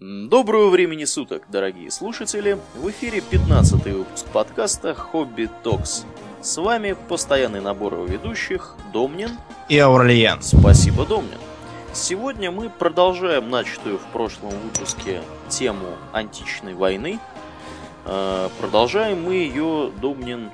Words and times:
Доброго 0.00 0.70
времени 0.70 1.04
суток, 1.04 1.42
дорогие 1.48 1.90
слушатели! 1.90 2.56
В 2.76 2.88
эфире 2.88 3.20
15 3.20 3.84
выпуск 3.86 4.26
подкаста 4.26 4.94
«Хобби 4.94 5.50
Токс». 5.64 6.04
С 6.40 6.56
вами 6.56 6.94
постоянный 7.08 7.60
набор 7.60 8.06
ведущих 8.08 8.76
Домнин 8.92 9.30
и 9.68 9.76
Аурлиен. 9.76 10.40
Спасибо, 10.40 11.04
Домнин. 11.04 11.40
Сегодня 11.92 12.52
мы 12.52 12.70
продолжаем 12.70 13.50
начатую 13.50 13.98
в 13.98 14.04
прошлом 14.12 14.50
выпуске 14.50 15.20
тему 15.48 15.88
античной 16.12 16.74
войны. 16.74 17.18
Э, 18.04 18.50
продолжаем 18.60 19.24
мы 19.24 19.34
ее, 19.34 19.90
Домнин, 20.00 20.52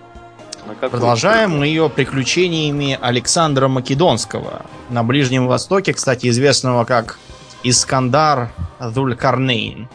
Продолжаем 0.80 1.58
мы 1.58 1.66
ее 1.66 1.90
приключениями 1.90 2.98
Александра 2.98 3.68
Македонского 3.68 4.64
на 4.88 5.04
Ближнем 5.04 5.46
Востоке, 5.46 5.92
кстати, 5.92 6.28
известного 6.28 6.86
как 6.86 7.18
Искандар 7.62 8.50
Дулькарнейн. 8.80 9.88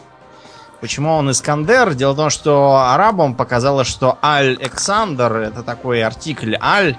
Почему 0.80 1.14
он 1.14 1.30
Искандер? 1.30 1.94
Дело 1.94 2.12
в 2.12 2.16
том, 2.16 2.30
что 2.30 2.76
арабам 2.76 3.34
показалось, 3.34 3.86
что 3.86 4.18
Аль-Эксандр 4.22 5.36
это 5.36 5.62
такой 5.62 6.02
артикль 6.02 6.56
Аль 6.60 6.96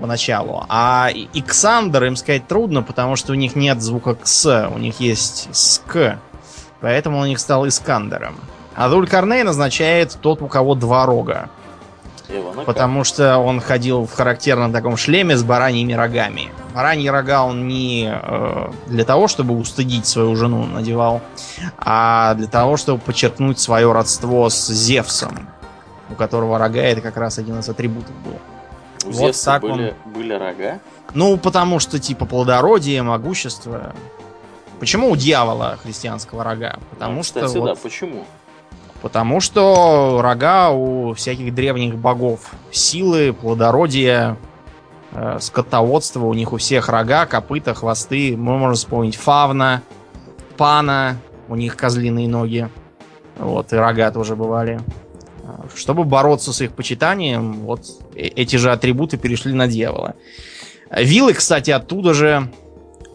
поначалу, 0.00 0.64
а 0.68 1.10
Иксандр 1.34 2.04
им 2.04 2.16
сказать 2.16 2.46
трудно, 2.46 2.82
потому 2.82 3.16
что 3.16 3.32
у 3.32 3.34
них 3.34 3.56
нет 3.56 3.82
звука 3.82 4.14
Кс, 4.14 4.46
у 4.46 4.78
них 4.78 5.00
есть 5.00 5.48
Ск, 5.52 6.18
поэтому 6.80 7.18
он 7.18 7.24
у 7.24 7.26
них 7.26 7.40
стал 7.40 7.66
Искандером. 7.66 8.36
А 8.74 8.88
Дулькарнейн 8.88 9.48
означает 9.48 10.16
тот, 10.20 10.40
у 10.40 10.46
кого 10.46 10.74
два 10.74 11.04
рога. 11.04 11.50
Потому 12.66 13.04
что 13.04 13.38
он 13.38 13.60
ходил 13.60 14.04
в 14.04 14.12
характерном 14.12 14.72
таком 14.72 14.96
шлеме 14.96 15.36
с 15.36 15.42
бараньими 15.42 15.94
рогами. 15.94 16.50
Бараньи 16.74 17.08
рога 17.08 17.44
он 17.44 17.66
не 17.66 18.10
э, 18.12 18.70
для 18.86 19.04
того, 19.04 19.28
чтобы 19.28 19.56
устыдить 19.56 20.06
свою 20.06 20.36
жену 20.36 20.66
надевал, 20.66 21.22
а 21.78 22.34
для 22.34 22.46
того, 22.46 22.76
чтобы 22.76 23.00
подчеркнуть 23.00 23.58
свое 23.58 23.90
родство 23.92 24.50
с 24.50 24.68
Зевсом, 24.68 25.48
у 26.10 26.14
которого 26.14 26.58
рога 26.58 26.80
это 26.80 27.00
как 27.00 27.16
раз 27.16 27.38
один 27.38 27.58
из 27.60 27.68
атрибутов 27.68 28.14
был. 28.24 28.38
У 29.04 29.12
вот 29.12 29.14
Зевса 29.14 29.52
так 29.52 29.62
были, 29.62 29.94
он... 30.04 30.12
были 30.12 30.34
рога? 30.34 30.80
Ну, 31.14 31.38
потому 31.38 31.78
что 31.78 31.98
типа 31.98 32.26
плодородие, 32.26 33.02
могущество. 33.02 33.94
Почему 34.78 35.10
у 35.10 35.16
дьявола 35.16 35.78
христианского 35.82 36.44
рога? 36.44 36.78
Потому 36.90 37.16
ну, 37.16 37.22
кстати, 37.22 37.48
что. 37.48 37.54
да, 37.54 37.70
вот... 37.70 37.78
почему? 37.78 38.26
Потому 39.02 39.40
что 39.40 40.20
рога 40.22 40.70
у 40.70 41.14
всяких 41.14 41.54
древних 41.54 41.96
богов. 41.96 42.52
Силы, 42.72 43.32
плодородие, 43.32 44.36
э, 45.12 45.38
скотоводство. 45.40 46.26
У 46.26 46.34
них 46.34 46.52
у 46.52 46.56
всех 46.56 46.88
рога, 46.88 47.26
копыта, 47.26 47.74
хвосты. 47.74 48.36
Мы 48.36 48.58
можем 48.58 48.74
вспомнить 48.74 49.16
фавна, 49.16 49.82
пана. 50.56 51.16
У 51.48 51.54
них 51.54 51.76
козлиные 51.76 52.28
ноги. 52.28 52.68
Вот, 53.38 53.72
и 53.72 53.76
рога 53.76 54.10
тоже 54.10 54.34
бывали. 54.34 54.80
Чтобы 55.74 56.04
бороться 56.04 56.52
с 56.52 56.60
их 56.60 56.72
почитанием, 56.72 57.52
вот 57.60 57.82
э, 58.14 58.22
эти 58.22 58.56
же 58.56 58.72
атрибуты 58.72 59.16
перешли 59.16 59.52
на 59.52 59.68
дьявола. 59.68 60.14
Вилы, 60.90 61.34
кстати, 61.34 61.70
оттуда 61.70 62.14
же 62.14 62.50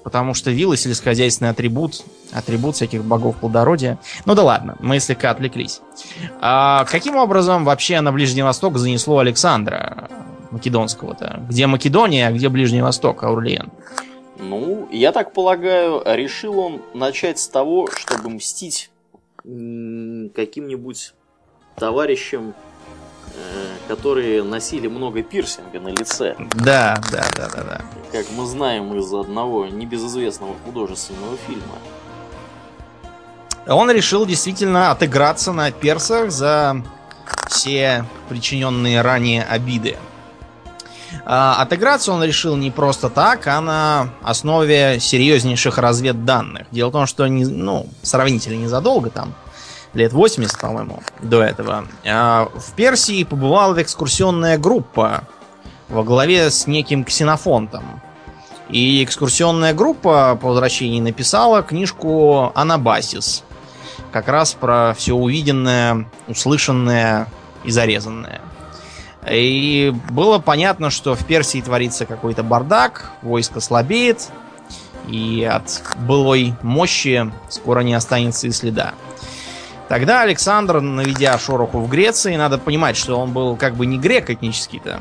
Потому 0.04 0.34
что 0.34 0.52
вилы 0.52 0.76
сельскохозяйственный 0.76 1.52
атрибут, 1.52 2.04
атрибут 2.34 2.76
всяких 2.76 3.04
богов 3.04 3.38
плодородия. 3.38 4.00
Ну 4.26 4.36
да 4.36 4.44
ладно, 4.44 4.76
мы 4.80 5.00
слегка 5.00 5.32
отвлеклись. 5.32 5.82
А 6.42 6.86
каким 6.86 7.16
образом 7.16 7.66
вообще 7.66 8.02
на 8.02 8.12
Ближний 8.12 8.44
Восток 8.44 8.78
занесло 8.78 9.20
Александра 9.20 10.10
Македонского-то? 10.52 11.42
Где 11.50 11.68
Македония, 11.68 12.28
а 12.28 12.32
где 12.32 12.50
Ближний 12.50 12.82
Восток, 12.82 13.24
Аурлиен? 13.24 13.72
Ну, 14.40 14.88
я 14.92 15.12
так 15.12 15.34
полагаю, 15.34 16.02
решил 16.06 16.60
он 16.60 16.82
начать 16.94 17.40
с 17.40 17.48
того, 17.48 17.88
чтобы 17.96 18.30
мстить 18.30 18.90
каким-нибудь 19.44 21.14
товарищам 21.76 22.54
Э, 23.36 23.74
которые 23.88 24.44
носили 24.44 24.88
много 24.88 25.24
пирсинга 25.24 25.80
на 25.80 25.88
лице. 25.88 26.36
Да, 26.54 27.02
да, 27.12 27.26
да, 27.36 27.50
да, 27.50 27.64
да. 27.64 27.82
Как 28.12 28.28
мы 28.38 28.46
знаем 28.46 28.96
из 28.96 29.12
одного 29.12 29.66
небезызвестного 29.66 30.56
художественного 30.66 31.36
фильма. 31.48 31.80
Он 33.68 33.90
решил 33.92 34.26
действительно 34.26 34.92
отыграться 34.92 35.54
на 35.54 35.72
персах 35.72 36.32
за 36.32 36.84
все 37.48 38.06
причиненные 38.30 39.02
ранее 39.02 39.44
обиды. 39.44 39.98
А, 41.26 41.62
отыграться 41.62 42.12
он 42.12 42.24
решил 42.24 42.56
не 42.56 42.72
просто 42.72 43.10
так, 43.10 43.48
а 43.48 43.62
на 43.62 44.10
основе 44.22 45.00
серьезнейших 45.00 45.78
разведданных. 45.78 46.68
Дело 46.72 46.90
в 46.90 46.92
том, 46.92 47.06
что 47.06 47.28
не, 47.28 47.46
ну, 47.46 47.88
сравнительно 48.02 48.62
незадолго 48.62 49.10
там 49.10 49.34
лет 49.94 50.12
80, 50.12 50.60
по-моему, 50.60 51.02
до 51.22 51.42
этого, 51.42 51.86
а, 52.06 52.50
в 52.54 52.74
Персии 52.74 53.24
побывала 53.24 53.82
экскурсионная 53.82 54.58
группа 54.58 55.24
во 55.88 56.04
главе 56.04 56.50
с 56.50 56.68
неким 56.68 57.04
ксенофонтом. 57.04 58.02
И 58.70 59.04
экскурсионная 59.04 59.74
группа 59.74 60.38
по 60.42 60.48
возвращении 60.48 61.00
написала 61.00 61.62
книжку 61.62 62.52
«Анабасис». 62.56 63.44
Как 64.14 64.28
раз 64.28 64.54
про 64.54 64.94
все 64.96 65.14
увиденное, 65.14 66.06
услышанное 66.28 67.28
и 67.64 67.72
зарезанное. 67.72 68.42
И 69.28 69.92
было 70.12 70.38
понятно, 70.38 70.92
что 70.92 71.16
в 71.16 71.26
Персии 71.26 71.62
творится 71.62 72.06
какой-то 72.06 72.44
бардак, 72.44 73.12
войско 73.24 73.60
слабеет, 73.60 74.30
и 75.08 75.44
от 75.44 75.82
былой 75.98 76.54
мощи 76.62 77.32
скоро 77.50 77.80
не 77.80 77.96
останется 77.96 78.46
и 78.46 78.52
следа. 78.52 78.94
Тогда 79.90 80.22
Александр, 80.22 80.80
наведя 80.80 81.38
шороху 81.40 81.80
в 81.80 81.90
Греции, 81.90 82.36
надо 82.36 82.60
понимать, 82.60 82.98
что 82.98 83.20
он 83.20 83.34
был 83.34 83.56
как 83.56 83.74
бы 83.76 83.88
не 83.88 83.98
грек 83.98 84.30
этнический-то, 84.30 85.00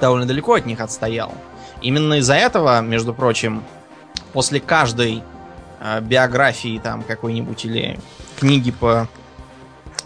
довольно 0.00 0.26
далеко 0.26 0.54
от 0.54 0.66
них 0.66 0.80
отстоял. 0.80 1.32
Именно 1.82 2.14
из-за 2.14 2.34
этого, 2.34 2.80
между 2.80 3.14
прочим, 3.14 3.62
после 4.32 4.58
каждой 4.58 5.22
э, 5.80 6.00
биографии 6.00 6.80
там 6.82 7.02
какой-нибудь 7.02 7.64
или 7.64 7.98
книги 8.34 8.70
по 8.70 9.08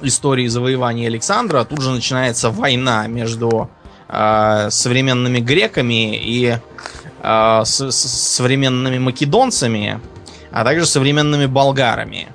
истории 0.03 0.47
завоевания 0.47 1.09
Александра, 1.09 1.65
тут 1.65 1.81
же 1.81 1.91
начинается 1.91 2.51
война 2.51 3.07
между 3.07 3.71
э, 4.09 4.69
современными 4.71 5.41
греками 5.41 6.17
и 6.17 6.59
э, 7.23 7.63
с, 7.65 7.91
с 7.91 7.97
современными 7.97 8.99
македонцами, 8.99 10.01
а 10.51 10.65
также 10.65 10.87
современными 10.87 11.47
болгарами. 11.47 12.29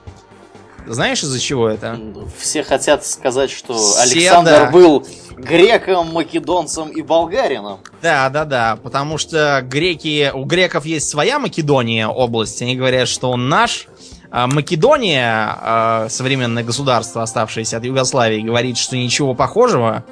Знаешь, 0.86 1.24
из-за 1.24 1.40
чего 1.40 1.70
это? 1.70 1.98
Все 2.38 2.64
хотят 2.64 3.06
сказать, 3.06 3.50
что 3.50 3.74
Все, 3.74 4.02
Александр 4.02 4.52
да. 4.52 4.70
был 4.70 5.08
греком, 5.38 6.12
македонцем 6.12 6.90
и 6.90 7.02
болгарином. 7.02 7.80
Да, 8.02 8.30
да, 8.30 8.46
да, 8.46 8.78
потому 8.82 9.18
что 9.18 9.62
греки, 9.64 10.32
у 10.34 10.44
греков 10.44 10.86
есть 10.86 11.10
своя 11.10 11.40
Македония 11.40 12.08
область, 12.08 12.62
они 12.62 12.76
говорят, 12.76 13.08
что 13.08 13.32
он 13.32 13.50
наш. 13.50 13.88
А 14.36 14.48
Македония, 14.48 15.56
а, 15.62 16.08
современное 16.10 16.64
государство, 16.64 17.22
оставшееся 17.22 17.78
от 17.78 17.84
Югославии, 17.84 18.42
говорит, 18.42 18.80
что 18.80 18.98
ничего 18.98 19.36
похожего. 19.36 20.04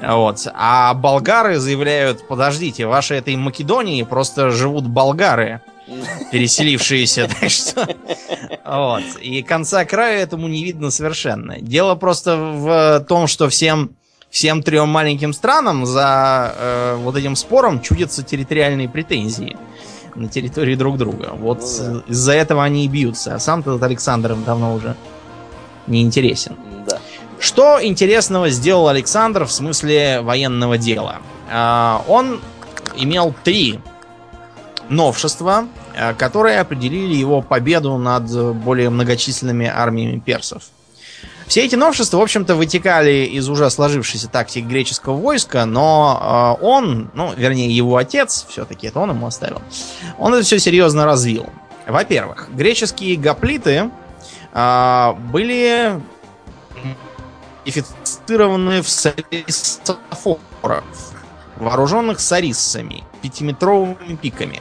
Вот. 0.00 0.46
А 0.54 0.94
болгары 0.94 1.58
заявляют, 1.58 2.28
подождите, 2.28 2.86
в 2.86 2.90
вашей 2.90 3.18
этой 3.18 3.34
Македонии 3.34 4.00
просто 4.04 4.52
живут 4.52 4.86
болгары 4.86 5.60
переселившиеся, 6.30 7.28
так 7.40 7.50
что... 7.50 7.88
Вот. 8.64 9.02
И 9.20 9.42
конца 9.42 9.84
края 9.84 10.22
этому 10.22 10.46
не 10.46 10.62
видно 10.62 10.92
совершенно. 10.92 11.60
Дело 11.60 11.96
просто 11.96 12.36
в 12.36 13.04
том, 13.08 13.26
что 13.26 13.48
всем, 13.48 13.90
всем 14.30 14.62
трем 14.62 14.88
маленьким 14.88 15.32
странам 15.32 15.84
за 15.84 16.54
э, 16.56 16.96
вот 17.00 17.16
этим 17.16 17.34
спором 17.34 17.82
чудятся 17.82 18.22
территориальные 18.22 18.88
претензии 18.88 19.56
на 20.14 20.28
территории 20.28 20.74
друг 20.74 20.96
друга. 20.98 21.30
Вот 21.32 21.60
ну, 21.60 21.94
да. 21.94 22.02
из-за 22.06 22.32
этого 22.32 22.62
они 22.62 22.84
и 22.84 22.88
бьются. 22.88 23.34
А 23.34 23.38
сам 23.38 23.60
этот 23.60 23.82
Александр 23.82 24.32
им 24.32 24.44
давно 24.44 24.74
уже 24.74 24.96
не 25.86 26.02
интересен. 26.02 26.56
Да. 26.86 26.98
Что 27.38 27.84
интересного 27.84 28.48
сделал 28.50 28.88
Александр 28.88 29.44
в 29.44 29.52
смысле 29.52 30.20
военного 30.22 30.78
дела? 30.78 31.18
А, 31.50 32.04
он 32.08 32.40
имел 32.96 33.34
три 33.44 33.80
новшества, 34.88 35.66
э, 35.94 36.14
которые 36.14 36.60
определили 36.60 37.14
его 37.14 37.42
победу 37.42 37.96
над 37.96 38.54
более 38.56 38.90
многочисленными 38.90 39.66
армиями 39.66 40.18
персов. 40.18 40.64
Все 41.46 41.64
эти 41.64 41.74
новшества, 41.74 42.18
в 42.18 42.22
общем-то, 42.22 42.54
вытекали 42.54 43.26
из 43.26 43.48
уже 43.48 43.68
сложившейся 43.70 44.28
тактики 44.28 44.64
греческого 44.64 45.16
войска, 45.16 45.66
но 45.66 46.56
э, 46.60 46.64
он, 46.64 47.10
ну, 47.14 47.32
вернее, 47.36 47.74
его 47.74 47.96
отец, 47.96 48.46
все-таки 48.48 48.86
это 48.86 49.00
он 49.00 49.10
ему 49.10 49.26
оставил, 49.26 49.60
он 50.18 50.34
это 50.34 50.42
все 50.42 50.58
серьезно 50.58 51.04
развил. 51.04 51.46
Во-первых, 51.86 52.48
греческие 52.54 53.16
гоплиты 53.16 53.90
э, 54.52 55.12
были 55.30 56.00
идентифицированы 57.64 58.82
в 58.82 58.88
сарисофорах, 58.88 60.84
вооруженных 61.56 62.20
сариссами, 62.20 63.04
пятиметровыми 63.22 64.16
пиками. 64.20 64.60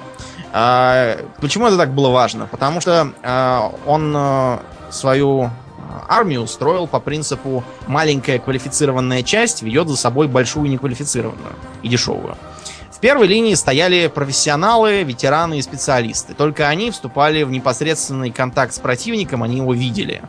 А, 0.51 1.17
почему 1.41 1.67
это 1.67 1.77
так 1.77 1.93
было 1.93 2.09
важно? 2.09 2.47
Потому 2.47 2.81
что 2.81 3.11
а, 3.23 3.73
он 3.85 4.13
а, 4.15 4.61
свою 4.91 5.49
армию 6.07 6.47
строил 6.47 6.87
по 6.87 6.99
принципу 6.99 7.63
маленькая 7.87 8.39
квалифицированная 8.39 9.23
часть 9.23 9.61
ведет 9.61 9.87
за 9.87 9.97
собой 9.97 10.27
большую 10.27 10.69
неквалифицированную 10.69 11.55
и 11.81 11.87
дешевую. 11.87 12.37
В 12.91 12.99
первой 12.99 13.27
линии 13.27 13.53
стояли 13.53 14.07
профессионалы, 14.07 15.03
ветераны 15.03 15.59
и 15.59 15.61
специалисты. 15.61 16.33
Только 16.33 16.69
они 16.69 16.89
вступали 16.89 17.43
в 17.43 17.51
непосредственный 17.51 18.31
контакт 18.31 18.73
с 18.73 18.79
противником, 18.79 19.43
они 19.43 19.57
его 19.57 19.73
видели. 19.73 20.21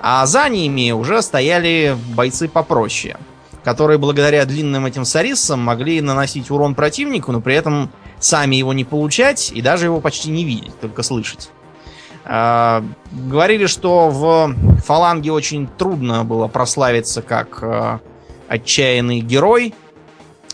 А 0.00 0.24
за 0.24 0.48
ними 0.48 0.92
уже 0.92 1.20
стояли 1.20 1.96
бойцы 2.14 2.48
попроще, 2.48 3.18
которые 3.64 3.98
благодаря 3.98 4.46
длинным 4.46 4.86
этим 4.86 5.04
сариссам 5.04 5.60
могли 5.60 6.00
наносить 6.00 6.50
урон 6.50 6.74
противнику, 6.74 7.32
но 7.32 7.42
при 7.42 7.54
этом 7.54 7.90
сами 8.18 8.56
его 8.56 8.72
не 8.72 8.84
получать 8.84 9.52
и 9.52 9.60
даже 9.60 9.86
его 9.86 10.00
почти 10.00 10.30
не 10.30 10.44
видеть, 10.44 10.78
только 10.80 11.02
слышать. 11.02 11.50
А, 12.24 12.84
говорили, 13.10 13.66
что 13.66 14.08
в 14.08 14.54
фаланге 14.84 15.32
очень 15.32 15.66
трудно 15.66 16.24
было 16.24 16.48
прославиться 16.48 17.22
как 17.22 17.62
а, 17.62 18.00
отчаянный 18.48 19.20
герой, 19.20 19.74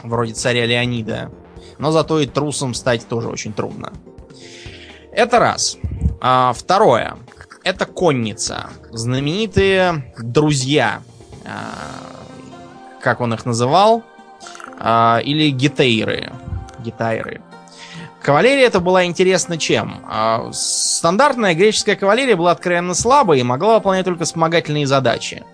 вроде 0.03 0.32
царя 0.32 0.65
Леонида, 0.67 1.31
но 1.79 1.91
зато 1.91 2.20
и 2.20 2.26
трусом 2.26 2.75
стать 2.75 3.06
тоже 3.06 3.29
очень 3.29 3.53
трудно. 3.53 3.93
Это 5.12 5.38
раз. 5.38 5.76
А, 6.20 6.53
второе. 6.55 7.17
Это 7.65 7.85
конница. 7.85 8.71
Знаменитые 8.91 10.14
друзья. 10.19 11.03
как 13.03 13.21
он 13.21 13.35
их 13.35 13.44
называл? 13.44 14.03
или 14.81 15.50
гитейры. 15.50 16.32
Гитайры. 16.79 17.43
Кавалерия 18.29 18.67
это 18.67 18.81
была 18.81 19.07
интересна 19.07 19.57
чем? 19.57 20.05
А, 20.07 20.51
стандартная 20.53 21.55
греческая 21.55 21.97
кавалерия 21.97 22.37
была 22.37 22.51
откровенно 22.51 22.93
слабой 22.93 23.41
и 23.41 23.43
могла 23.43 23.77
выполнять 23.77 24.05
только 24.05 24.27
вспомогательные 24.27 24.87
задачи. 24.87 25.45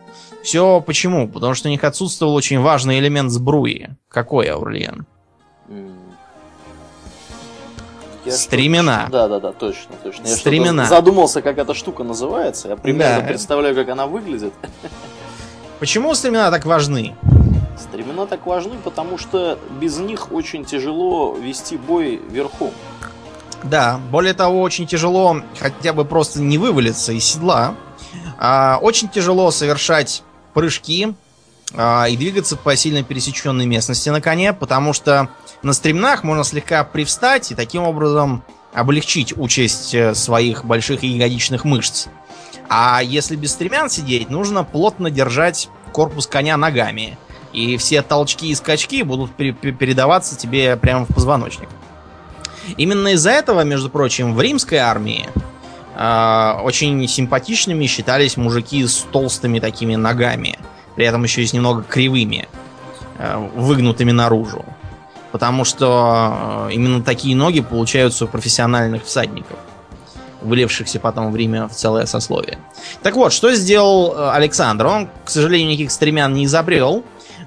Все 0.43 0.81
почему? 0.81 1.29
Потому 1.29 1.55
что 1.55 1.69
у 1.69 1.71
них 1.71 1.85
отсутствовал 1.85 2.35
очень 2.35 2.59
важный 2.59 2.99
элемент 2.99 3.31
сбруи. 3.31 3.91
Какой, 4.09 4.49
Аурлиен? 4.49 5.07
Я 8.25 8.33
Стремена. 8.33 9.07
Да, 9.09 9.29
да, 9.29 9.39
да, 9.39 9.53
точно, 9.53 9.95
точно. 10.03 10.27
Я 10.27 10.35
Стремена. 10.35 10.87
задумался, 10.87 11.43
как 11.43 11.59
эта 11.59 11.75
штука 11.75 12.03
называется. 12.03 12.71
Я 12.71 12.77
примерно 12.77 13.21
да. 13.21 13.29
представляю, 13.29 13.77
как 13.77 13.89
она 13.89 14.09
выглядит. 14.09 14.53
Почему 15.79 16.13
стремена 16.17 16.51
так 16.51 16.65
важны? 16.65 17.15
Стремена 17.79 18.27
так 18.27 18.47
важны, 18.47 18.77
потому 18.83 19.19
что 19.19 19.59
без 19.81 19.99
них 19.99 20.33
очень 20.33 20.65
тяжело 20.65 21.35
вести 21.35 21.77
бой 21.77 22.21
верхом. 22.31 22.73
Да, 23.65 24.01
более 24.11 24.35
того, 24.35 24.61
очень 24.61 24.87
тяжело 24.87 25.41
хотя 25.59 25.93
бы 25.93 26.05
просто 26.05 26.41
не 26.41 26.59
вывалиться 26.59 27.13
из 27.13 27.25
седла. 27.25 27.75
А, 28.39 28.79
очень 28.81 29.09
тяжело 29.09 29.51
совершать 29.51 30.23
прыжки 30.53 31.15
а, 31.75 32.07
и 32.09 32.17
двигаться 32.17 32.57
по 32.57 32.77
сильно 32.77 33.03
пересеченной 33.03 33.67
местности 33.67 34.11
на 34.11 34.21
коне, 34.21 34.53
потому 34.53 34.93
что 34.93 35.29
на 35.63 35.73
стремнах 35.73 36.25
можно 36.25 36.45
слегка 36.45 36.85
привстать 36.85 37.51
и 37.51 37.55
таким 37.55 37.83
образом 37.83 38.45
облегчить 38.75 39.37
участь 39.37 39.95
э, 39.95 40.15
своих 40.15 40.65
больших 40.65 41.03
ягодичных 41.03 41.65
мышц. 41.65 42.09
А 42.69 43.01
если 43.03 43.37
без 43.37 43.53
стремян 43.53 43.89
сидеть, 43.89 44.31
нужно 44.31 44.65
плотно 44.65 45.11
держать 45.11 45.69
корпус 45.93 46.27
коня 46.27 46.57
ногами 46.57 47.17
и 47.55 47.77
все 47.77 48.03
толчки 48.03 48.49
и 48.49 48.55
скачки 48.55 49.03
будут 49.03 49.31
передаваться 49.33 50.37
тебе 50.37 50.77
прямо 50.77 51.07
в 51.07 51.15
позвоночник. 51.15 51.69
Именно 52.77 53.09
из-за 53.09 53.31
этого, 53.31 53.63
между 53.63 53.91
прочим, 53.91 54.35
в 54.35 54.41
римской 54.41 54.79
армии 54.79 55.29
э, 55.97 56.53
очень 56.63 57.07
симпатичными 57.07 57.87
считались 57.87 58.37
мужики 58.37 58.85
с 58.87 59.07
толстыми 59.13 59.61
такими 59.61 59.95
ногами, 59.95 60.59
при 60.97 61.07
этом 61.07 61.23
еще 61.23 61.43
и 61.43 61.47
с 61.47 61.53
немного 61.53 61.83
кривыми, 61.83 62.49
э, 63.19 63.49
выгнутыми 63.55 64.11
наружу. 64.11 64.65
Потому 65.31 65.65
что 65.65 66.67
э, 66.69 66.73
именно 66.73 67.03
такие 67.03 67.37
ноги 67.37 67.61
получаются 67.61 68.25
у 68.25 68.29
профессиональных 68.29 69.05
всадников, 69.05 69.59
вылившихся 70.41 70.99
потом 71.01 71.31
в 71.31 71.37
Риме 71.37 71.67
в 71.67 71.73
целое 71.73 72.07
сословие. 72.07 72.59
Так 73.03 73.15
вот, 73.15 73.33
что 73.33 73.55
сделал 73.55 74.31
Александр? 74.31 74.87
Он, 74.87 75.09
к 75.25 75.31
сожалению, 75.31 75.69
никаких 75.69 75.93
стремян 75.93 76.33
не 76.33 76.47
изобрел, 76.47 77.05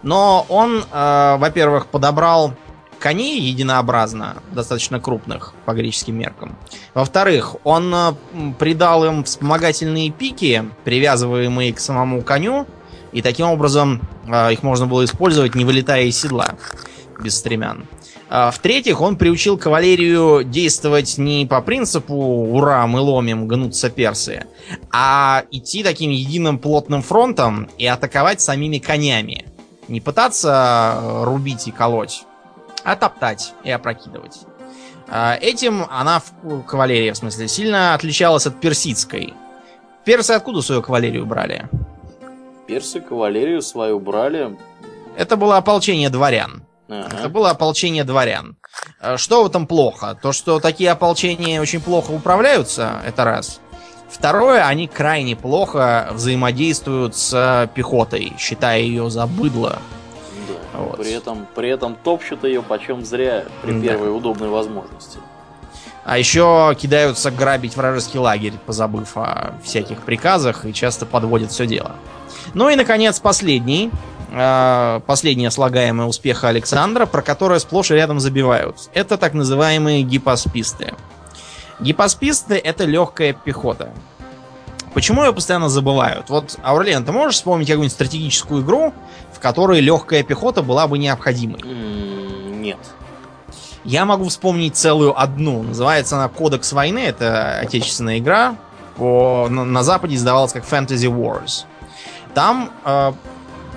но 0.07 0.45
он, 0.47 0.85
э, 0.89 1.35
во-первых, 1.37 1.87
подобрал 1.87 2.53
коней 2.97 3.41
единообразно, 3.41 4.37
достаточно 4.51 5.01
крупных 5.01 5.53
по 5.65 5.73
греческим 5.73 6.17
меркам. 6.17 6.57
Во-вторых, 6.93 7.57
он 7.65 7.93
э, 7.93 8.13
придал 8.57 9.03
им 9.03 9.25
вспомогательные 9.25 10.09
пики, 10.11 10.63
привязываемые 10.85 11.73
к 11.73 11.79
самому 11.81 12.21
коню, 12.21 12.65
и 13.11 13.21
таким 13.21 13.47
образом 13.47 14.01
э, 14.25 14.53
их 14.53 14.63
можно 14.63 14.87
было 14.87 15.03
использовать, 15.03 15.55
не 15.55 15.65
вылетая 15.65 16.03
из 16.03 16.17
седла, 16.17 16.55
без 17.21 17.37
стремян. 17.37 17.85
А, 18.29 18.51
в-третьих, 18.51 19.01
он 19.01 19.17
приучил 19.17 19.57
кавалерию 19.57 20.45
действовать 20.45 21.17
не 21.17 21.45
по 21.45 21.61
принципу 21.61 22.13
«Ура, 22.13 22.87
мы 22.87 23.01
ломим, 23.01 23.45
гнутся 23.45 23.89
персы», 23.89 24.45
а 24.89 25.43
идти 25.51 25.83
таким 25.83 26.11
единым 26.11 26.59
плотным 26.59 27.01
фронтом 27.01 27.69
и 27.77 27.85
атаковать 27.85 28.39
самими 28.39 28.77
конями. 28.77 29.45
Не 29.87 30.01
пытаться 30.01 30.95
э, 30.95 31.23
рубить 31.23 31.67
и 31.67 31.71
колоть, 31.71 32.25
а 32.83 32.95
топтать 32.95 33.53
и 33.63 33.71
опрокидывать. 33.71 34.41
А, 35.09 35.37
этим 35.39 35.85
она, 35.89 36.21
кавалерия 36.67 37.13
в 37.13 37.17
смысле, 37.17 37.47
сильно 37.47 37.93
отличалась 37.93 38.45
от 38.45 38.59
персидской. 38.59 39.33
Персы 40.03 40.31
откуда 40.31 40.61
свою 40.61 40.81
кавалерию 40.81 41.25
брали? 41.25 41.69
Персы 42.67 42.99
кавалерию 42.99 43.61
свою 43.61 43.99
брали... 43.99 44.57
Это 45.15 45.35
было 45.35 45.57
ополчение 45.57 46.09
дворян. 46.09 46.63
Ага. 46.89 47.17
Это 47.17 47.29
было 47.29 47.49
ополчение 47.49 48.03
дворян. 48.03 48.57
А, 48.99 49.17
что 49.17 49.43
в 49.43 49.47
этом 49.47 49.67
плохо? 49.67 50.17
То, 50.21 50.31
что 50.33 50.59
такие 50.59 50.91
ополчения 50.91 51.61
очень 51.61 51.81
плохо 51.81 52.11
управляются, 52.11 53.01
это 53.05 53.23
раз. 53.23 53.61
Второе, 54.09 54.65
они 54.65 54.87
крайне 54.87 55.35
плохо 55.35 56.09
взаимодействуют 56.11 57.15
с 57.15 57.69
пехотой, 57.73 58.33
считая 58.37 58.79
ее 58.79 59.09
за 59.09 59.27
быдло. 59.27 59.79
Да, 60.47 60.79
вот. 60.79 60.97
при, 60.97 61.11
этом, 61.11 61.47
при 61.55 61.69
этом 61.69 61.95
топчут 61.95 62.43
ее 62.43 62.61
почем 62.61 63.03
зря 63.05 63.43
при 63.61 63.73
да. 63.73 63.81
первой 63.81 64.15
удобной 64.15 64.49
возможности. 64.49 65.19
А 66.05 66.17
еще 66.17 66.73
кидаются 66.79 67.31
грабить 67.31 67.75
вражеский 67.75 68.17
лагерь, 68.17 68.53
позабыв 68.65 69.17
о 69.17 69.55
всяких 69.61 70.03
приказах, 70.03 70.65
и 70.65 70.73
часто 70.73 71.05
подводят 71.05 71.51
все 71.51 71.67
дело. 71.67 71.97
Ну 72.53 72.69
и, 72.69 72.75
наконец, 72.75 73.19
последний. 73.19 73.91
Э, 74.31 75.01
последнее 75.05 75.51
слагаемое 75.51 76.07
успеха 76.07 76.49
Александра, 76.49 77.05
про 77.05 77.21
которое 77.21 77.59
сплошь 77.59 77.91
и 77.91 77.93
рядом 77.95 78.19
забивают. 78.19 78.89
Это 78.93 79.17
так 79.17 79.33
называемые 79.33 80.03
гипосписты. 80.03 80.93
Гипосписты 81.79 82.55
это 82.55 82.85
легкая 82.85 83.33
пехота. 83.33 83.91
Почему 84.93 85.23
ее 85.23 85.31
постоянно 85.31 85.69
забывают? 85.69 86.29
Вот, 86.29 86.57
Аурлен, 86.63 87.05
ты 87.05 87.11
можешь 87.11 87.35
вспомнить 87.35 87.67
какую-нибудь 87.67 87.93
стратегическую 87.93 88.63
игру, 88.63 88.93
в 89.31 89.39
которой 89.39 89.79
легкая 89.79 90.23
пехота 90.23 90.63
была 90.63 90.87
бы 90.87 90.97
необходимой? 90.97 91.61
Нет. 91.61 92.79
Я 93.83 94.05
могу 94.05 94.27
вспомнить 94.27 94.75
целую 94.75 95.19
одну. 95.19 95.61
Называется 95.61 96.15
она 96.15 96.27
Кодекс 96.29 96.73
войны. 96.73 96.99
Это 96.99 97.59
отечественная 97.59 98.17
игра. 98.17 98.55
По, 98.95 99.47
на, 99.49 99.63
на 99.63 99.83
Западе 99.83 100.15
издавалась 100.15 100.51
как 100.51 100.65
Fantasy 100.65 101.07
Wars. 101.07 101.65
Там, 102.33 102.71
э, 102.83 103.13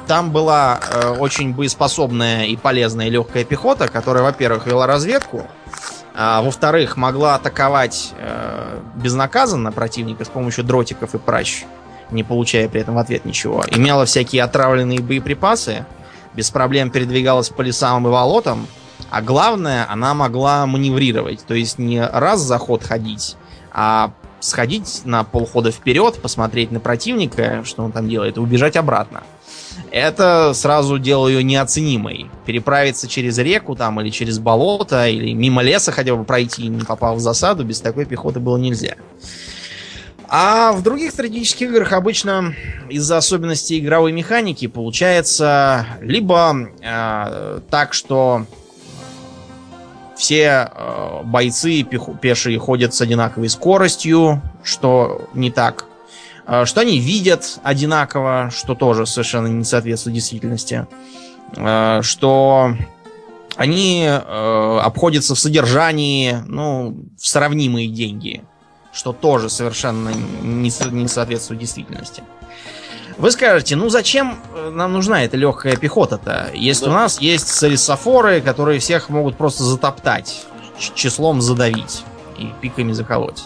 там 0.06 0.30
была 0.32 0.80
э, 0.90 1.16
очень 1.18 1.54
боеспособная 1.54 2.46
и 2.46 2.56
полезная 2.56 3.08
легкая 3.08 3.44
пехота, 3.44 3.88
которая, 3.88 4.22
во-первых, 4.22 4.66
вела 4.66 4.86
разведку, 4.86 5.46
а, 6.14 6.42
во-вторых, 6.42 6.96
могла 6.96 7.36
атаковать 7.36 8.12
э, 8.18 8.80
безнаказанно 8.96 9.72
противника 9.72 10.24
с 10.24 10.28
помощью 10.28 10.64
дротиков 10.64 11.14
и 11.14 11.18
пращ, 11.18 11.64
не 12.10 12.24
получая 12.24 12.68
при 12.68 12.80
этом 12.80 12.96
в 12.96 12.98
ответ 12.98 13.24
ничего. 13.24 13.64
Имела 13.70 14.04
всякие 14.06 14.42
отравленные 14.42 15.00
боеприпасы, 15.00 15.86
без 16.34 16.50
проблем 16.50 16.90
передвигалась 16.90 17.48
по 17.48 17.62
лесам 17.62 18.06
и 18.06 18.10
болотам, 18.10 18.66
а 19.10 19.22
главное, 19.22 19.86
она 19.88 20.14
могла 20.14 20.66
маневрировать, 20.66 21.44
то 21.44 21.54
есть 21.54 21.78
не 21.78 22.00
раз 22.00 22.40
заход 22.40 22.82
ходить, 22.82 23.36
а 23.72 24.12
сходить 24.40 25.02
на 25.04 25.24
полхода 25.24 25.70
вперед, 25.70 26.20
посмотреть 26.20 26.70
на 26.70 26.80
противника, 26.80 27.62
что 27.64 27.82
он 27.82 27.92
там 27.92 28.08
делает, 28.08 28.36
и 28.36 28.40
убежать 28.40 28.76
обратно 28.76 29.22
это 29.90 30.52
сразу 30.54 30.98
делало 30.98 31.28
ее 31.28 31.42
неоценимой. 31.42 32.30
Переправиться 32.46 33.08
через 33.08 33.38
реку 33.38 33.74
там 33.76 34.00
или 34.00 34.10
через 34.10 34.38
болото, 34.38 35.08
или 35.08 35.32
мимо 35.32 35.62
леса 35.62 35.92
хотя 35.92 36.14
бы 36.14 36.24
пройти, 36.24 36.68
не 36.68 36.84
попав 36.84 37.16
в 37.16 37.20
засаду, 37.20 37.64
без 37.64 37.80
такой 37.80 38.04
пехоты 38.04 38.40
было 38.40 38.56
нельзя. 38.56 38.96
А 40.32 40.72
в 40.72 40.82
других 40.82 41.10
стратегических 41.10 41.70
играх 41.70 41.92
обычно 41.92 42.54
из-за 42.88 43.16
особенностей 43.16 43.80
игровой 43.80 44.12
механики 44.12 44.68
получается 44.68 45.86
либо 46.00 46.68
э, 46.80 47.60
так, 47.68 47.92
что 47.92 48.46
все 50.16 50.70
э, 50.72 51.22
бойцы 51.24 51.82
пешие 51.82 52.60
ходят 52.60 52.94
с 52.94 53.00
одинаковой 53.00 53.48
скоростью, 53.48 54.40
что 54.62 55.28
не 55.34 55.50
так 55.50 55.86
что 56.64 56.80
они 56.80 56.98
видят 56.98 57.58
одинаково, 57.62 58.50
что 58.54 58.74
тоже 58.74 59.06
совершенно 59.06 59.46
не 59.46 59.64
соответствует 59.64 60.14
действительности, 60.14 60.86
э, 61.56 62.00
что 62.02 62.74
они 63.56 64.06
э, 64.06 64.78
обходятся 64.82 65.34
в 65.34 65.38
содержании, 65.38 66.38
ну, 66.46 66.96
в 67.18 67.26
сравнимые 67.26 67.88
деньги, 67.88 68.42
что 68.92 69.12
тоже 69.12 69.50
совершенно 69.50 70.08
не, 70.08 70.72
не 70.90 71.08
соответствует 71.08 71.60
действительности. 71.60 72.22
Вы 73.18 73.30
скажете, 73.32 73.76
ну 73.76 73.90
зачем 73.90 74.38
э, 74.54 74.70
нам 74.70 74.94
нужна 74.94 75.24
эта 75.24 75.36
легкая 75.36 75.76
пехота-то, 75.76 76.50
если 76.54 76.86
да. 76.86 76.90
у 76.90 76.94
нас 76.94 77.20
есть 77.20 77.48
солисофоры, 77.48 78.40
которые 78.40 78.80
всех 78.80 79.10
могут 79.10 79.36
просто 79.36 79.62
затоптать, 79.62 80.46
числом 80.94 81.42
задавить 81.42 82.02
и 82.38 82.48
пиками 82.62 82.92
заколоть. 82.92 83.44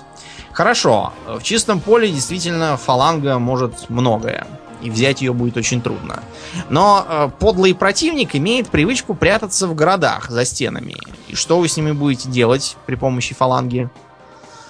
Хорошо, 0.54 1.12
в 1.26 1.42
чистом 1.42 1.80
поле 1.80 2.08
действительно 2.08 2.76
фаланга 2.76 3.40
может 3.40 3.90
многое, 3.90 4.46
и 4.82 4.88
взять 4.88 5.20
ее 5.20 5.32
будет 5.32 5.56
очень 5.56 5.82
трудно. 5.82 6.22
Но 6.68 7.04
э, 7.08 7.30
подлый 7.40 7.74
противник 7.74 8.36
имеет 8.36 8.68
привычку 8.68 9.14
прятаться 9.14 9.66
в 9.66 9.74
городах 9.74 10.30
за 10.30 10.44
стенами. 10.44 10.96
И 11.26 11.34
что 11.34 11.58
вы 11.58 11.68
с 11.68 11.76
ними 11.76 11.90
будете 11.90 12.28
делать 12.28 12.76
при 12.86 12.94
помощи 12.94 13.34
фаланги? 13.34 13.90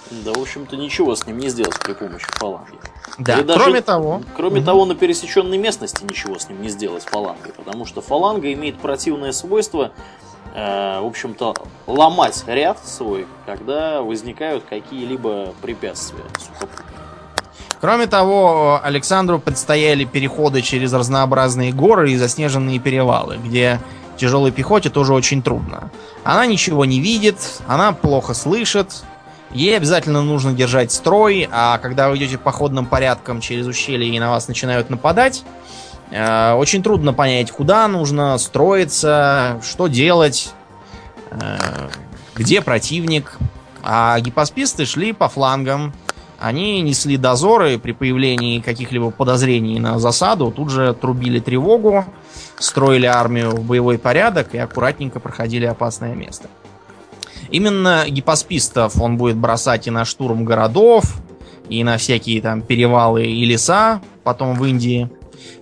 Да, 0.09 0.33
в 0.33 0.39
общем-то, 0.39 0.75
ничего 0.75 1.15
с 1.15 1.27
ним 1.27 1.37
не 1.37 1.49
сделать 1.49 1.79
при 1.79 1.93
помощи 1.93 2.25
фаланги. 2.29 2.73
Да, 3.17 3.43
даже, 3.43 3.59
кроме 3.59 3.81
того... 3.81 4.21
Кроме 4.35 4.59
угу. 4.59 4.65
того, 4.65 4.85
на 4.85 4.95
пересеченной 4.95 5.57
местности 5.57 6.03
ничего 6.03 6.37
с 6.39 6.49
ним 6.49 6.61
не 6.61 6.69
сделать 6.69 7.03
фалангой, 7.03 7.53
потому 7.53 7.85
что 7.85 8.01
фаланга 8.01 8.51
имеет 8.53 8.79
противное 8.79 9.31
свойство, 9.31 9.91
в 10.53 11.05
общем-то, 11.05 11.53
ломать 11.87 12.43
ряд 12.47 12.79
свой, 12.85 13.25
когда 13.45 14.01
возникают 14.01 14.63
какие-либо 14.69 15.53
препятствия. 15.61 16.23
Кроме 17.81 18.07
того, 18.07 18.79
Александру 18.83 19.39
предстояли 19.39 20.05
переходы 20.05 20.61
через 20.61 20.93
разнообразные 20.93 21.71
горы 21.71 22.11
и 22.11 22.17
заснеженные 22.17 22.79
перевалы, 22.79 23.37
где 23.37 23.79
тяжелой 24.17 24.51
пехоте 24.51 24.89
тоже 24.89 25.13
очень 25.13 25.43
трудно. 25.43 25.91
Она 26.23 26.45
ничего 26.45 26.85
не 26.85 26.99
видит, 26.99 27.37
она 27.67 27.91
плохо 27.91 28.33
слышит, 28.33 29.03
Ей 29.55 29.77
обязательно 29.77 30.21
нужно 30.21 30.51
держать 30.51 30.91
строй, 30.91 31.47
а 31.49 31.77
когда 31.77 32.09
вы 32.09 32.17
идете 32.17 32.37
походным 32.37 32.85
порядком 32.85 33.39
через 33.39 33.65
ущелье 33.65 34.13
и 34.13 34.19
на 34.19 34.29
вас 34.29 34.49
начинают 34.49 34.89
нападать, 34.89 35.43
э, 35.45 35.64
очень 36.11 36.83
трудно 36.83 37.13
понять, 37.13 37.51
куда 37.51 37.87
нужно 37.87 38.37
строиться, 38.37 39.59
что 39.63 39.87
делать, 39.87 40.53
э, 41.31 41.57
где 42.35 42.61
противник. 42.61 43.37
А 43.83 44.19
гипосписты 44.19 44.85
шли 44.85 45.13
по 45.13 45.29
флангам. 45.29 45.93
Они 46.39 46.81
несли 46.81 47.17
дозоры 47.17 47.79
при 47.79 47.91
появлении 47.91 48.59
каких-либо 48.59 49.09
подозрений 49.09 49.79
на 49.79 49.99
засаду, 49.99 50.51
тут 50.51 50.69
же 50.69 50.93
трубили 50.93 51.39
тревогу, 51.39 52.05
строили 52.59 53.05
армию 53.05 53.51
в 53.51 53.63
боевой 53.63 53.97
порядок 53.97 54.53
и 54.53 54.57
аккуратненько 54.57 55.19
проходили 55.19 55.65
опасное 55.65 56.13
место. 56.13 56.49
Именно 57.51 58.05
гипоспистов 58.09 58.99
он 58.99 59.17
будет 59.17 59.37
бросать 59.37 59.87
и 59.87 59.91
на 59.91 60.03
штурм 60.03 60.45
городов, 60.45 61.15
и 61.69 61.83
на 61.83 61.97
всякие 61.97 62.41
там 62.41 62.61
перевалы 62.61 63.25
и 63.25 63.45
леса, 63.45 64.01
потом 64.23 64.55
в 64.55 64.65
Индии. 64.65 65.09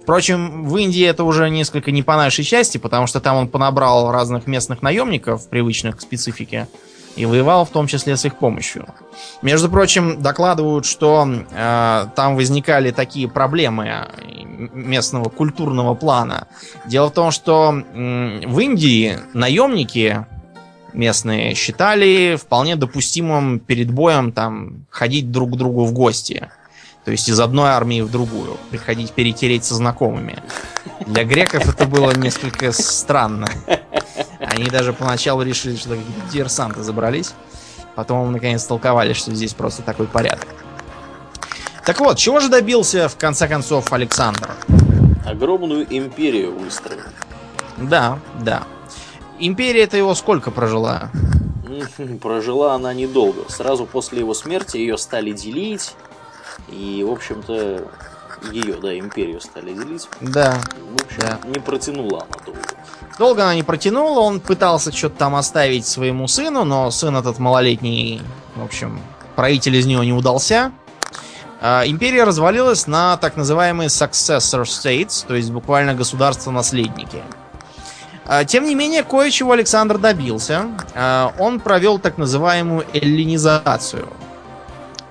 Впрочем, 0.01 0.67
в 0.67 0.77
Индии 0.77 1.05
это 1.05 1.23
уже 1.23 1.49
несколько 1.49 1.91
не 1.91 2.03
по 2.03 2.15
нашей 2.15 2.43
части, 2.43 2.77
потому 2.77 3.07
что 3.07 3.19
там 3.19 3.37
он 3.37 3.47
понабрал 3.47 4.11
разных 4.11 4.47
местных 4.47 4.81
наемников, 4.81 5.47
привычных 5.49 5.97
к 5.97 6.01
специфике, 6.01 6.67
и 7.15 7.25
воевал 7.25 7.65
в 7.65 7.69
том 7.69 7.87
числе 7.87 8.17
с 8.17 8.25
их 8.25 8.37
помощью. 8.37 8.87
Между 9.41 9.69
прочим, 9.69 10.21
докладывают, 10.21 10.85
что 10.85 11.27
э, 11.51 12.05
там 12.15 12.35
возникали 12.35 12.91
такие 12.91 13.27
проблемы 13.29 13.87
э, 13.87 14.05
местного 14.73 15.29
культурного 15.29 15.93
плана. 15.93 16.47
Дело 16.85 17.09
в 17.09 17.13
том, 17.13 17.31
что 17.31 17.73
э, 17.73 18.47
в 18.47 18.59
Индии 18.59 19.19
наемники 19.33 20.25
местные 20.93 21.55
считали 21.55 22.35
вполне 22.35 22.75
допустимым 22.75 23.59
перед 23.59 23.91
боем 23.91 24.31
там 24.31 24.85
ходить 24.89 25.31
друг 25.31 25.51
к 25.51 25.55
другу 25.55 25.85
в 25.85 25.93
гости. 25.93 26.49
То 27.05 27.11
есть 27.11 27.27
из 27.27 27.39
одной 27.39 27.69
армии 27.69 28.01
в 28.01 28.09
другую. 28.09 28.57
Приходить 28.69 29.11
перетереть 29.11 29.65
со 29.65 29.75
знакомыми. 29.75 30.41
Для 31.05 31.23
греков 31.25 31.67
это 31.67 31.85
было 31.85 32.11
несколько 32.11 32.71
странно. 32.71 33.47
Они 34.39 34.65
даже 34.65 34.93
поначалу 34.93 35.41
решили, 35.43 35.75
что 35.75 35.89
какие-то 35.89 36.31
диверсанты 36.31 36.81
забрались. 36.83 37.33
Потом 37.95 38.31
наконец 38.31 38.63
толковали, 38.63 39.13
что 39.13 39.33
здесь 39.33 39.53
просто 39.53 39.81
такой 39.81 40.07
порядок. 40.07 40.47
Так 41.85 41.99
вот, 41.99 42.17
чего 42.17 42.39
же 42.39 42.47
добился 42.47 43.09
в 43.09 43.17
конце 43.17 43.47
концов 43.47 43.91
Александр? 43.91 44.51
Огромную 45.25 45.85
империю 45.89 46.57
выстроил. 46.57 47.01
Да, 47.77 48.19
да. 48.41 48.63
Империя-то 49.39 49.97
его 49.97 50.15
сколько 50.15 50.51
прожила? 50.51 51.09
Прожила 52.21 52.75
она 52.75 52.93
недолго. 52.93 53.49
Сразу 53.49 53.85
после 53.85 54.19
его 54.19 54.33
смерти 54.33 54.77
ее 54.77 54.97
стали 54.97 55.31
делить. 55.31 55.93
И, 56.69 57.03
в 57.07 57.11
общем-то, 57.11 57.87
ее, 58.51 58.75
да, 58.81 58.97
империю 58.97 59.39
стали 59.41 59.73
делить. 59.73 60.07
Да. 60.21 60.59
В 60.91 61.03
общем, 61.03 61.19
да. 61.19 61.39
не 61.45 61.59
протянула 61.59 62.23
она 62.23 62.45
долго. 62.45 62.61
Долго 63.19 63.43
она 63.43 63.55
не 63.55 63.63
протянула, 63.63 64.21
он 64.21 64.39
пытался 64.39 64.91
что-то 64.91 65.17
там 65.17 65.35
оставить 65.35 65.85
своему 65.85 66.27
сыну, 66.27 66.63
но 66.63 66.89
сын 66.89 67.15
этот 67.15 67.37
малолетний, 67.37 68.21
в 68.55 68.63
общем, 68.63 68.99
правитель 69.35 69.75
из 69.75 69.85
него 69.85 70.03
не 70.03 70.13
удался. 70.13 70.71
А, 71.61 71.83
империя 71.85 72.23
развалилась 72.23 72.87
на 72.87 73.17
так 73.17 73.37
называемые 73.37 73.87
successor 73.87 74.63
states, 74.63 75.25
то 75.27 75.35
есть 75.35 75.51
буквально 75.51 75.93
государства-наследники. 75.93 77.21
А, 78.25 78.45
тем 78.45 78.65
не 78.65 78.73
менее, 78.73 79.03
кое-чего 79.03 79.51
Александр 79.51 79.97
добился. 79.97 80.65
А, 80.95 81.33
он 81.37 81.59
провел 81.59 81.99
так 81.99 82.17
называемую 82.17 82.85
эллинизацию. 82.93 84.07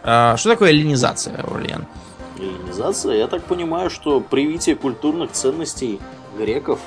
А, 0.03 0.37
что 0.37 0.51
такое 0.51 0.71
эллинизация, 0.71 1.37
Аурлиан? 1.43 1.87
Эллинизация? 2.39 3.15
Я 3.15 3.29
так 3.29 3.43
понимаю, 3.45 3.91
что 3.91 4.21
привитие 4.21 4.77
культурных 4.77 5.33
ценностей 5.33 6.01
греков 6.37 6.81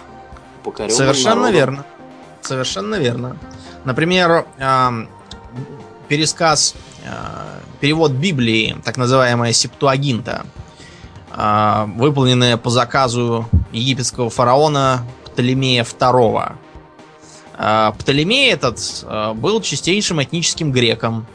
покоренным 0.63 0.95
Совершенно 0.95 1.35
народом. 1.35 1.55
верно. 1.55 1.85
Совершенно 2.41 2.95
верно. 2.95 3.37
Например, 3.85 4.45
пересказ, 6.07 6.75
перевод 7.79 8.11
Библии, 8.11 8.75
так 8.83 8.97
называемая 8.97 9.53
Септуагинта, 9.53 10.45
выполненная 11.35 12.57
по 12.57 12.69
заказу 12.69 13.47
египетского 13.71 14.29
фараона 14.29 15.05
Птолемея 15.25 15.83
II. 15.83 16.55
А, 17.57 17.91
Птолемей 17.93 18.51
этот 18.51 18.79
а, 19.03 19.33
был 19.33 19.61
чистейшим 19.61 20.21
этническим 20.21 20.71
греком. 20.71 21.25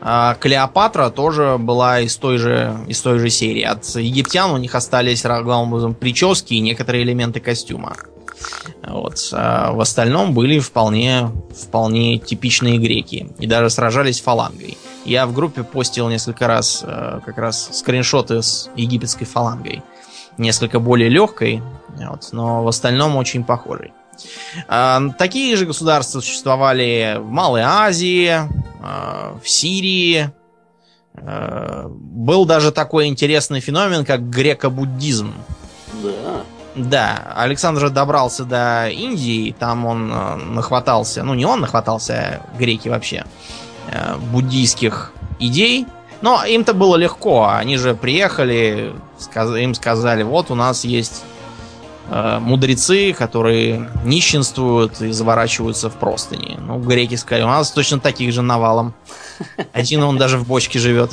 А, 0.00 0.34
Клеопатра 0.34 1.10
тоже 1.10 1.56
была 1.58 2.00
из 2.00 2.16
той 2.16 2.38
же, 2.38 2.76
из 2.86 3.00
той 3.00 3.18
же 3.18 3.30
серии. 3.30 3.62
От 3.62 3.84
египтян 3.96 4.50
у 4.50 4.56
них 4.56 4.74
остались, 4.74 5.22
главным 5.22 5.72
образом, 5.72 5.94
прически 5.94 6.54
и 6.54 6.60
некоторые 6.60 7.04
элементы 7.04 7.40
костюма. 7.40 7.94
Вот. 8.86 9.30
А 9.32 9.72
в 9.72 9.80
остальном 9.80 10.34
были 10.34 10.58
вполне, 10.58 11.30
вполне 11.58 12.18
типичные 12.18 12.78
греки. 12.78 13.28
И 13.38 13.46
даже 13.46 13.70
сражались 13.70 14.20
фалангой. 14.20 14.76
Я 15.04 15.26
в 15.26 15.32
группе 15.32 15.62
постил 15.64 16.08
несколько 16.08 16.46
раз 16.46 16.84
как 17.24 17.38
раз 17.38 17.70
скриншоты 17.72 18.42
с 18.42 18.70
египетской 18.76 19.24
фалангой. 19.24 19.82
Несколько 20.38 20.80
более 20.80 21.08
легкой, 21.08 21.62
вот, 21.96 22.28
но 22.32 22.62
в 22.62 22.68
остальном 22.68 23.16
очень 23.16 23.42
похожий. 23.42 23.94
А, 24.68 25.00
такие 25.18 25.56
же 25.56 25.66
государства 25.66 26.20
существовали 26.20 27.16
в 27.18 27.30
Малой 27.30 27.62
Азии, 27.62 28.30
а, 28.82 29.36
в 29.42 29.48
Сирии. 29.48 30.30
А, 31.14 31.86
был 31.88 32.44
даже 32.44 32.72
такой 32.72 33.06
интересный 33.06 33.60
феномен, 33.60 34.04
как 34.04 34.28
греко-буддизм. 34.28 35.34
Да. 36.02 36.42
Да, 36.74 37.32
Александр 37.34 37.88
добрался 37.88 38.44
до 38.44 38.90
Индии, 38.90 39.56
там 39.58 39.86
он 39.86 40.08
нахватался, 40.54 41.22
ну 41.22 41.32
не 41.32 41.46
он 41.46 41.60
нахватался, 41.62 42.42
а 42.44 42.58
греки 42.58 42.90
вообще, 42.90 43.24
буддийских 44.30 45.14
идей. 45.38 45.86
Но 46.20 46.44
им-то 46.44 46.74
было 46.74 46.96
легко, 46.96 47.48
они 47.48 47.78
же 47.78 47.94
приехали, 47.94 48.92
им 49.34 49.74
сказали, 49.74 50.22
вот 50.22 50.50
у 50.50 50.54
нас 50.54 50.84
есть 50.84 51.24
мудрецы, 52.08 53.12
которые 53.12 53.90
нищенствуют 54.04 55.00
и 55.00 55.10
заворачиваются 55.10 55.90
в 55.90 55.94
простыни. 55.94 56.56
Ну, 56.60 56.78
греки 56.78 57.16
сказали, 57.16 57.44
у 57.44 57.48
нас 57.48 57.70
точно 57.72 57.98
таких 57.98 58.32
же 58.32 58.42
навалом. 58.42 58.94
Один 59.72 60.02
он 60.02 60.16
даже 60.16 60.38
в 60.38 60.46
бочке 60.46 60.78
живет. 60.78 61.10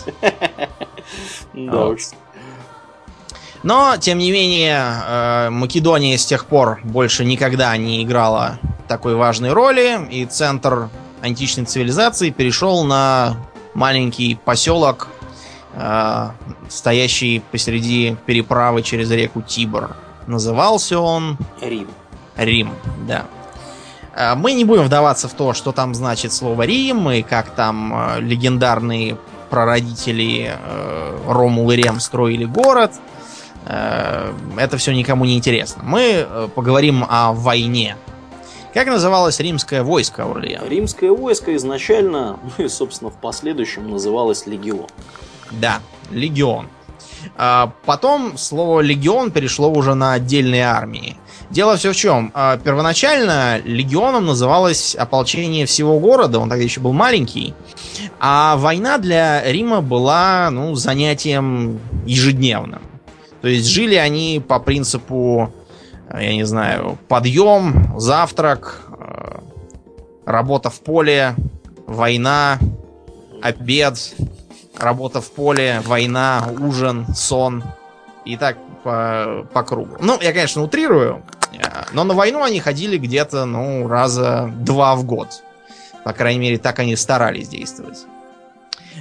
Но, 3.64 3.96
тем 3.98 4.18
не 4.18 4.32
менее, 4.32 4.84
э, 5.08 5.50
Македония 5.50 6.18
с 6.18 6.26
тех 6.26 6.46
пор 6.46 6.82
больше 6.84 7.24
никогда 7.24 7.76
не 7.78 8.04
играла 8.04 8.60
такой 8.90 9.16
важной 9.16 9.54
роли, 9.54 10.06
и 10.12 10.26
центр 10.26 10.90
античной 11.22 11.64
цивилизации 11.64 12.30
перешел 12.30 12.84
на 12.84 13.38
маленький 13.74 14.36
поселок 14.36 15.08
э, 15.74 16.30
стоящий 16.68 17.42
посреди 17.52 18.18
переправы 18.26 18.82
через 18.82 19.10
реку 19.12 19.42
Тибр. 19.42 19.96
Назывался 20.28 21.00
он 21.00 21.38
Рим. 21.62 21.88
Рим, 22.36 22.72
да. 23.08 23.26
Э, 24.16 24.36
Мы 24.36 24.54
не 24.54 24.66
будем 24.66 24.84
вдаваться 24.84 25.28
в 25.28 25.34
то, 25.34 25.54
что 25.54 25.72
там 25.72 25.94
значит 25.94 26.34
слово 26.34 26.64
Рим, 26.64 27.10
и 27.10 27.22
как 27.22 27.50
там 27.52 27.94
э, 27.94 28.22
легендарные 28.22 29.18
прародители 29.50 30.52
э, 30.56 31.18
Ромул 31.28 31.70
и 31.72 31.76
Рем 31.76 32.00
строили 32.00 32.46
город. 32.46 32.92
Это 33.66 34.76
все 34.76 34.92
никому 34.92 35.24
не 35.24 35.38
интересно. 35.38 35.84
Мы 35.86 36.28
поговорим 36.54 37.06
о 37.08 37.32
войне. 37.32 37.96
Как 38.74 38.88
называлось 38.88 39.40
римское 39.40 39.84
войско, 39.84 40.24
Аурлиан? 40.24 40.68
Римское 40.68 41.12
войско 41.12 41.56
изначально, 41.56 42.40
ну 42.58 42.66
и, 42.66 42.68
собственно, 42.68 43.10
в 43.10 43.16
последующем 43.16 43.90
называлось 43.90 44.48
легион. 44.48 44.88
Да, 45.52 45.80
легион. 46.12 46.68
А, 47.36 47.74
Потом 47.86 48.38
слово 48.38 48.82
легион 48.82 49.32
перешло 49.32 49.70
уже 49.70 49.94
на 49.94 50.14
отдельные 50.14 50.64
армии. 50.64 51.18
Дело 51.50 51.78
все 51.78 51.92
в 51.92 51.96
чем. 51.96 52.32
А, 52.34 52.58
Первоначально 52.58 53.60
легионом 53.64 54.26
называлось 54.26 54.96
ополчение 54.96 55.66
всего 55.66 56.00
города, 56.00 56.40
он 56.40 56.50
тогда 56.50 56.64
еще 56.64 56.80
был 56.80 56.94
маленький. 56.94 57.54
А 58.20 58.56
война 58.58 58.98
для 58.98 59.44
Рима 59.44 59.82
была 59.82 60.50
ну, 60.52 60.76
занятием 60.76 61.80
ежедневным. 62.06 62.82
То 63.42 63.50
есть 63.50 63.68
жили 63.68 63.96
они 63.96 64.42
по 64.46 64.60
принципу, 64.60 65.54
я 66.10 66.34
не 66.34 66.46
знаю, 66.46 66.98
подъем, 67.10 67.94
завтрак, 68.00 68.82
э, 68.98 69.40
работа 70.26 70.70
в 70.70 70.80
поле, 70.80 71.36
война, 71.86 72.58
обед, 73.42 74.16
работа 74.78 75.22
в 75.22 75.32
поле, 75.32 75.82
война, 75.86 76.48
ужин, 76.60 77.08
сон. 77.16 77.64
И 78.26 78.38
так 78.38 78.58
по, 78.84 79.46
по 79.54 79.64
кругу. 79.64 79.98
Ну, 80.00 80.18
я, 80.22 80.32
конечно, 80.32 80.64
утрирую, 80.64 81.24
э, 81.54 81.58
но 81.92 82.04
на 82.04 82.14
войну 82.14 82.42
они 82.44 82.60
ходили 82.60 82.98
где-то, 82.98 83.46
ну, 83.46 83.88
раза 83.88 84.50
два 84.60 84.96
в 84.96 85.04
год. 85.04 85.44
По 86.06 86.14
крайней 86.14 86.40
мере, 86.40 86.58
так 86.58 86.80
они 86.80 86.96
старались 86.96 87.50
действовать. 87.50 88.06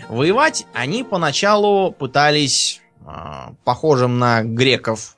Воевать 0.09 0.67
они 0.75 1.05
поначалу 1.05 1.93
пытались 1.93 2.81
э, 3.07 3.11
похожим 3.65 4.19
на 4.19 4.43
греков 4.43 5.17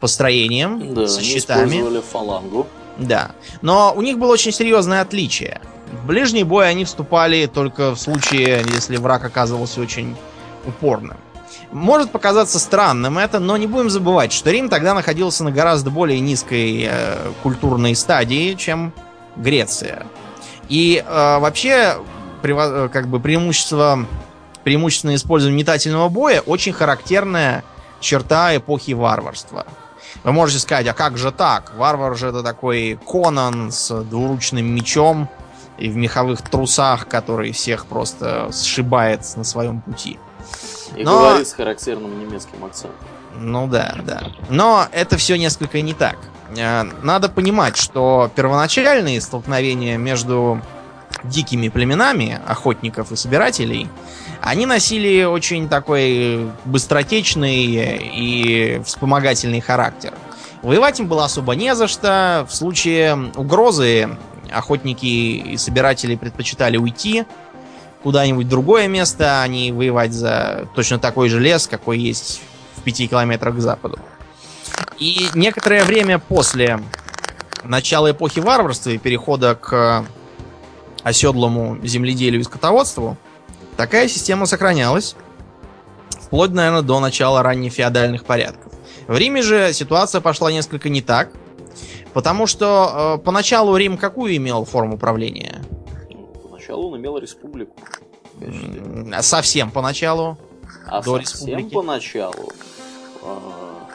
построением, 0.00 0.94
Да, 0.94 1.08
со 1.08 1.22
щитами. 1.22 2.00
фалангу. 2.00 2.66
Да. 2.98 3.30
Но 3.62 3.94
у 3.96 4.02
них 4.02 4.18
было 4.18 4.32
очень 4.32 4.52
серьезное 4.52 5.00
отличие. 5.00 5.60
В 5.92 6.06
ближний 6.06 6.42
бой 6.42 6.68
они 6.68 6.84
вступали 6.84 7.46
только 7.46 7.90
в 7.94 7.98
случае, 7.98 8.64
если 8.72 8.96
враг 8.96 9.24
оказывался 9.24 9.80
очень 9.80 10.16
упорным. 10.66 11.18
Может 11.70 12.10
показаться 12.10 12.58
странным 12.58 13.18
это, 13.18 13.38
но 13.38 13.56
не 13.56 13.66
будем 13.66 13.90
забывать, 13.90 14.32
что 14.32 14.50
Рим 14.50 14.68
тогда 14.68 14.94
находился 14.94 15.44
на 15.44 15.50
гораздо 15.50 15.90
более 15.90 16.20
низкой 16.20 16.88
э, 16.88 17.32
культурной 17.42 17.94
стадии, 17.94 18.54
чем 18.54 18.92
Греция. 19.36 20.06
И 20.68 21.02
э, 21.06 21.38
вообще, 21.38 21.98
прево- 22.42 22.86
э, 22.86 22.88
как 22.88 23.08
бы 23.08 23.20
преимущество, 23.20 24.06
преимущественное 24.64 25.16
использование 25.16 25.60
метательного 25.60 26.08
боя 26.08 26.40
очень 26.40 26.72
характерная 26.72 27.64
черта 28.00 28.56
эпохи 28.56 28.92
варварства. 28.92 29.66
Вы 30.24 30.32
можете 30.32 30.60
сказать, 30.60 30.86
а 30.88 30.92
как 30.94 31.16
же 31.16 31.32
так? 31.32 31.72
Варвар 31.76 32.16
же 32.16 32.28
это 32.28 32.42
такой 32.42 32.98
Конан 33.06 33.72
с 33.72 34.02
двуручным 34.04 34.66
мечом 34.66 35.28
и 35.78 35.88
в 35.88 35.96
меховых 35.96 36.42
трусах, 36.42 37.08
который 37.08 37.52
всех 37.52 37.86
просто 37.86 38.50
сшибает 38.52 39.20
на 39.36 39.44
своем 39.44 39.80
пути. 39.80 40.18
И 40.96 41.04
Но- 41.04 41.18
говорит 41.18 41.48
с 41.48 41.52
характерным 41.52 42.18
немецким 42.20 42.64
акцентом. 42.64 42.98
Ну 43.38 43.66
да, 43.66 43.96
да. 44.04 44.24
Но 44.50 44.86
это 44.92 45.16
все 45.16 45.36
несколько 45.36 45.80
не 45.80 45.94
так. 45.94 46.16
Э, 46.56 46.82
Надо 47.02 47.28
понимать, 47.30 47.76
что 47.78 48.30
первоначальные 48.34 49.20
столкновения 49.22 49.96
между 49.96 50.60
дикими 51.24 51.68
племенами 51.68 52.40
охотников 52.46 53.10
и 53.12 53.16
собирателей, 53.16 53.88
они 54.42 54.66
носили 54.66 55.24
очень 55.24 55.68
такой 55.68 56.50
быстротечный 56.64 57.64
и 57.64 58.82
вспомогательный 58.84 59.60
характер. 59.60 60.12
Воевать 60.62 61.00
им 61.00 61.06
было 61.06 61.24
особо 61.24 61.54
не 61.54 61.74
за 61.74 61.88
что. 61.88 62.46
В 62.48 62.54
случае 62.54 63.30
угрозы 63.36 64.16
охотники 64.52 65.06
и 65.06 65.56
собиратели 65.56 66.16
предпочитали 66.16 66.76
уйти 66.76 67.24
куда-нибудь 68.02 68.46
в 68.46 68.48
другое 68.48 68.88
место, 68.88 69.42
а 69.42 69.46
не 69.46 69.70
воевать 69.70 70.12
за 70.12 70.68
точно 70.74 70.98
такой 70.98 71.28
же 71.28 71.38
лес, 71.38 71.68
какой 71.68 71.98
есть 71.98 72.40
в 72.76 72.82
пяти 72.82 73.06
километрах 73.06 73.56
к 73.56 73.60
западу. 73.60 73.98
И 74.98 75.28
некоторое 75.34 75.84
время 75.84 76.18
после 76.18 76.80
начала 77.64 78.10
эпохи 78.10 78.40
варварства 78.40 78.90
и 78.90 78.98
перехода 78.98 79.54
к 79.54 80.04
оседлому 81.02 81.78
земледелию 81.84 82.40
и 82.40 82.44
скотоводству, 82.44 83.16
такая 83.76 84.08
система 84.08 84.46
сохранялась 84.46 85.16
вплоть, 86.32 86.52
наверное, 86.52 86.80
до 86.80 86.98
начала 86.98 87.42
раннефеодальных 87.42 88.24
порядков. 88.24 88.72
В 89.06 89.14
Риме 89.16 89.42
же 89.42 89.74
ситуация 89.74 90.22
пошла 90.22 90.50
несколько 90.50 90.88
не 90.88 91.02
так, 91.02 91.30
потому 92.12 92.46
что 92.46 93.16
э, 93.18 93.24
поначалу 93.24 93.76
Рим 93.76 93.96
какую 93.96 94.36
имел 94.36 94.64
форму 94.64 94.98
правления? 94.98 95.62
Поначалу 96.42 96.90
он 96.90 96.98
имел 96.98 97.18
республику. 97.18 97.74
Совсем 99.20 99.70
поначалу. 99.70 100.38
А 100.86 101.02
до 101.02 101.18
совсем 101.22 101.48
республики. 101.58 101.74
поначалу 101.74 102.52
а, 103.22 103.88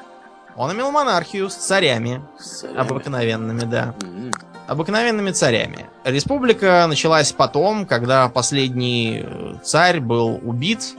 Он 0.56 0.72
имел 0.74 0.92
монархию 0.92 1.50
с 1.50 1.56
царями, 1.56 2.22
с 2.40 2.62
царями. 2.62 2.80
обыкновенными, 2.80 3.62
да. 3.66 3.94
М, 4.04 4.32
обыкновенными 4.68 5.32
царями. 5.32 5.86
Республика 6.06 6.86
началась 6.88 7.32
потом, 7.34 7.86
когда 7.86 8.30
последний 8.30 9.22
э, 9.24 9.56
царь 9.64 10.00
был 10.00 10.40
убит 10.44 10.96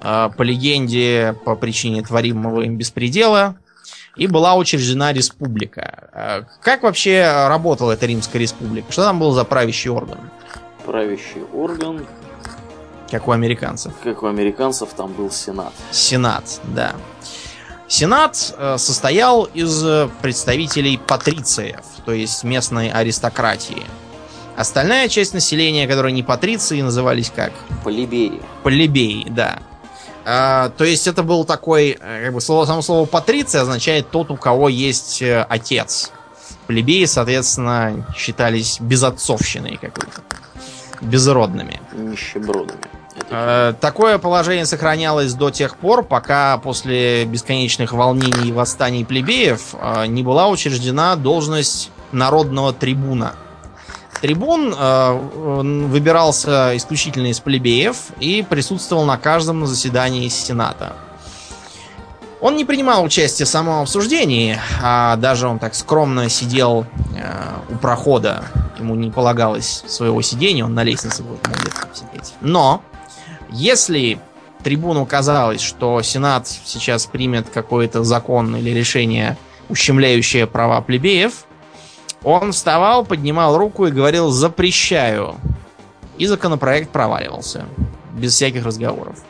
э, 0.00 0.30
по 0.36 0.42
легенде 0.42 1.34
по 1.44 1.56
причине 1.56 2.02
творимого 2.02 2.62
им 2.62 2.76
беспредела 2.76 3.56
и 4.18 4.26
была 4.26 4.54
учреждена 4.56 5.12
республика. 5.12 6.08
Э, 6.12 6.42
Как 6.60 6.82
вообще 6.82 7.46
работала 7.48 7.92
эта 7.92 8.06
Римская 8.06 8.42
республика? 8.42 8.90
Что 8.92 9.04
там 9.04 9.18
был 9.18 9.32
за 9.32 9.44
правящий 9.44 9.90
орган, 9.90 10.18
Правящий 10.84 11.42
орган, 11.52 12.06
как 13.10 13.28
у 13.28 13.30
американцев? 13.32 13.92
как 14.02 14.22
у 14.22 14.26
американцев, 14.26 14.90
там 14.96 15.12
был 15.12 15.30
сенат. 15.30 15.72
Сенат, 15.90 16.60
да. 16.64 16.92
Сенат 17.86 18.54
э, 18.58 18.76
состоял 18.78 19.44
из 19.44 19.82
представителей 20.20 20.98
патрициев, 20.98 21.80
то 22.04 22.12
есть 22.12 22.44
местной 22.44 22.90
аристократии. 22.90 23.82
Остальная 24.56 25.08
часть 25.08 25.34
населения, 25.34 25.86
которая 25.86 26.12
не 26.12 26.22
патриции, 26.24 26.82
назывались 26.82 27.30
как? 27.34 27.52
Плебеи. 27.84 28.42
Плебеи, 28.64 29.26
да. 29.30 29.60
А, 30.30 30.68
то 30.76 30.84
есть 30.84 31.06
это 31.06 31.22
был 31.22 31.46
такой, 31.46 31.96
э, 31.98 32.24
как 32.26 32.34
бы 32.34 32.42
слово, 32.42 32.66
само 32.66 32.82
слово 32.82 33.06
патриция 33.06 33.62
означает 33.62 34.10
тот, 34.10 34.30
у 34.30 34.36
кого 34.36 34.68
есть 34.68 35.22
э, 35.22 35.46
отец. 35.48 36.10
Плебеи, 36.66 37.06
соответственно, 37.06 38.06
считались 38.14 38.78
безотцовщиной 38.78 39.78
какой-то. 39.80 40.20
Безродными. 41.00 41.80
Нищебродами. 41.94 42.78
Э, 43.30 43.72
Такое 43.80 44.18
положение 44.18 44.66
сохранялось 44.66 45.32
до 45.32 45.50
тех 45.50 45.78
пор, 45.78 46.04
пока 46.04 46.58
после 46.58 47.24
бесконечных 47.24 47.94
волнений 47.94 48.50
и 48.50 48.52
восстаний 48.52 49.06
плебеев 49.06 49.74
э, 49.80 50.04
не 50.08 50.22
была 50.22 50.48
учреждена 50.48 51.16
должность 51.16 51.90
народного 52.12 52.74
трибуна. 52.74 53.32
Трибун 54.20 54.74
э, 54.76 55.12
выбирался 55.12 56.76
исключительно 56.76 57.28
из 57.28 57.40
плебеев 57.40 57.96
и 58.18 58.44
присутствовал 58.48 59.04
на 59.04 59.16
каждом 59.16 59.66
заседании 59.66 60.28
Сената. 60.28 60.96
Он 62.40 62.56
не 62.56 62.64
принимал 62.64 63.04
участия 63.04 63.44
в 63.44 63.48
самом 63.48 63.82
обсуждении, 63.82 64.58
а 64.82 65.16
даже 65.16 65.48
он 65.48 65.58
так 65.58 65.74
скромно 65.74 66.28
сидел 66.28 66.86
э, 67.16 67.74
у 67.74 67.76
прохода. 67.76 68.44
Ему 68.78 68.94
не 68.94 69.10
полагалось 69.10 69.82
своего 69.86 70.22
сидения, 70.22 70.64
он 70.64 70.74
на 70.74 70.84
лестнице 70.84 71.22
будет 71.22 71.40
сидеть. 71.92 72.34
Но 72.40 72.82
если 73.50 74.20
трибуну 74.62 75.04
казалось, 75.06 75.60
что 75.60 76.00
Сенат 76.02 76.46
сейчас 76.46 77.06
примет 77.06 77.48
какой-то 77.50 78.04
закон 78.04 78.54
или 78.54 78.70
решение, 78.70 79.36
ущемляющее 79.68 80.46
права 80.46 80.80
плебеев, 80.80 81.44
он 82.24 82.52
вставал, 82.52 83.04
поднимал 83.04 83.56
руку 83.56 83.86
и 83.86 83.90
говорил 83.90 84.30
«запрещаю». 84.30 85.36
И 86.16 86.26
законопроект 86.26 86.90
проваливался. 86.90 87.64
Без 88.14 88.34
всяких 88.34 88.64
разговоров. 88.64 89.22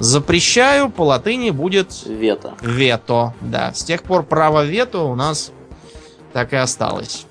Запрещаю 0.00 0.90
по 0.90 1.02
латыни 1.02 1.50
будет 1.50 2.04
вето. 2.04 2.54
вето. 2.60 3.32
Да, 3.40 3.72
с 3.72 3.84
тех 3.84 4.02
пор 4.02 4.24
право 4.24 4.64
вето 4.64 5.04
у 5.04 5.14
нас 5.14 5.52
так 6.32 6.52
и 6.52 6.56
осталось. 6.56 7.26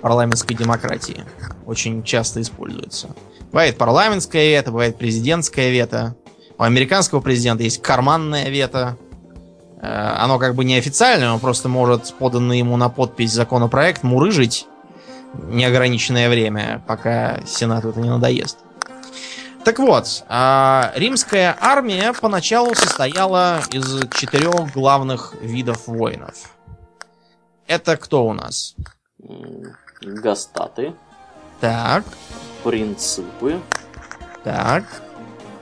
Парламентской 0.00 0.54
демократии. 0.54 1.24
Очень 1.66 2.02
часто 2.02 2.40
используется. 2.40 3.14
Бывает 3.52 3.76
парламентское 3.76 4.48
вето, 4.48 4.70
бывает 4.70 4.96
президентское 4.96 5.70
вето. 5.70 6.16
У 6.58 6.62
американского 6.62 7.20
президента 7.20 7.62
есть 7.64 7.82
карманное 7.82 8.48
вето. 8.48 8.96
Э, 9.82 10.14
оно 10.16 10.38
как 10.38 10.54
бы 10.54 10.64
неофициальное, 10.64 11.32
он 11.32 11.40
просто 11.40 11.68
может 11.68 12.14
поданный 12.14 12.58
ему 12.58 12.76
на 12.76 12.88
подпись 12.88 13.32
законопроект 13.32 14.04
мурыжить 14.04 14.66
неограниченное 15.34 16.28
время, 16.28 16.82
пока 16.86 17.40
Сенату 17.46 17.90
это 17.90 18.00
не 18.00 18.08
надоест. 18.08 18.58
Так 19.64 19.78
вот, 19.78 20.24
а, 20.28 20.92
римская 20.96 21.56
армия 21.60 22.12
поначалу 22.20 22.74
состояла 22.74 23.60
из 23.72 24.08
четырех 24.10 24.72
главных 24.72 25.34
видов 25.40 25.86
воинов. 25.86 26.56
Это 27.66 27.96
кто 27.96 28.26
у 28.26 28.32
нас? 28.32 28.74
Гастаты. 30.00 30.94
Так. 31.60 32.04
Принципы. 32.64 33.60
Так. 34.42 34.84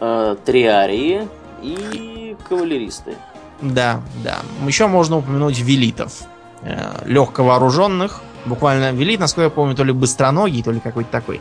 Э, 0.01 0.35
триарии 0.45 1.29
и 1.63 2.37
кавалеристы. 2.49 3.17
Да, 3.63 4.01
да. 4.25 4.39
Еще 4.67 4.87
можно 4.87 5.19
упомянуть 5.19 5.59
велитов. 5.59 6.23
Э, 6.63 7.03
легковооруженных. 7.07 8.21
Буквально 8.47 8.93
велит, 8.93 9.21
насколько 9.21 9.45
я 9.45 9.51
помню, 9.51 9.75
то 9.75 9.85
ли 9.85 9.93
быстроногий, 9.93 10.63
то 10.63 10.71
ли 10.71 10.81
какой-то 10.81 11.11
такой. 11.11 11.41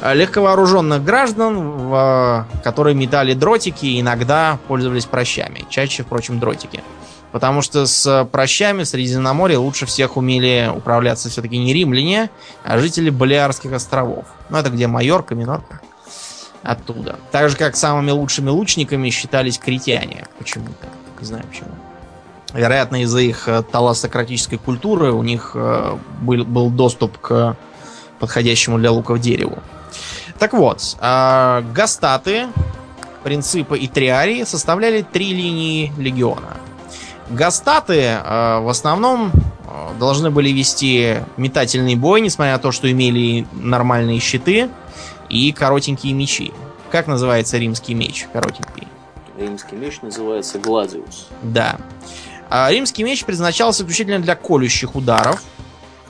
Э, 0.00 0.14
легковооруженных 0.14 1.02
граждан, 1.02 1.58
в, 1.58 2.46
которые 2.62 2.94
метали 2.94 3.34
дротики 3.34 4.00
иногда 4.00 4.58
пользовались 4.68 5.06
прощами. 5.06 5.64
Чаще, 5.70 6.02
впрочем, 6.02 6.38
дротики. 6.38 6.82
Потому 7.32 7.60
что 7.60 7.86
с 7.86 8.28
прощами 8.32 8.84
в 8.84 8.88
Средиземноморье 8.88 9.58
лучше 9.58 9.84
всех 9.84 10.16
умели 10.16 10.70
управляться 10.74 11.28
все-таки 11.28 11.58
не 11.58 11.74
римляне, 11.74 12.30
а 12.64 12.78
жители 12.78 13.10
Балиарских 13.10 13.72
островов. 13.72 14.24
Ну, 14.48 14.56
это 14.56 14.70
где 14.70 14.86
Майорка, 14.86 15.34
Минорка. 15.34 15.80
Оттуда. 16.62 17.16
Так 17.30 17.50
же, 17.50 17.56
как 17.56 17.76
самыми 17.76 18.10
лучшими 18.10 18.48
лучниками 18.48 19.10
считались 19.10 19.58
критяне. 19.58 20.26
Почему-то. 20.38 20.88
Не 21.20 21.26
знаю 21.26 21.44
почему. 21.48 21.70
Вероятно, 22.54 23.02
из-за 23.02 23.20
их 23.20 23.48
э, 23.48 23.62
таласократической 23.62 24.56
культуры 24.56 25.12
у 25.12 25.22
них 25.22 25.52
э, 25.54 25.96
был, 26.20 26.44
был 26.44 26.70
доступ 26.70 27.18
к 27.18 27.56
подходящему 28.18 28.78
для 28.78 28.92
луков 28.92 29.20
дереву. 29.20 29.58
Так 30.38 30.52
вот, 30.52 30.96
э, 31.00 31.62
гастаты, 31.74 32.46
принципы 33.24 33.78
и 33.78 33.88
триарии 33.88 34.44
составляли 34.44 35.02
три 35.02 35.32
линии 35.34 35.92
легиона. 35.98 36.56
Гастаты 37.28 38.18
в 38.24 38.70
основном 38.70 39.32
должны 39.98 40.30
были 40.30 40.50
вести 40.50 41.16
метательный 41.36 41.96
бой, 41.96 42.20
несмотря 42.20 42.52
на 42.52 42.58
то, 42.60 42.70
что 42.70 42.88
имели 42.88 43.48
нормальные 43.52 44.20
щиты 44.20 44.70
и 45.28 45.50
коротенькие 45.50 46.12
мечи. 46.12 46.52
Как 46.92 47.08
называется 47.08 47.58
римский 47.58 47.94
меч 47.94 48.28
коротенький? 48.32 48.86
Римский 49.36 49.76
меч 49.76 50.00
называется 50.02 50.58
Гладиус. 50.58 51.28
Да. 51.42 51.78
А 52.48 52.70
римский 52.70 53.02
меч 53.02 53.24
предназначался 53.24 53.82
исключительно 53.82 54.18
для 54.18 54.34
колющих 54.34 54.94
ударов. 54.94 55.42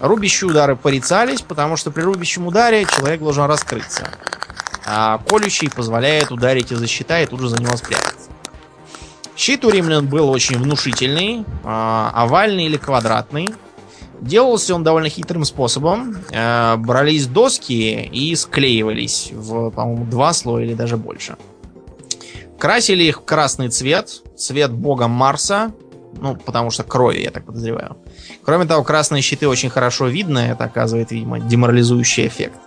Рубящие 0.00 0.50
удары 0.50 0.76
порицались, 0.76 1.40
потому 1.40 1.76
что 1.76 1.90
при 1.90 2.02
рубящем 2.02 2.46
ударе 2.46 2.84
человек 2.84 3.20
должен 3.20 3.44
раскрыться. 3.44 4.08
А 4.84 5.18
колющий 5.26 5.70
позволяет 5.70 6.30
ударить 6.30 6.70
из-за 6.70 6.84
и 6.84 7.26
тут 7.26 7.40
же 7.40 7.48
за 7.48 7.60
него 7.60 7.76
спрятаться. 7.76 8.30
Щит 9.36 9.64
у 9.64 9.70
римлян 9.70 10.06
был 10.06 10.30
очень 10.30 10.58
внушительный, 10.58 11.44
а, 11.64 12.12
овальный 12.14 12.66
или 12.66 12.76
квадратный. 12.76 13.48
Делался 14.20 14.74
он 14.74 14.82
довольно 14.82 15.08
хитрым 15.08 15.44
способом. 15.44 16.16
Э, 16.30 16.76
брались 16.76 17.26
доски 17.26 18.08
и 18.10 18.34
склеивались 18.34 19.30
в, 19.32 19.70
по-моему, 19.70 20.06
два 20.06 20.32
слоя 20.32 20.64
или 20.64 20.72
даже 20.72 20.96
больше. 20.96 21.36
Красили 22.58 23.04
их 23.04 23.20
в 23.20 23.24
красный 23.24 23.68
цвет, 23.68 24.22
цвет 24.36 24.72
бога 24.72 25.08
Марса, 25.08 25.72
ну, 26.20 26.36
потому 26.36 26.70
что 26.70 26.82
крови, 26.84 27.20
я 27.20 27.30
так 27.30 27.44
подозреваю. 27.44 27.96
Кроме 28.44 28.64
того, 28.64 28.82
красные 28.82 29.22
щиты 29.22 29.48
очень 29.48 29.70
хорошо 29.70 30.06
видно, 30.06 30.38
это 30.38 30.64
оказывает, 30.64 31.10
видимо, 31.10 31.38
деморализующий 31.40 32.26
эффект. 32.26 32.58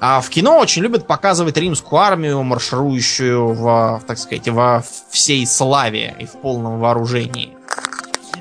А 0.00 0.20
в 0.20 0.28
кино 0.28 0.58
очень 0.58 0.82
любят 0.82 1.06
показывать 1.06 1.56
римскую 1.56 2.00
армию, 2.00 2.42
марширующую 2.42 3.52
в, 3.54 4.02
так 4.06 4.18
сказать, 4.18 4.48
во 4.48 4.84
всей 5.10 5.46
славе 5.46 6.14
и 6.18 6.26
в 6.26 6.32
полном 6.32 6.78
вооружении. 6.78 7.56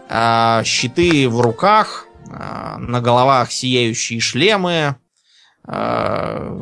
А, 0.09 0.63
щиты 0.63 1.29
в 1.29 1.39
руках, 1.41 2.05
а, 2.29 2.77
на 2.77 2.99
головах 2.99 3.51
сияющие 3.51 4.19
шлемы, 4.19 4.95
а, 5.65 6.59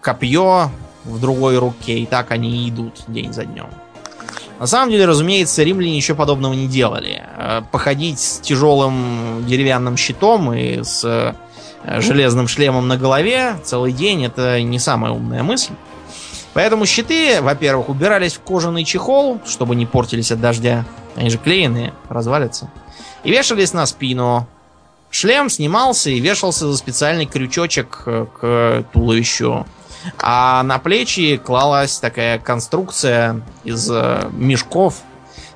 копье 0.00 0.70
в 1.06 1.20
другой 1.20 1.58
руке, 1.58 1.98
и 1.98 2.06
так 2.06 2.30
они 2.30 2.68
идут 2.68 3.04
день 3.08 3.32
за 3.32 3.44
днем. 3.44 3.68
На 4.58 4.66
самом 4.66 4.90
деле, 4.90 5.04
разумеется, 5.04 5.62
римляне 5.62 5.96
еще 5.96 6.14
подобного 6.14 6.54
не 6.54 6.66
делали. 6.66 7.22
Походить 7.72 8.18
с 8.18 8.40
тяжелым 8.40 9.44
деревянным 9.46 9.96
щитом 9.96 10.52
и 10.54 10.82
с 10.82 11.34
железным 11.84 12.48
шлемом 12.48 12.88
на 12.88 12.96
голове 12.96 13.56
целый 13.64 13.92
день 13.92 14.24
это 14.24 14.62
не 14.62 14.78
самая 14.78 15.12
умная 15.12 15.42
мысль. 15.42 15.74
Поэтому 16.54 16.86
щиты, 16.86 17.42
во-первых, 17.42 17.90
убирались 17.90 18.34
в 18.34 18.40
кожаный 18.40 18.84
чехол, 18.84 19.40
чтобы 19.46 19.76
не 19.76 19.84
портились 19.84 20.32
от 20.32 20.40
дождя. 20.40 20.86
Они 21.16 21.28
же 21.28 21.36
клееные, 21.36 21.92
развалятся 22.08 22.70
и 23.26 23.30
вешались 23.30 23.72
на 23.72 23.84
спину. 23.86 24.46
Шлем 25.10 25.50
снимался 25.50 26.10
и 26.10 26.20
вешался 26.20 26.70
за 26.70 26.76
специальный 26.76 27.26
крючочек 27.26 28.02
э, 28.06 28.26
к 28.38 28.84
туловищу. 28.92 29.66
А 30.18 30.62
на 30.62 30.78
плечи 30.78 31.36
клалась 31.36 31.98
такая 31.98 32.38
конструкция 32.38 33.42
из 33.64 33.90
э, 33.90 34.28
мешков 34.32 35.02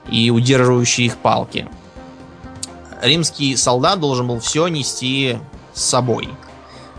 и 0.08 0.30
удерживающие 0.30 1.06
их 1.06 1.16
палки. 1.16 1.68
Римский 3.02 3.56
солдат 3.56 4.00
должен 4.00 4.26
был 4.26 4.40
все 4.40 4.68
нести 4.68 5.38
с 5.72 5.82
собой. 5.82 6.28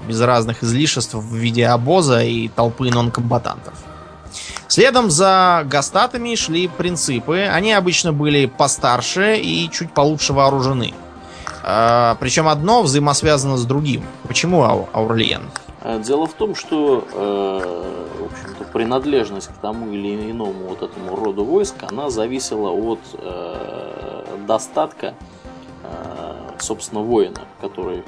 Без 0.08 0.20
разных 0.22 0.64
излишеств 0.64 1.14
в 1.14 1.36
виде 1.36 1.68
обоза 1.68 2.24
и 2.24 2.48
толпы 2.48 2.90
нонкомбатантов. 2.90 3.74
Следом 4.68 5.12
за 5.12 5.64
гастатами 5.66 6.34
шли 6.36 6.68
принципы. 6.68 7.42
Они 7.42 7.74
обычно 7.74 8.14
были 8.14 8.46
постарше 8.46 9.38
и 9.38 9.70
чуть 9.70 9.94
получше 9.94 10.34
вооружены. 10.34 10.94
А, 11.64 12.16
причем 12.20 12.48
одно 12.48 12.82
взаимосвязано 12.82 13.58
с 13.58 13.66
другим. 13.66 14.04
Почему 14.28 14.64
Ау 14.64 14.90
Аурлиен? 14.94 15.44
А, 15.82 16.00
дело 16.00 16.28
в 16.28 16.34
том, 16.34 16.54
что 16.54 17.08
э, 17.12 18.02
в 18.20 18.26
общем-то, 18.32 18.66
принадлежность 18.66 19.48
к 19.48 19.58
тому 19.62 19.92
или 19.92 20.32
иному 20.32 20.68
вот 20.70 20.84
этому 20.84 21.16
роду 21.16 21.44
войск, 21.44 21.76
она 21.90 22.12
зависела 22.12 22.70
от 22.70 23.00
э, 23.14 24.38
достатка, 24.48 25.16
э, 25.84 26.34
собственно, 26.60 27.02
воина, 27.02 27.42
который, 27.60 28.04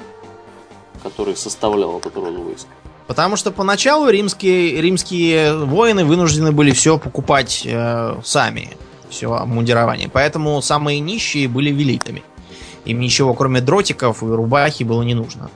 который 1.02 1.34
составлял 1.36 1.98
этот 1.98 2.16
род 2.16 2.36
войск. 2.36 2.68
Потому 3.08 3.36
что 3.36 3.50
поначалу 3.50 4.08
римские, 4.08 4.80
римские 4.80 5.56
воины 5.56 6.04
вынуждены 6.04 6.52
были 6.52 6.70
все 6.70 6.96
покупать 6.96 7.62
э, 7.66 8.16
сами, 8.22 8.70
все 9.10 9.32
обмундирование. 9.32 10.08
Поэтому 10.08 10.62
самые 10.62 11.00
нищие 11.00 11.48
были 11.48 11.70
велитами. 11.70 12.22
Им 12.84 13.00
ничего, 13.00 13.34
кроме 13.34 13.60
дротиков 13.60 14.22
и 14.22 14.26
рубахи, 14.26 14.84
было 14.84 15.02
не 15.02 15.14
нужно. 15.14 15.50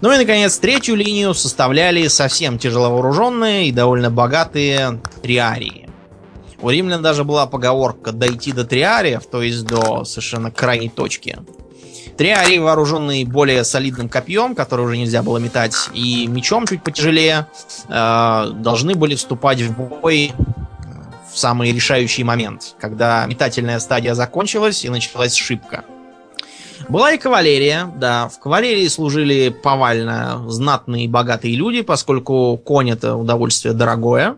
Ну 0.00 0.12
и, 0.12 0.18
наконец, 0.18 0.58
третью 0.58 0.96
линию 0.96 1.34
составляли 1.34 2.06
совсем 2.08 2.58
тяжеловооруженные 2.58 3.68
и 3.68 3.72
довольно 3.72 4.10
богатые 4.10 5.00
триарии. 5.22 5.88
У 6.60 6.70
римлян 6.70 7.02
даже 7.02 7.24
была 7.24 7.46
поговорка 7.46 8.12
«дойти 8.12 8.52
до 8.52 8.64
триариев», 8.64 9.26
то 9.26 9.42
есть 9.42 9.64
до 9.64 10.04
совершенно 10.04 10.50
крайней 10.50 10.88
точки. 10.88 11.38
Триари, 12.16 12.58
вооруженные 12.58 13.24
более 13.24 13.62
солидным 13.62 14.08
копьем, 14.08 14.56
которое 14.56 14.82
уже 14.82 14.96
нельзя 14.96 15.22
было 15.22 15.38
метать, 15.38 15.76
и 15.94 16.26
мечом 16.26 16.66
чуть 16.66 16.82
потяжелее, 16.82 17.46
э, 17.88 18.50
должны 18.56 18.96
были 18.96 19.14
вступать 19.14 19.60
в 19.60 20.00
бой 20.00 20.32
в 21.32 21.38
самый 21.38 21.70
решающий 21.70 22.24
момент, 22.24 22.74
когда 22.80 23.24
метательная 23.26 23.78
стадия 23.78 24.14
закончилась 24.14 24.84
и 24.84 24.88
началась 24.88 25.34
шибка. 25.36 25.84
Была 26.88 27.12
и 27.12 27.18
кавалерия, 27.18 27.92
да. 27.96 28.28
В 28.28 28.38
кавалерии 28.38 28.88
служили 28.88 29.50
повально 29.50 30.44
знатные 30.48 31.04
и 31.04 31.08
богатые 31.08 31.54
люди, 31.54 31.82
поскольку 31.82 32.56
конь 32.56 32.90
это 32.90 33.14
удовольствие 33.14 33.74
дорогое. 33.74 34.36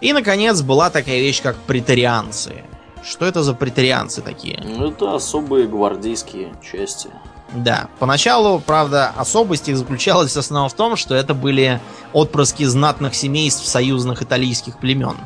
И, 0.00 0.12
наконец, 0.12 0.62
была 0.62 0.90
такая 0.90 1.18
вещь, 1.18 1.42
как 1.42 1.56
претарианцы. 1.56 2.64
Что 3.02 3.26
это 3.26 3.42
за 3.42 3.54
претарианцы 3.54 4.22
такие? 4.22 4.62
Ну, 4.64 4.90
это 4.90 5.14
особые 5.14 5.66
гвардейские 5.66 6.52
части. 6.62 7.10
Да. 7.52 7.88
Поначалу, 7.98 8.60
правда, 8.60 9.12
особость 9.16 9.68
их 9.68 9.76
заключалась 9.76 10.34
в 10.34 10.38
основном 10.38 10.68
в 10.68 10.74
том, 10.74 10.96
что 10.96 11.14
это 11.16 11.34
были 11.34 11.80
отпрыски 12.12 12.64
знатных 12.64 13.14
семейств 13.14 13.66
союзных 13.66 14.22
итальянских 14.22 14.78
племен. 14.78 15.16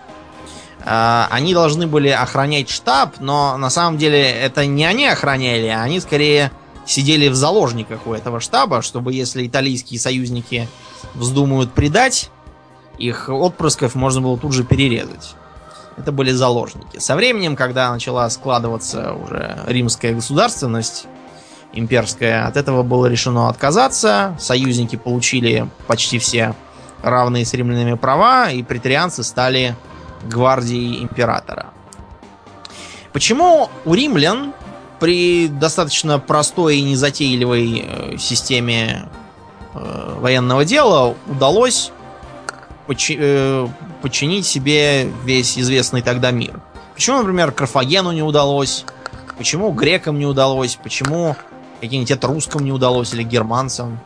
А, 0.85 1.29
они 1.31 1.55
должны 1.55 1.87
были 1.87 2.09
охранять 2.09 2.69
штаб, 2.69 3.17
но 3.21 3.57
на 3.57 3.71
самом 3.71 3.97
деле 3.99 4.21
это 4.21 4.67
не 4.67 4.85
они 4.85 5.07
охраняли, 5.07 5.69
а 5.69 5.83
они 5.83 5.99
скорее 6.01 6.53
сидели 6.87 7.29
в 7.29 7.35
заложниках 7.35 8.07
у 8.07 8.13
этого 8.13 8.41
штаба, 8.41 8.83
чтобы 8.83 9.15
если 9.15 9.47
итальянские 9.47 9.99
союзники 9.99 10.69
вздумают 11.15 11.73
предать, 11.73 12.31
их 12.99 13.31
отпрысков 13.31 13.95
можно 13.95 14.21
было 14.21 14.39
тут 14.39 14.53
же 14.53 14.63
перерезать. 14.63 15.35
Это 15.97 16.13
были 16.13 16.33
заложники. 16.33 16.99
Со 16.99 17.17
временем, 17.17 17.57
когда 17.57 17.91
начала 17.91 18.29
складываться 18.29 19.15
уже 19.15 19.61
римская 19.67 20.13
государственность, 20.13 21.07
имперская, 21.73 22.47
от 22.47 22.57
этого 22.57 22.83
было 22.83 23.07
решено 23.07 23.49
отказаться. 23.49 24.37
Союзники 24.39 24.97
получили 24.97 25.69
почти 25.87 26.19
все 26.19 26.55
равные 27.03 27.45
с 27.45 27.55
римлянами 27.55 27.95
права, 27.95 28.51
и 28.51 28.63
претарианцы 28.63 29.23
стали 29.23 29.77
гвардией 30.29 31.03
императора. 31.03 31.67
Почему 33.13 33.71
у 33.85 33.95
римлян 33.95 34.53
при 34.99 35.49
достаточно 35.49 36.19
простой 36.19 36.79
и 36.79 36.83
незатейливой 36.83 37.85
э, 37.87 38.19
системе 38.19 39.09
э, 39.75 40.17
военного 40.19 40.65
дела 40.65 41.15
удалось 41.27 41.93
э, 42.89 43.69
подчинить 44.03 44.47
себе 44.47 45.09
весь 45.25 45.59
известный 45.59 46.03
тогда 46.03 46.31
мир? 46.31 46.61
Почему, 46.95 47.19
например, 47.19 47.53
Карфагену 47.53 48.13
не 48.13 48.23
удалось? 48.23 48.85
Почему 49.37 49.73
грекам 49.73 50.19
не 50.19 50.27
удалось? 50.27 50.79
Почему 50.83 51.37
каким-нибудь 51.81 52.13
этрускам 52.13 52.65
не 52.65 52.73
удалось 52.73 53.13
или 53.15 53.23
германцам? 53.23 54.01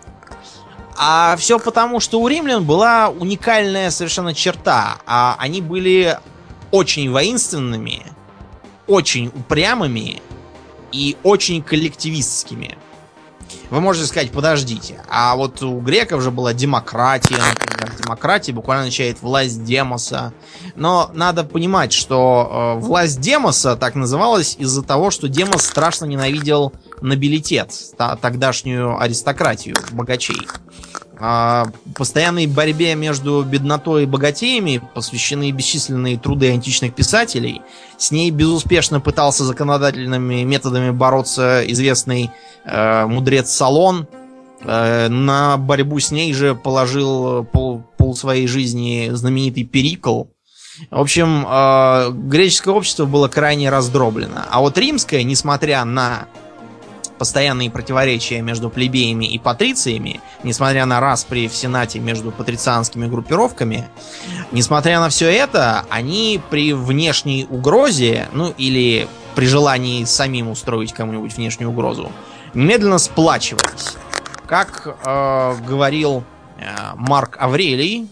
А 1.01 1.37
все 1.37 1.61
потому, 1.61 2.01
что 2.01 2.21
у 2.21 2.27
римлян 2.27 2.65
была 2.65 3.09
уникальная 3.09 3.91
совершенно 3.91 4.35
черта. 4.35 4.99
А 5.07 5.37
они 5.39 5.63
были 5.63 6.19
очень 6.73 7.11
воинственными, 7.11 8.03
очень 8.89 9.29
упрямыми 9.29 10.21
и 10.91 11.17
очень 11.23 11.63
коллективистскими. 11.63 12.77
Вы 13.71 13.81
можете 13.81 14.07
сказать, 14.07 14.31
подождите, 14.31 15.03
а 15.11 15.37
вот 15.37 15.63
у 15.63 15.79
греков 15.81 16.23
же 16.23 16.31
была 16.31 16.55
демократия, 16.55 17.37
например. 17.37 17.93
Демократия 18.03 18.53
буквально 18.53 18.83
означает 18.85 19.21
власть 19.21 19.63
демоса. 19.65 20.33
Но 20.75 21.11
надо 21.13 21.45
понимать, 21.45 21.93
что 21.93 22.77
э, 22.79 22.81
власть 22.81 23.21
демоса 23.21 23.77
так 23.77 23.95
называлась 23.95 24.57
из-за 24.59 24.83
того, 24.83 25.11
что 25.11 25.29
демос 25.29 25.67
страшно 25.67 26.07
ненавидел 26.07 26.73
нобилитет, 27.03 27.73
тогдашнюю 27.97 28.99
аристократию 28.99 29.77
богачей. 29.93 30.49
А, 31.21 31.67
постоянной 31.97 32.47
борьбе 32.47 32.95
между 32.95 33.43
беднотой 33.43 34.05
и 34.05 34.07
богатеями 34.07 34.81
посвящены 34.95 35.51
бесчисленные 35.51 36.17
труды 36.17 36.53
античных 36.53 36.95
писателей. 36.95 37.63
С 37.97 38.13
ней 38.13 38.31
безуспешно 38.31 39.01
пытался 39.01 39.45
законодательными 39.45 40.43
методами 40.45 40.91
бороться 40.91 41.63
известный 41.67 42.31
э, 42.65 43.07
мудрец 43.07 43.51
Салон. 43.51 44.07
Э, 44.61 45.09
на 45.09 45.57
борьбу 45.57 45.99
с 45.99 46.13
ней 46.13 46.33
же 46.33 46.55
положил 46.55 47.45
пол, 47.45 47.83
пол 47.97 48.15
своей 48.15 48.47
жизни 48.47 49.11
знаменитый 49.13 49.65
Перикл. 49.65 50.25
В 50.93 51.01
общем, 51.01 51.45
э, 51.49 52.11
греческое 52.13 52.75
общество 52.75 53.07
было 53.07 53.27
крайне 53.27 53.71
раздроблено. 53.71 54.43
А 54.49 54.61
вот 54.61 54.79
римское, 54.79 55.25
несмотря 55.25 55.85
на 55.85 56.29
постоянные 57.19 57.71
противоречия 57.71 58.41
между 58.41 58.71
плебеями 58.71 59.27
и 59.27 59.39
патрициями, 59.39 60.21
несмотря 60.43 60.87
на 60.87 61.01
распри 61.01 61.49
в 61.49 61.55
Сенате 61.55 61.99
между 61.99 62.31
патрицианскими 62.31 63.07
группировками, 63.07 63.89
несмотря 64.53 65.01
на 65.01 65.09
все 65.09 65.31
это, 65.31 65.85
они 65.91 66.41
при 66.51 66.73
внешней 66.73 67.47
угрозе, 67.51 68.29
ну 68.33 68.55
или 68.57 69.09
при 69.35 69.47
желании 69.47 70.05
самим 70.05 70.49
устроить 70.49 70.93
кому-нибудь 70.93 71.37
внешнюю 71.37 71.71
угрозу, 71.71 72.11
немедленно 72.55 72.99
сплачивались. 72.99 73.97
Как 74.47 74.87
э, 74.87 75.55
говорил 75.67 76.25
э, 76.59 76.65
Марк 76.97 77.37
Аврелий, 77.39 78.09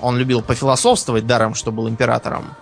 он 0.00 0.18
любил 0.18 0.42
пофилософствовать 0.42 1.26
даром, 1.26 1.54
что 1.54 1.72
был 1.72 1.88
императором, 1.88 2.54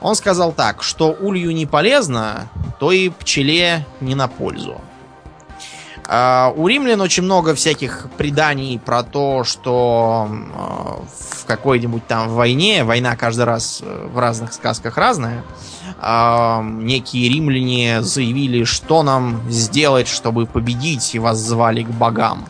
он 0.00 0.14
сказал 0.14 0.52
так, 0.52 0.82
что 0.82 1.16
улью 1.20 1.54
не 1.54 1.66
полезно, 1.66 2.48
то 2.78 2.92
и 2.92 3.08
пчеле 3.08 3.86
не 4.00 4.14
на 4.14 4.28
пользу. 4.28 4.80
Uh, 6.08 6.54
у 6.54 6.68
римлян 6.68 7.00
очень 7.00 7.24
много 7.24 7.56
всяких 7.56 8.06
преданий 8.16 8.78
про 8.78 9.02
то, 9.02 9.42
что 9.42 10.28
uh, 10.30 11.04
в 11.40 11.44
какой-нибудь 11.46 12.06
там 12.06 12.28
войне, 12.28 12.84
война 12.84 13.16
каждый 13.16 13.42
раз 13.42 13.82
э, 13.84 14.08
в 14.12 14.16
разных 14.16 14.52
сказках 14.52 14.98
разная, 14.98 15.42
uh, 16.00 16.62
некие 16.62 17.28
римляне 17.28 18.02
заявили, 18.02 18.62
что 18.62 19.02
нам 19.02 19.42
сделать, 19.50 20.06
чтобы 20.06 20.46
победить, 20.46 21.12
и 21.16 21.18
вас 21.18 21.38
звали 21.38 21.82
к 21.82 21.88
богам. 21.88 22.46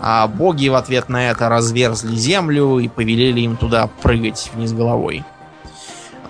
А 0.00 0.26
боги 0.26 0.68
в 0.68 0.74
ответ 0.74 1.10
на 1.10 1.28
это 1.30 1.50
разверзли 1.50 2.16
землю 2.16 2.78
и 2.78 2.88
повелели 2.88 3.40
им 3.40 3.58
туда 3.58 3.90
прыгать 4.00 4.50
вниз 4.54 4.72
головой. 4.72 5.24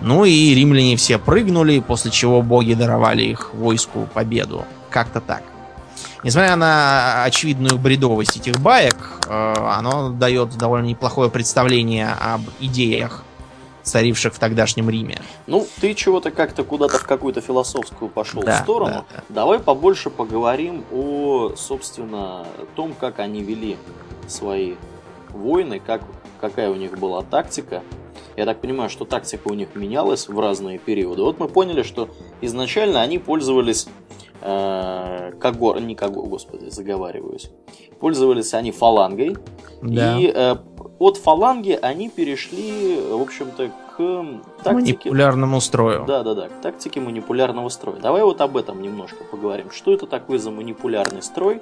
Ну 0.01 0.25
и 0.25 0.55
римляне 0.55 0.97
все 0.97 1.19
прыгнули, 1.19 1.81
после 1.81 2.11
чего 2.11 2.43
боги 2.43 2.75
даровали 2.75 3.23
их 3.23 3.53
войску 3.55 4.09
победу. 4.15 4.65
Как-то 4.91 5.21
так. 5.21 5.43
Несмотря 6.25 6.57
на 6.57 7.25
очевидную 7.25 7.79
бредовость 7.79 8.37
этих 8.37 8.61
баек, 8.61 8.97
э, 9.29 9.55
оно 9.59 10.11
дает 10.11 10.57
довольно 10.57 10.87
неплохое 10.87 11.31
представление 11.31 12.09
об 12.21 12.43
идеях, 12.61 13.25
царивших 13.83 14.35
в 14.35 14.39
тогдашнем 14.39 14.91
Риме. 14.91 15.21
Ну, 15.47 15.67
ты 15.81 15.95
чего-то 15.95 16.31
как-то 16.31 16.65
куда-то 16.65 16.99
в 16.99 17.05
какую-то 17.05 17.41
философскую 17.41 18.09
пошел 18.11 18.43
да, 18.43 18.63
сторону. 18.63 19.07
Да, 19.11 19.17
да. 19.17 19.23
Давай 19.29 19.59
побольше 19.59 20.11
поговорим 20.11 20.85
о, 20.93 21.53
собственно, 21.57 22.47
том, 22.75 22.95
как 22.99 23.21
они 23.21 23.43
вели 23.43 23.77
свои 24.27 24.75
войны, 25.31 25.81
как, 25.85 26.03
какая 26.41 26.71
у 26.71 26.75
них 26.75 26.99
была 26.99 27.23
тактика. 27.23 27.83
Я 28.39 28.45
так 28.45 28.61
понимаю, 28.61 28.89
что 28.89 29.05
тактика 29.05 29.49
у 29.49 29.55
них 29.55 29.75
менялась 29.75 30.29
в 30.29 30.39
разные 30.39 30.79
периоды. 30.79 31.23
Вот 31.25 31.41
мы 31.41 31.49
поняли, 31.49 31.83
что 31.83 32.09
изначально 32.41 33.01
они 33.01 33.19
пользовались 33.19 33.89
э, 34.43 35.33
когор, 35.41 35.81
не 35.81 35.97
когор, 35.97 36.25
господи, 36.29 36.69
заговариваюсь. 36.69 37.51
Пользовались 37.99 38.55
они 38.55 38.71
фалангой. 38.71 39.37
Да. 39.83 40.17
И 40.17 40.31
э, 40.33 40.55
от 41.01 41.17
фаланги 41.17 41.77
они 41.83 42.11
перешли, 42.11 43.01
в 43.11 43.21
общем-то, 43.21 43.73
к 43.97 44.63
тактике... 44.63 45.09
Манипулярному 45.09 45.61
строю. 45.61 46.05
Да, 46.07 46.23
да, 46.23 46.35
да, 46.35 46.49
к 46.49 46.61
тактике 46.63 47.01
манипулярного 47.01 47.69
строя. 47.71 47.97
Давай 47.97 48.23
вот 48.23 48.41
об 48.41 48.57
этом 48.57 48.81
немножко 48.81 49.25
поговорим. 49.25 49.73
Что 49.73 49.93
это 49.93 50.07
такое 50.07 50.39
за 50.39 50.53
манипулярный 50.53 51.23
строй? 51.23 51.61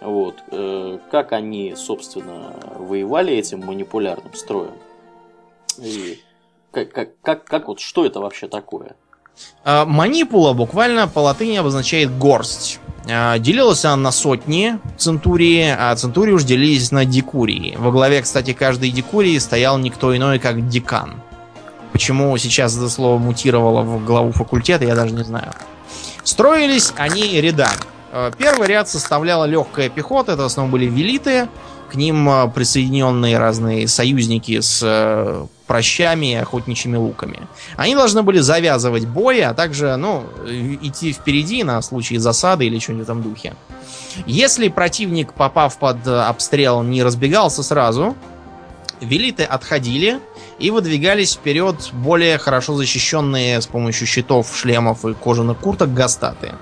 Вот, 0.00 0.36
э, 0.52 0.98
как 1.10 1.32
они, 1.32 1.74
собственно, 1.74 2.54
воевали 2.78 3.32
этим 3.34 3.66
манипулярным 3.66 4.34
строем? 4.34 4.74
И 5.78 6.20
как, 6.72 6.92
как, 6.92 7.08
как, 7.22 7.44
как 7.44 7.68
вот, 7.68 7.80
что 7.80 8.04
это 8.04 8.20
вообще 8.20 8.48
такое? 8.48 8.96
А, 9.64 9.84
манипула 9.84 10.52
буквально 10.52 11.08
по 11.08 11.20
латыни 11.20 11.56
обозначает 11.56 12.16
горсть. 12.16 12.80
А, 13.10 13.38
делилась 13.38 13.84
она 13.84 13.96
на 13.96 14.12
сотни 14.12 14.78
центурии, 14.96 15.74
а 15.78 15.94
центурии 15.96 16.32
уж 16.32 16.44
делились 16.44 16.90
на 16.90 17.04
декурии. 17.04 17.74
Во 17.78 17.90
главе, 17.90 18.22
кстати, 18.22 18.52
каждой 18.52 18.90
декурии 18.90 19.38
стоял 19.38 19.78
никто 19.78 20.16
иной, 20.16 20.38
как 20.38 20.68
декан. 20.68 21.22
Почему 21.92 22.36
сейчас 22.36 22.76
это 22.76 22.88
слово 22.88 23.18
мутировало 23.18 23.82
в 23.82 24.04
главу 24.04 24.32
факультета, 24.32 24.84
я 24.84 24.94
даже 24.94 25.14
не 25.14 25.24
знаю. 25.24 25.52
Строились 26.22 26.92
они 26.96 27.40
рядами. 27.40 27.80
А, 28.12 28.30
первый 28.30 28.68
ряд 28.68 28.88
составляла 28.88 29.44
легкая 29.44 29.88
пехота, 29.88 30.32
это 30.32 30.42
в 30.42 30.46
основном 30.46 30.72
были 30.72 30.86
велиты, 30.86 31.48
к 31.90 31.94
ним 31.94 32.28
присоединенные 32.54 33.38
разные 33.38 33.88
союзники 33.88 34.60
с 34.60 34.80
э, 34.82 35.46
прощами 35.66 36.32
и 36.32 36.34
охотничьими 36.34 36.96
луками. 36.96 37.40
Они 37.76 37.94
должны 37.94 38.22
были 38.22 38.38
завязывать 38.38 39.06
бои, 39.06 39.40
а 39.40 39.54
также, 39.54 39.96
ну, 39.96 40.24
идти 40.46 41.12
впереди 41.12 41.62
на 41.64 41.80
случай 41.82 42.18
засады 42.18 42.66
или 42.66 42.78
что-нибудь 42.78 43.06
в 43.06 43.10
этом 43.10 43.22
духе. 43.22 43.54
Если 44.26 44.68
противник, 44.68 45.32
попав 45.32 45.78
под 45.78 46.06
обстрел, 46.06 46.82
не 46.82 47.02
разбегался 47.02 47.62
сразу, 47.62 48.16
велиты 49.00 49.44
отходили 49.44 50.20
и 50.58 50.70
выдвигались 50.70 51.34
вперед 51.34 51.90
более 51.92 52.38
хорошо 52.38 52.74
защищенные 52.74 53.60
с 53.60 53.66
помощью 53.66 54.06
щитов, 54.06 54.56
шлемов 54.56 55.04
и 55.04 55.14
кожаных 55.14 55.58
курток 55.58 55.94
гастаты. 55.94 56.54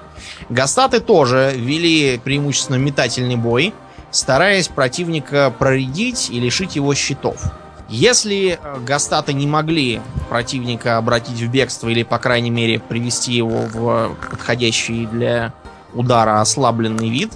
Гастаты 0.48 1.00
тоже 1.00 1.54
вели 1.56 2.20
преимущественно 2.22 2.76
метательный 2.76 3.36
бой, 3.36 3.72
стараясь 4.10 4.68
противника 4.68 5.52
проредить 5.56 6.30
и 6.30 6.40
лишить 6.40 6.76
его 6.76 6.94
щитов. 6.94 7.42
Если 7.88 8.58
э, 8.60 8.80
гастаты 8.80 9.32
не 9.32 9.46
могли 9.46 10.00
противника 10.28 10.96
обратить 10.96 11.40
в 11.40 11.48
бегство 11.48 11.88
или, 11.88 12.02
по 12.02 12.18
крайней 12.18 12.50
мере, 12.50 12.80
привести 12.80 13.32
его 13.32 13.66
в 13.72 14.16
подходящий 14.30 15.06
для 15.06 15.52
удара 15.94 16.40
ослабленный 16.40 17.08
вид, 17.10 17.32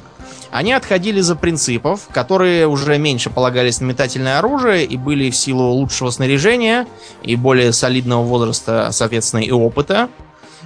они 0.50 0.72
отходили 0.72 1.20
за 1.20 1.36
принципов, 1.36 2.08
которые 2.12 2.66
уже 2.66 2.98
меньше 2.98 3.30
полагались 3.30 3.80
на 3.80 3.84
метательное 3.84 4.38
оружие 4.40 4.84
и 4.84 4.96
были 4.96 5.30
в 5.30 5.36
силу 5.36 5.70
лучшего 5.70 6.10
снаряжения 6.10 6.86
и 7.22 7.36
более 7.36 7.72
солидного 7.72 8.24
возраста, 8.24 8.88
соответственно, 8.90 9.40
и 9.40 9.52
опыта, 9.52 10.08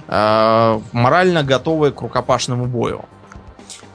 э, 0.07 0.79
морально 0.91 1.43
готовы 1.43 1.91
к 1.91 2.01
рукопашному 2.01 2.65
бою. 2.65 3.05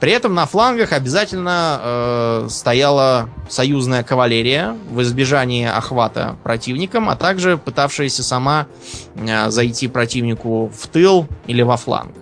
При 0.01 0.11
этом 0.11 0.33
на 0.33 0.47
флангах 0.47 0.93
обязательно 0.93 1.79
э, 1.83 2.47
стояла 2.49 3.29
союзная 3.47 4.01
кавалерия 4.01 4.75
в 4.89 4.99
избежании 5.03 5.67
охвата 5.67 6.37
противником, 6.43 7.07
а 7.07 7.15
также 7.15 7.55
пытавшаяся 7.57 8.23
сама 8.23 8.65
э, 9.13 9.51
зайти 9.51 9.87
противнику 9.87 10.71
в 10.75 10.87
тыл 10.87 11.27
или 11.45 11.61
во 11.61 11.77
фланг. 11.77 12.15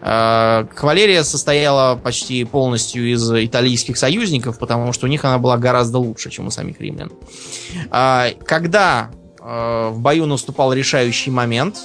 Э, 0.00 0.64
кавалерия 0.76 1.24
состояла 1.24 1.96
почти 1.96 2.44
полностью 2.44 3.10
из 3.10 3.28
итальянских 3.32 3.96
союзников, 3.96 4.60
потому 4.60 4.92
что 4.92 5.06
у 5.06 5.08
них 5.08 5.24
она 5.24 5.38
была 5.38 5.56
гораздо 5.56 5.98
лучше, 5.98 6.30
чем 6.30 6.46
у 6.46 6.50
самих 6.52 6.80
римлян. 6.80 7.10
Э, 7.90 8.30
когда 8.46 9.10
э, 9.40 9.88
в 9.92 9.98
бою 9.98 10.26
наступал 10.26 10.72
решающий 10.72 11.32
момент, 11.32 11.78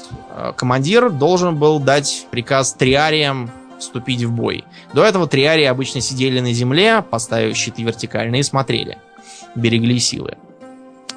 командир 0.57 1.09
должен 1.09 1.55
был 1.55 1.79
дать 1.79 2.27
приказ 2.29 2.73
триариям 2.75 3.49
вступить 3.79 4.23
в 4.23 4.31
бой. 4.31 4.63
До 4.93 5.03
этого 5.03 5.27
триарии 5.27 5.65
обычно 5.65 6.01
сидели 6.01 6.39
на 6.39 6.53
земле, 6.53 7.01
поставив 7.01 7.55
щиты 7.55 7.83
вертикально 7.83 8.37
и 8.37 8.43
смотрели. 8.43 8.97
Берегли 9.55 9.99
силы. 9.99 10.37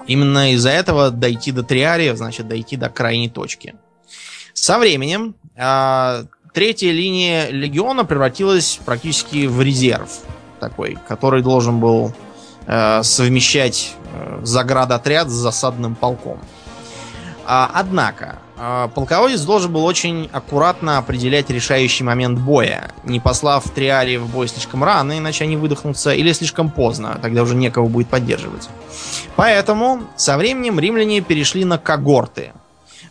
Именно 0.07 0.53
из-за 0.53 0.70
этого 0.70 1.11
дойти 1.11 1.53
до 1.53 1.62
триариев, 1.62 2.16
значит 2.16 2.48
дойти 2.48 2.77
до 2.77 2.88
крайней 2.88 3.29
точки. 3.29 3.75
Со 4.53 4.79
временем 4.79 5.35
э, 5.57 6.25
третья 6.53 6.90
линия 6.90 7.48
легиона 7.48 8.05
превратилась 8.05 8.81
практически 8.85 9.46
в 9.46 9.62
резерв 9.62 10.11
такой, 10.61 10.98
который 11.09 11.42
должен 11.42 11.81
был 11.81 12.12
э, 12.66 13.03
совмещать 13.03 13.94
э, 14.12 14.40
заградотряд 14.42 15.29
с 15.29 15.33
засадным 15.33 15.94
полком. 15.94 16.40
А, 17.44 17.70
однако, 17.75 18.38
полководец 18.94 19.40
должен 19.40 19.72
был 19.72 19.85
очень 19.85 20.29
аккуратно 20.33 20.98
определять 20.98 21.51
решающий 21.51 22.05
момент 22.05 22.38
боя, 22.38 22.92
не 23.05 23.18
послав 23.18 23.68
триари 23.70 24.18
в 24.18 24.29
бой 24.29 24.46
слишком 24.46 24.85
рано, 24.85 25.18
иначе 25.18 25.44
они 25.44 25.57
выдохнутся, 25.57 26.12
или 26.12 26.33
слишком 26.33 26.70
поздно, 26.70 27.18
тогда 27.20 27.42
уже 27.42 27.57
некого 27.57 27.88
будет 27.88 28.09
поддерживать. 28.09 28.68
Поэтому 29.35 30.03
со 30.16 30.37
временем 30.37 30.79
римляне 30.79 31.20
перешли 31.22 31.64
на 31.64 31.79
когорты. 31.79 32.53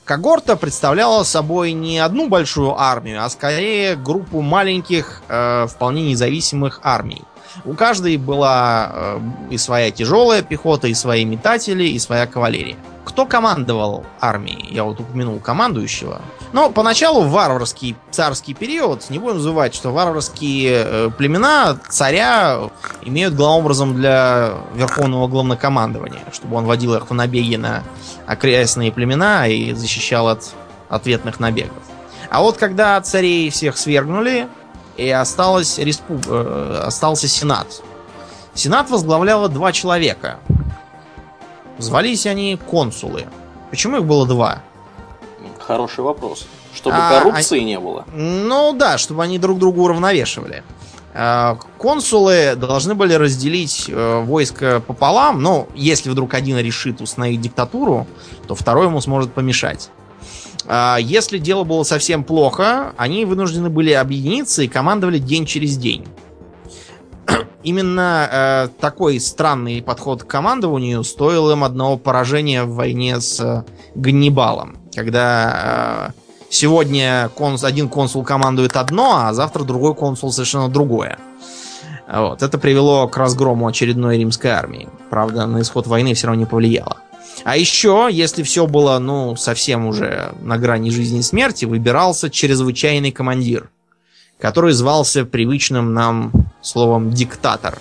Когорта 0.06 0.56
представляла 0.56 1.24
собой 1.24 1.74
не 1.74 2.00
одну 2.00 2.28
большую 2.28 2.80
армию, 2.80 3.24
а 3.24 3.30
скорее 3.30 3.96
группу 3.96 4.42
маленьких, 4.42 5.22
э, 5.28 5.68
вполне 5.68 6.10
независимых 6.10 6.80
армий. 6.84 7.22
У 7.66 7.74
каждой 7.74 8.18
была 8.18 8.92
э, 8.94 9.20
и 9.52 9.58
своя 9.58 9.92
тяжелая 9.92 10.42
пехота, 10.42 10.88
и 10.88 10.94
свои 10.94 11.26
метатели, 11.26 11.84
и 11.84 12.00
своя 12.00 12.28
кавалерия. 12.28 12.78
Кто 13.04 13.26
командовал 13.26 14.06
армией? 14.20 14.68
Я 14.72 14.84
вот 14.84 15.00
упомянул 15.00 15.40
командующего. 15.40 16.22
Но 16.54 16.70
поначалу 16.70 17.24
варварский 17.24 17.96
царский 18.12 18.54
период, 18.54 19.10
не 19.10 19.20
будем 19.20 19.40
забывать, 19.40 19.74
что 19.74 19.92
варварские 19.92 20.84
э, 20.86 21.10
племена 21.18 21.78
царя 21.90 22.70
имеют 23.04 23.34
главным 23.34 23.66
образом 23.66 23.96
для 23.96 24.54
верховного 24.76 25.28
главнокомандования, 25.28 26.22
чтобы 26.32 26.58
он 26.58 26.66
водил 26.66 26.94
их 26.96 27.10
в 27.10 27.14
набеги 27.14 27.56
на 27.56 27.84
окрестные 28.28 28.92
племена 28.92 29.48
и 29.48 29.74
защищал 29.74 30.28
от 30.28 30.52
ответных 30.90 31.40
набегов. 31.40 31.78
А 32.30 32.42
вот 32.42 32.58
когда 32.58 33.00
царей 33.02 33.50
всех 33.50 33.78
свергнули, 33.78 34.48
и 35.02 35.10
осталось 35.10 35.80
респуб... 35.80 36.26
Э, 36.28 36.84
остался 36.86 37.28
Сенат. 37.28 37.82
Сенат 38.54 38.90
возглавляло 38.90 39.50
два 39.50 39.72
человека. 39.72 40.40
Звались 41.78 42.26
они 42.26 42.58
консулы. 42.70 43.26
Почему 43.72 43.98
их 43.98 44.06
было 44.06 44.28
два? 44.28 44.62
Хороший 45.60 46.04
вопрос. 46.04 46.46
Чтобы 46.74 46.98
а, 46.98 47.20
коррупции 47.20 47.58
они... 47.58 47.66
не 47.66 47.80
было. 47.80 48.06
Ну 48.14 48.74
да, 48.74 48.98
чтобы 48.98 49.24
они 49.24 49.40
друг 49.40 49.58
другу 49.58 49.84
уравновешивали. 49.84 50.64
А, 51.14 51.58
консулы 51.78 52.56
должны 52.56 52.94
были 52.94 53.14
разделить 53.16 53.86
э, 53.90 54.22
войско 54.24 54.82
пополам, 54.86 55.42
но 55.42 55.68
если 55.74 56.10
вдруг 56.10 56.34
один 56.36 56.58
решит 56.60 57.02
установить 57.02 57.42
диктатуру, 57.42 58.06
то 58.48 58.54
второй 58.56 58.86
ему 58.86 59.02
сможет 59.02 59.34
помешать. 59.34 59.90
А, 60.68 60.98
если 60.98 61.38
дело 61.38 61.64
было 61.64 61.84
совсем 61.84 62.24
плохо, 62.24 62.94
они 62.98 63.26
вынуждены 63.26 63.70
были 63.70 63.92
объединиться 63.92 64.62
и 64.64 64.68
командовали 64.68 65.18
день 65.18 65.46
через 65.46 65.78
день. 65.78 66.06
Именно 67.64 68.30
э, 68.32 68.68
такой 68.80 69.20
странный 69.20 69.82
подход 69.82 70.24
к 70.24 70.28
командованию 70.28 71.04
стоил 71.04 71.52
им 71.52 71.64
одного 71.64 71.98
поражения 71.98 72.64
в 72.64 72.74
войне 72.74 73.20
с 73.20 73.40
э, 73.40 73.64
Ганнибалом. 73.96 74.78
Когда 74.96 76.12
э, 76.16 76.22
сегодня 76.50 77.30
конс, 77.36 77.64
один 77.64 77.90
консул 77.90 78.24
командует 78.24 78.76
одно, 78.76 79.18
а 79.24 79.34
завтра 79.34 79.64
другой 79.64 79.96
консул 79.96 80.32
совершенно 80.32 80.70
другое. 80.70 81.18
Вот. 82.12 82.44
Это 82.44 82.58
привело 82.58 83.08
к 83.08 83.16
разгрому 83.16 83.68
очередной 83.68 84.18
римской 84.18 84.52
армии. 84.52 84.90
Правда, 85.10 85.46
на 85.46 85.62
исход 85.62 85.88
войны 85.88 86.14
все 86.14 86.28
равно 86.28 86.42
не 86.42 86.46
повлияло. 86.46 86.98
А 87.44 87.58
еще, 87.58 88.08
если 88.12 88.44
все 88.44 88.68
было, 88.68 89.00
ну, 89.00 89.36
совсем 89.36 89.86
уже 89.86 90.34
на 90.42 90.58
грани 90.58 90.92
жизни 90.92 91.20
и 91.20 91.24
смерти, 91.24 91.66
выбирался 91.66 92.30
чрезвычайный 92.30 93.12
командир, 93.12 93.70
который 94.40 94.74
звался 94.74 95.26
привычным 95.26 95.94
нам 95.94 96.32
словом 96.62 97.12
«диктатор». 97.12 97.80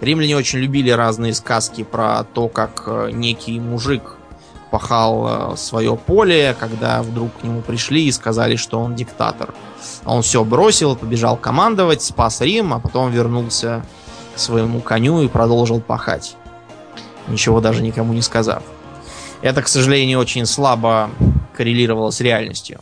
Римляне 0.00 0.36
очень 0.36 0.58
любили 0.58 0.90
разные 0.90 1.32
сказки 1.32 1.84
про 1.84 2.24
то, 2.24 2.48
как 2.48 2.82
э, 2.86 3.10
некий 3.12 3.60
мужик 3.60 4.16
пахал 4.72 5.52
э, 5.52 5.56
свое 5.56 5.96
поле, 5.96 6.56
когда 6.58 7.02
вдруг 7.02 7.30
к 7.36 7.44
нему 7.44 7.60
пришли 7.60 8.06
и 8.06 8.12
сказали, 8.12 8.56
что 8.56 8.80
он 8.80 8.96
диктатор. 8.96 9.54
Он 10.04 10.22
все 10.22 10.42
бросил, 10.42 10.96
побежал 10.96 11.36
командовать, 11.36 12.02
спас 12.02 12.40
Рим, 12.40 12.74
а 12.74 12.80
потом 12.80 13.12
вернулся 13.12 13.86
к 14.34 14.40
своему 14.40 14.80
коню 14.80 15.22
и 15.22 15.28
продолжил 15.28 15.80
пахать 15.80 16.34
ничего 17.28 17.60
даже 17.60 17.82
никому 17.82 18.12
не 18.12 18.22
сказав. 18.22 18.62
Это, 19.42 19.62
к 19.62 19.68
сожалению, 19.68 20.20
очень 20.20 20.46
слабо 20.46 21.10
коррелировало 21.56 22.10
с 22.10 22.20
реальностью. 22.20 22.80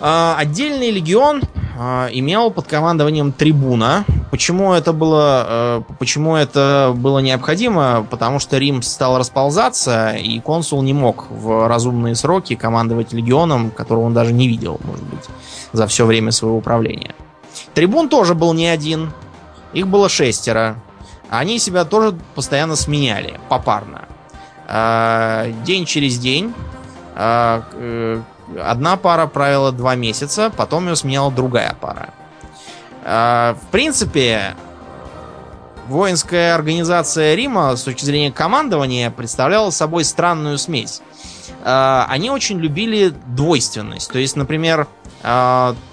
А, 0.00 0.34
отдельный 0.38 0.90
легион 0.90 1.42
а, 1.78 2.08
имел 2.12 2.50
под 2.50 2.66
командованием 2.66 3.32
трибуна. 3.32 4.04
Почему 4.30 4.72
это 4.72 4.92
было, 4.92 5.46
э, 5.48 5.82
почему 5.98 6.36
это 6.36 6.92
было 6.96 7.18
необходимо? 7.18 8.06
Потому 8.08 8.38
что 8.38 8.58
Рим 8.58 8.80
стал 8.80 9.18
расползаться, 9.18 10.12
и 10.12 10.38
консул 10.38 10.82
не 10.82 10.92
мог 10.92 11.26
в 11.30 11.66
разумные 11.66 12.14
сроки 12.14 12.54
командовать 12.54 13.12
легионом, 13.12 13.70
которого 13.70 14.04
он 14.04 14.14
даже 14.14 14.32
не 14.32 14.46
видел, 14.46 14.80
может 14.84 15.04
быть, 15.04 15.24
за 15.72 15.86
все 15.88 16.06
время 16.06 16.30
своего 16.30 16.58
управления. 16.58 17.14
Трибун 17.74 18.08
тоже 18.08 18.34
был 18.34 18.52
не 18.52 18.66
один. 18.66 19.10
Их 19.72 19.88
было 19.88 20.08
шестеро. 20.08 20.76
Они 21.30 21.60
себя 21.60 21.84
тоже 21.84 22.18
постоянно 22.34 22.74
сменяли, 22.74 23.38
попарно. 23.48 24.08
А, 24.66 25.46
день 25.64 25.84
через 25.84 26.18
день 26.18 26.52
а, 27.14 27.62
э, 27.72 28.20
одна 28.60 28.96
пара 28.96 29.28
правила 29.28 29.70
два 29.70 29.94
месяца, 29.94 30.50
потом 30.50 30.88
ее 30.88 30.96
сменяла 30.96 31.30
другая 31.30 31.76
пара. 31.80 32.10
В 33.02 33.62
принципе, 33.70 34.54
воинская 35.88 36.54
организация 36.54 37.34
Рима 37.34 37.74
с 37.74 37.82
точки 37.82 38.04
зрения 38.04 38.30
командования 38.30 39.10
представляла 39.10 39.70
собой 39.70 40.04
странную 40.04 40.58
смесь. 40.58 41.00
Они 41.64 42.30
очень 42.30 42.58
любили 42.58 43.14
двойственность. 43.26 44.12
То 44.12 44.18
есть, 44.18 44.36
например, 44.36 44.86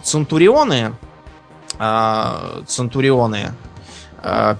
центурионы, 0.03 0.95
центурионы 2.67 3.51
Э, 3.51 3.66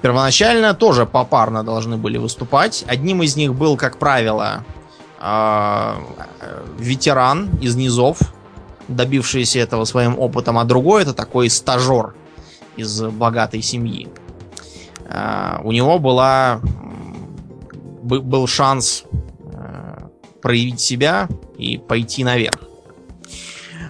первоначально 0.01 0.73
тоже 0.73 1.05
попарно 1.05 1.63
должны 1.63 1.97
были 1.97 2.17
выступать. 2.17 2.85
Одним 2.87 3.21
из 3.23 3.35
них 3.35 3.53
был, 3.53 3.75
как 3.75 3.97
правило, 3.97 4.63
э, 5.19 5.93
ветеран 6.79 7.49
из 7.61 7.75
низов, 7.75 8.19
добившийся 8.87 9.59
этого 9.59 9.85
своим 9.85 10.17
опытом, 10.17 10.57
а 10.57 10.63
другой 10.63 11.01
это 11.01 11.13
такой 11.13 11.49
стажер 11.49 12.13
из 12.77 13.01
богатой 13.01 13.61
семьи. 13.61 14.07
Э, 15.05 15.57
у 15.63 15.71
него 15.71 15.99
была 15.99 16.61
был 18.03 18.47
шанс 18.47 19.03
проявить 20.41 20.79
себя 20.79 21.27
и 21.57 21.77
пойти 21.77 22.23
наверх. 22.23 22.61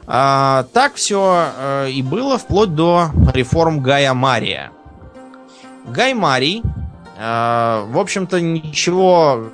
Так 0.08 0.94
все 0.96 1.86
и 1.88 2.02
было 2.02 2.40
вплоть 2.40 2.74
до 2.74 3.12
реформ 3.34 3.82
Гая 3.82 4.14
Мария, 4.16 4.72
Гай 5.88 6.14
Марий, 6.14 6.62
э, 7.18 7.86
в 7.88 7.98
общем-то, 7.98 8.42
ничего 8.42 9.50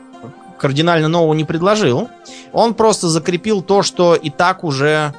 кардинально 0.58 1.08
нового 1.08 1.34
не 1.34 1.44
предложил. 1.44 2.10
Он 2.52 2.74
просто 2.74 3.10
закрепил 3.10 3.62
то, 3.62 3.84
что 3.84 4.16
и 4.16 4.30
так 4.30 4.64
уже 4.64 5.14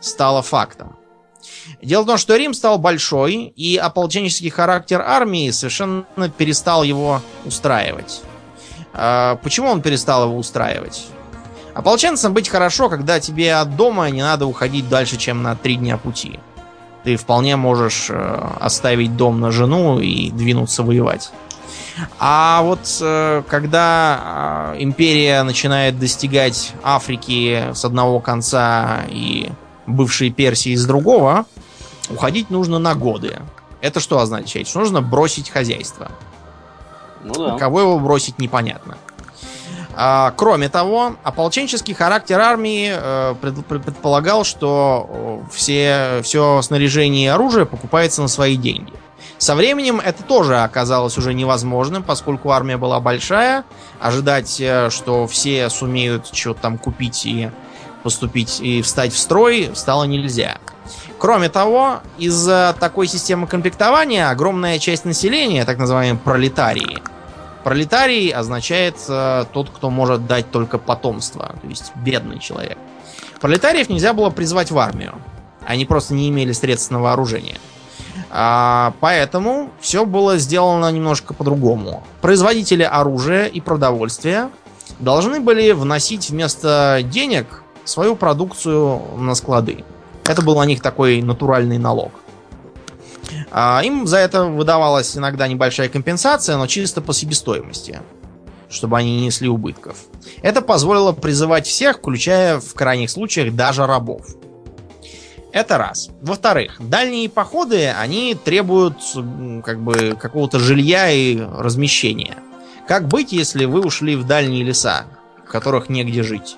стало 0.00 0.42
фактом. 0.42 0.96
Дело 1.82 2.02
в 2.02 2.06
том, 2.06 2.18
что 2.18 2.36
Рим 2.36 2.54
стал 2.54 2.78
большой, 2.78 3.52
и 3.56 3.76
ополченческий 3.76 4.50
характер 4.50 5.00
армии 5.00 5.50
совершенно 5.50 6.04
перестал 6.36 6.82
его 6.82 7.20
устраивать. 7.44 8.22
Э, 8.92 9.36
почему 9.42 9.68
он 9.68 9.82
перестал 9.82 10.24
его 10.24 10.36
устраивать? 10.36 11.06
Ополченцам 11.74 12.32
быть 12.32 12.48
хорошо, 12.48 12.88
когда 12.88 13.18
тебе 13.18 13.54
от 13.54 13.74
дома 13.74 14.08
не 14.10 14.22
надо 14.22 14.46
уходить 14.46 14.88
дальше, 14.88 15.16
чем 15.16 15.42
на 15.42 15.56
три 15.56 15.74
дня 15.74 15.98
пути. 15.98 16.38
Ты 17.04 17.16
вполне 17.16 17.56
можешь 17.56 18.08
э, 18.08 18.48
оставить 18.58 19.16
дом 19.16 19.38
на 19.38 19.50
жену 19.50 20.00
и 20.00 20.30
двинуться 20.30 20.82
воевать. 20.82 21.30
А 22.18 22.62
вот 22.62 22.80
э, 23.00 23.42
когда 23.48 24.72
э, 24.74 24.82
империя 24.82 25.42
начинает 25.42 25.98
достигать 25.98 26.72
Африки 26.82 27.66
с 27.72 27.84
одного 27.84 28.20
конца 28.20 29.02
и 29.08 29.50
бывшей 29.86 30.30
Персии 30.30 30.74
с 30.74 30.86
другого, 30.86 31.44
уходить 32.10 32.50
нужно 32.50 32.78
на 32.78 32.94
годы. 32.94 33.38
Это 33.82 34.00
что 34.00 34.18
означает? 34.18 34.66
Что 34.66 34.80
нужно 34.80 35.02
бросить 35.02 35.50
хозяйство. 35.50 36.10
Ну 37.22 37.34
да. 37.34 37.58
Кого 37.58 37.82
его 37.82 37.98
бросить, 37.98 38.38
непонятно. 38.38 38.96
А, 39.96 40.32
кроме 40.36 40.68
того, 40.68 41.16
ополченческий 41.22 41.94
характер 41.94 42.40
армии 42.40 42.92
э, 42.94 43.34
пред- 43.40 43.64
пред- 43.66 43.84
предполагал, 43.84 44.44
что 44.44 45.42
все, 45.52 46.20
все 46.22 46.60
снаряжение 46.62 47.26
и 47.26 47.28
оружие 47.28 47.66
покупается 47.66 48.22
на 48.22 48.28
свои 48.28 48.56
деньги. 48.56 48.92
Со 49.38 49.54
временем 49.54 50.00
это 50.00 50.22
тоже 50.22 50.58
оказалось 50.60 51.18
уже 51.18 51.34
невозможным, 51.34 52.02
поскольку 52.02 52.50
армия 52.50 52.76
была 52.76 53.00
большая. 53.00 53.64
Ожидать, 54.00 54.60
э, 54.60 54.90
что 54.90 55.26
все 55.26 55.70
сумеют 55.70 56.28
что-то 56.32 56.60
там 56.62 56.78
купить 56.78 57.24
и 57.26 57.50
поступить 58.02 58.60
и 58.60 58.82
встать 58.82 59.12
в 59.12 59.18
строй, 59.18 59.70
стало 59.74 60.04
нельзя. 60.04 60.58
Кроме 61.18 61.48
того, 61.48 62.00
из-за 62.18 62.76
такой 62.78 63.06
системы 63.06 63.46
комплектования 63.46 64.28
огромная 64.28 64.78
часть 64.78 65.04
населения, 65.06 65.64
так 65.64 65.78
называемые 65.78 66.20
пролетарии, 66.22 66.98
пролетарий 67.64 68.30
означает 68.30 68.96
э, 69.08 69.44
тот, 69.52 69.70
кто 69.70 69.90
может 69.90 70.26
дать 70.26 70.50
только 70.50 70.78
потомство, 70.78 71.54
то 71.60 71.66
есть 71.66 71.92
бедный 71.96 72.38
человек. 72.38 72.78
Пролетариев 73.40 73.88
нельзя 73.88 74.12
было 74.12 74.30
призвать 74.30 74.70
в 74.70 74.78
армию. 74.78 75.14
Они 75.66 75.84
просто 75.86 76.14
не 76.14 76.28
имели 76.28 76.52
средств 76.52 76.90
на 76.90 77.00
вооружение. 77.00 77.56
А, 78.30 78.92
поэтому 79.00 79.70
все 79.80 80.04
было 80.04 80.38
сделано 80.38 80.90
немножко 80.92 81.34
по-другому. 81.34 82.04
Производители 82.20 82.82
оружия 82.82 83.46
и 83.46 83.60
продовольствия 83.60 84.50
должны 84.98 85.40
были 85.40 85.72
вносить 85.72 86.30
вместо 86.30 87.00
денег 87.02 87.62
свою 87.84 88.14
продукцию 88.16 89.00
на 89.16 89.34
склады. 89.34 89.84
Это 90.24 90.42
был 90.42 90.56
на 90.56 90.64
них 90.64 90.80
такой 90.80 91.22
натуральный 91.22 91.78
налог. 91.78 92.12
А, 93.56 93.80
им 93.84 94.04
за 94.08 94.18
это 94.18 94.46
выдавалась 94.46 95.16
иногда 95.16 95.46
небольшая 95.46 95.88
компенсация, 95.88 96.56
но 96.56 96.66
чисто 96.66 97.00
по 97.00 97.14
себестоимости, 97.14 98.00
чтобы 98.68 98.98
они 98.98 99.18
не 99.18 99.26
несли 99.26 99.48
убытков. 99.48 99.96
Это 100.42 100.60
позволило 100.60 101.12
призывать 101.12 101.64
всех, 101.64 101.98
включая 101.98 102.58
в 102.58 102.74
крайних 102.74 103.10
случаях 103.10 103.54
даже 103.54 103.86
рабов. 103.86 104.26
Это 105.52 105.78
раз. 105.78 106.08
Во-вторых, 106.20 106.78
дальние 106.80 107.28
походы, 107.28 107.90
они 107.90 108.34
требуют 108.34 108.96
как 109.64 109.80
бы 109.80 110.16
какого-то 110.20 110.58
жилья 110.58 111.12
и 111.12 111.38
размещения. 111.38 112.34
Как 112.88 113.06
быть, 113.06 113.30
если 113.30 113.66
вы 113.66 113.82
ушли 113.82 114.16
в 114.16 114.26
дальние 114.26 114.64
леса, 114.64 115.04
в 115.46 115.48
которых 115.48 115.88
негде 115.88 116.24
жить? 116.24 116.56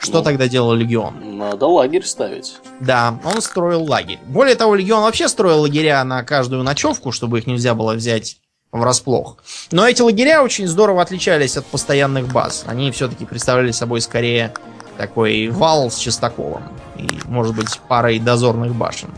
Что 0.00 0.18
Ну. 0.18 0.24
тогда 0.24 0.48
делал 0.48 0.72
легион? 0.74 1.38
Надо 1.38 1.66
лагерь 1.66 2.04
ставить. 2.04 2.56
Да, 2.80 3.18
он 3.24 3.40
строил 3.42 3.82
лагерь. 3.84 4.18
Более 4.26 4.54
того, 4.54 4.74
легион 4.74 5.02
вообще 5.02 5.28
строил 5.28 5.62
лагеря 5.62 6.02
на 6.04 6.22
каждую 6.22 6.62
ночевку, 6.62 7.10
чтобы 7.12 7.38
их 7.38 7.46
нельзя 7.46 7.74
было 7.74 7.94
взять 7.94 8.36
врасплох. 8.70 9.38
Но 9.72 9.88
эти 9.88 10.02
лагеря 10.02 10.42
очень 10.42 10.68
здорово 10.68 11.02
отличались 11.02 11.56
от 11.56 11.66
постоянных 11.66 12.28
баз. 12.32 12.64
Они 12.66 12.90
все-таки 12.92 13.24
представляли 13.24 13.72
собой 13.72 14.00
скорее 14.00 14.52
такой 14.96 15.48
вал 15.48 15.90
с 15.90 15.96
частоколом 15.96 16.62
и, 16.96 17.06
может 17.26 17.54
быть, 17.56 17.78
парой 17.88 18.18
дозорных 18.18 18.74
башен. 18.74 19.10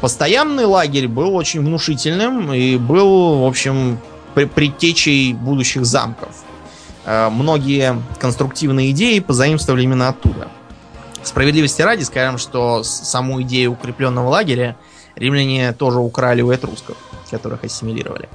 Постоянный 0.00 0.64
лагерь 0.64 1.08
был 1.08 1.34
очень 1.36 1.60
внушительным 1.60 2.52
и 2.52 2.76
был, 2.76 3.40
в 3.40 3.46
общем, 3.46 3.98
предтечей 4.34 5.34
будущих 5.34 5.84
замков. 5.84 6.44
Э, 7.04 7.28
Многие 7.30 8.00
конструктивные 8.18 8.90
идеи 8.90 9.18
позаимствовали 9.20 9.82
именно 9.82 10.08
оттуда. 10.08 10.48
Справедливости 11.22 11.82
ради 11.82 12.02
скажем, 12.02 12.38
что 12.38 12.82
саму 12.82 13.42
идею 13.42 13.72
укрепленного 13.72 14.28
лагеря 14.28 14.76
римляне 15.16 15.72
тоже 15.72 15.98
украли 15.98 16.40
у 16.42 16.50
этрусков, 16.50 16.96
которых 17.30 17.64
ассимилировали. 17.64 18.28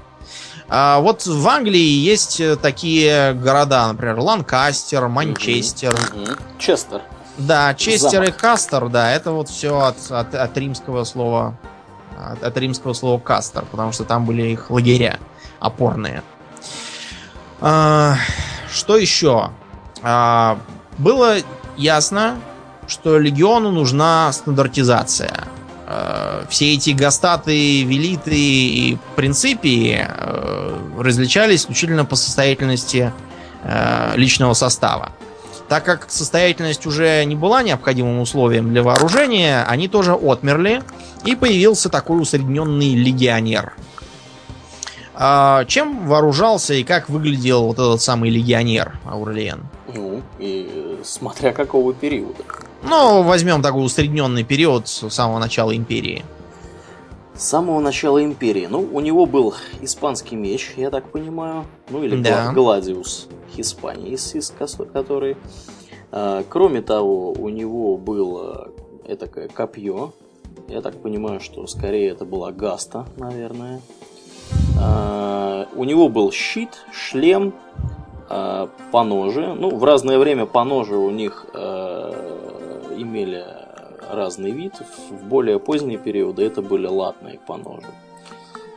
А 0.67 0.99
вот 0.99 1.25
в 1.25 1.47
Англии 1.47 1.79
есть 1.79 2.41
такие 2.61 3.33
города, 3.33 3.87
например, 3.87 4.19
Ланкастер, 4.19 5.07
Манчестер. 5.07 5.95
Честер. 6.57 7.01
Да, 7.37 7.73
Честер 7.73 8.11
Замок. 8.11 8.29
и 8.29 8.31
Кастер, 8.31 8.89
да, 8.89 9.11
это 9.11 9.31
вот 9.31 9.49
все 9.49 9.79
от, 9.79 9.97
от, 10.09 10.33
от 10.33 10.57
римского 10.57 11.03
слова 11.03 11.55
от, 12.17 12.43
от 12.43 12.57
римского 12.57 12.93
слова 12.93 13.19
кастер, 13.19 13.65
потому 13.69 13.91
что 13.91 14.03
там 14.03 14.25
были 14.25 14.43
их 14.43 14.69
лагеря 14.69 15.19
опорные. 15.59 16.23
А, 17.61 18.15
что 18.75 18.97
еще? 18.97 19.51
А, 20.03 20.59
было 20.97 21.37
ясно, 21.77 22.37
что 22.87 23.17
легиону 23.17 23.71
нужна 23.71 24.31
стандартизация. 24.31 25.45
А, 25.87 26.45
все 26.49 26.73
эти 26.73 26.91
гастаты, 26.91 27.83
велиты 27.83 28.35
и 28.35 28.97
принципии 29.15 30.05
э, 30.07 30.77
различались 30.99 31.61
исключительно 31.61 32.05
по 32.05 32.15
состоятельности 32.15 33.13
э, 33.63 34.13
личного 34.15 34.53
состава. 34.53 35.13
Так 35.67 35.83
как 35.83 36.11
состоятельность 36.11 36.85
уже 36.85 37.23
не 37.25 37.35
была 37.35 37.63
необходимым 37.63 38.19
условием 38.19 38.69
для 38.69 38.83
вооружения, 38.83 39.63
они 39.67 39.87
тоже 39.87 40.13
отмерли, 40.13 40.83
и 41.23 41.35
появился 41.35 41.89
такой 41.89 42.21
усредненный 42.21 42.93
легионер. 42.93 43.73
А, 45.17 45.63
чем 45.65 46.07
вооружался 46.07 46.73
и 46.73 46.83
как 46.83 47.09
выглядел 47.09 47.67
вот 47.67 47.79
этот 47.79 48.01
самый 48.01 48.29
легионер 48.29 48.99
Аурлиен? 49.05 49.65
Ну, 49.93 50.21
и 50.39 50.99
смотря 51.03 51.53
какого 51.53 51.93
периода. 51.93 52.43
Ну, 52.83 53.23
возьмем 53.23 53.61
такой 53.61 53.85
усредненный 53.85 54.43
период 54.43 54.87
с 54.87 55.09
самого 55.09 55.39
начала 55.39 55.75
империи. 55.75 56.23
С 57.33 57.43
самого 57.43 57.79
начала 57.79 58.23
империи. 58.23 58.67
Ну, 58.69 58.79
у 58.91 58.99
него 58.99 59.25
был 59.25 59.55
испанский 59.81 60.35
меч, 60.35 60.73
я 60.77 60.89
так 60.89 61.09
понимаю. 61.11 61.65
Ну, 61.89 62.03
или 62.03 62.21
Да. 62.21 62.45
Гла- 62.45 62.53
Гладиус 62.53 63.27
Хиспанис, 63.55 64.35
из 64.35 64.53
который. 64.93 65.37
А, 66.11 66.43
кроме 66.49 66.81
того, 66.81 67.31
у 67.31 67.49
него 67.49 67.97
было 67.97 68.69
этакое 69.05 69.47
копье. 69.47 70.13
Я 70.67 70.81
так 70.81 71.01
понимаю, 71.01 71.39
что 71.39 71.65
скорее 71.67 72.09
это 72.09 72.25
была 72.25 72.51
Гаста, 72.51 73.05
наверное. 73.17 73.81
А, 74.79 75.67
у 75.75 75.83
него 75.83 76.09
был 76.09 76.31
щит, 76.31 76.85
шлем, 76.91 77.53
а, 78.29 78.69
поножи. 78.91 79.53
Ну, 79.53 79.75
в 79.75 79.83
разное 79.83 80.17
время 80.17 80.45
поножи 80.45 80.95
у 80.95 81.09
них 81.09 81.45
а, 81.53 82.11
имели 82.97 83.45
разный 84.09 84.51
вид. 84.51 84.73
В 85.09 85.25
более 85.25 85.59
поздние 85.59 85.97
периоды 85.97 86.43
это 86.43 86.61
были 86.61 86.87
латные 86.87 87.39
поножи. 87.39 87.87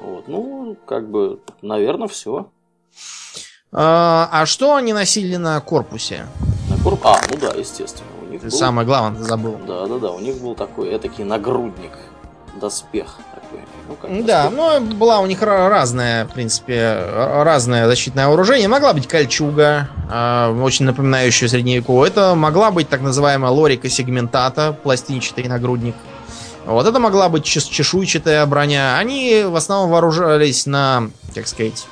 Вот. 0.01 0.29
Ну, 0.29 0.77
как 0.87 1.11
бы, 1.11 1.41
наверное, 1.63 2.09
все. 2.09 2.51
А, 3.73 4.29
а 4.33 4.47
что 4.47 4.75
они 4.75 4.93
носили 4.93 5.37
на 5.37 5.61
корпусе? 5.61 6.27
На 6.71 6.83
корп... 6.83 7.01
А, 7.05 7.21
ну 7.31 7.37
да, 7.39 7.53
естественно. 7.53 8.09
У 8.23 8.31
них 8.31 8.41
Ты 8.41 8.49
был... 8.49 8.57
самое 8.57 8.87
главное 8.87 9.21
ты 9.21 9.25
забыл. 9.25 9.59
Да, 9.67 9.87
да, 9.87 9.99
да. 9.99 10.13
У 10.13 10.21
них 10.21 10.41
был 10.41 10.55
такой 10.55 10.95
этакий 10.97 11.25
нагрудник. 11.25 11.93
Доспех. 12.61 13.19
Ну, 13.89 13.95
как 13.97 14.25
Да, 14.27 14.51
но 14.51 14.81
была 14.81 15.21
у 15.21 15.27
них 15.27 15.43
ра- 15.43 15.69
разная, 15.69 16.27
в 16.27 16.33
принципе, 16.33 16.75
ра- 16.75 17.43
разное 17.43 17.87
защитное 17.87 18.27
вооружение. 18.29 18.69
Могла 18.69 18.93
быть 18.93 19.09
кольчуга, 19.09 19.89
э, 20.11 20.61
очень 20.63 20.85
напоминающая 20.85 21.49
средневековую. 21.49 22.07
Это 22.07 22.35
могла 22.35 22.71
быть 22.71 22.89
так 22.89 23.01
называемая 23.01 23.51
лорика 23.51 23.89
сегментата, 23.89 24.77
пластинчатый 24.83 25.49
нагрудник. 25.49 25.95
Вот 26.67 26.87
это 26.87 26.99
могла 26.99 27.31
быть 27.31 27.45
чешуйчатая 27.45 28.45
броня. 28.45 28.99
Они 28.99 29.43
в 29.47 29.57
основном 29.57 29.91
вооружались 29.91 30.67
на, 30.67 31.09
как 31.35 31.47
сказать, 31.49 31.87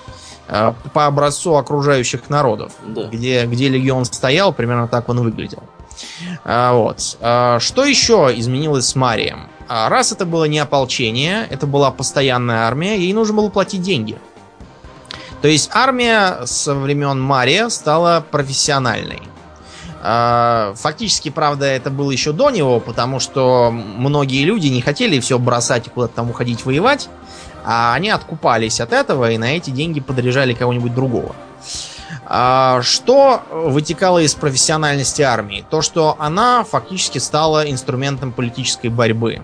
э, 0.49 0.75
по 0.93 1.07
образцу 1.07 1.57
окружающих 1.57 2.29
народов. 2.29 2.73
Да. 2.87 3.05
Где, 3.05 3.47
где 3.47 3.69
легион 3.71 4.05
стоял, 4.05 4.53
примерно 4.53 4.87
так 4.87 5.09
он 5.09 5.21
выглядел. 5.21 5.63
А, 6.45 6.75
вот. 6.75 7.17
А, 7.23 7.59
что 7.59 7.87
еще 7.87 8.31
изменилось 8.37 8.87
с 8.87 8.95
Марием? 8.95 9.49
А, 9.69 9.89
раз 9.89 10.13
это 10.13 10.27
было 10.27 10.45
не 10.45 10.59
ополчение, 10.59 11.47
это 11.51 11.67
была 11.67 11.91
постоянная 11.91 12.67
армия, 12.67 12.97
ей 12.97 13.13
нужно 13.13 13.35
было 13.35 13.49
платить 13.49 13.83
деньги. 13.83 14.19
То 15.43 15.49
есть 15.49 15.71
армия 15.73 16.47
со 16.47 16.75
времен 16.75 17.21
Мария 17.21 17.69
стала 17.69 18.25
профессиональной. 18.31 19.23
А, 20.03 20.73
Фактически, 20.77 21.31
правда, 21.31 21.67
это 21.67 21.91
было 21.91 22.11
еще 22.11 22.33
до 22.33 22.51
него, 22.51 22.79
потому 22.81 23.19
что 23.19 23.71
многие 23.73 24.45
люди 24.45 24.69
не 24.69 24.81
хотели 24.81 25.19
все 25.21 25.39
бросать 25.39 25.89
и 25.89 25.91
куда-то 25.91 26.15
там 26.15 26.31
уходить 26.31 26.65
воевать, 26.65 27.09
а 27.65 27.95
они 27.95 28.11
откупались 28.11 28.81
от 28.81 28.93
этого 28.93 29.33
и 29.33 29.39
на 29.39 29.57
эти 29.57 29.71
деньги 29.71 29.99
подряжали 29.99 30.55
кого-нибудь 30.55 30.95
другого. 30.95 31.35
А, 32.25 32.83
Что 32.83 33.43
вытекало 33.51 34.21
из 34.21 34.35
профессиональности 34.35 35.23
армии? 35.23 35.65
То, 35.69 35.83
что 35.83 36.17
она 36.21 36.63
фактически 36.63 37.19
стала 37.19 37.69
инструментом 37.69 38.33
политической 38.33 38.89
борьбы. 38.89 39.43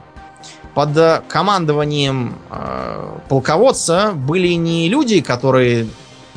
Под 0.74 1.24
командованием 1.28 2.36
э, 2.50 3.18
полководца 3.28 4.12
были 4.14 4.52
не 4.54 4.88
люди, 4.88 5.20
которые 5.20 5.86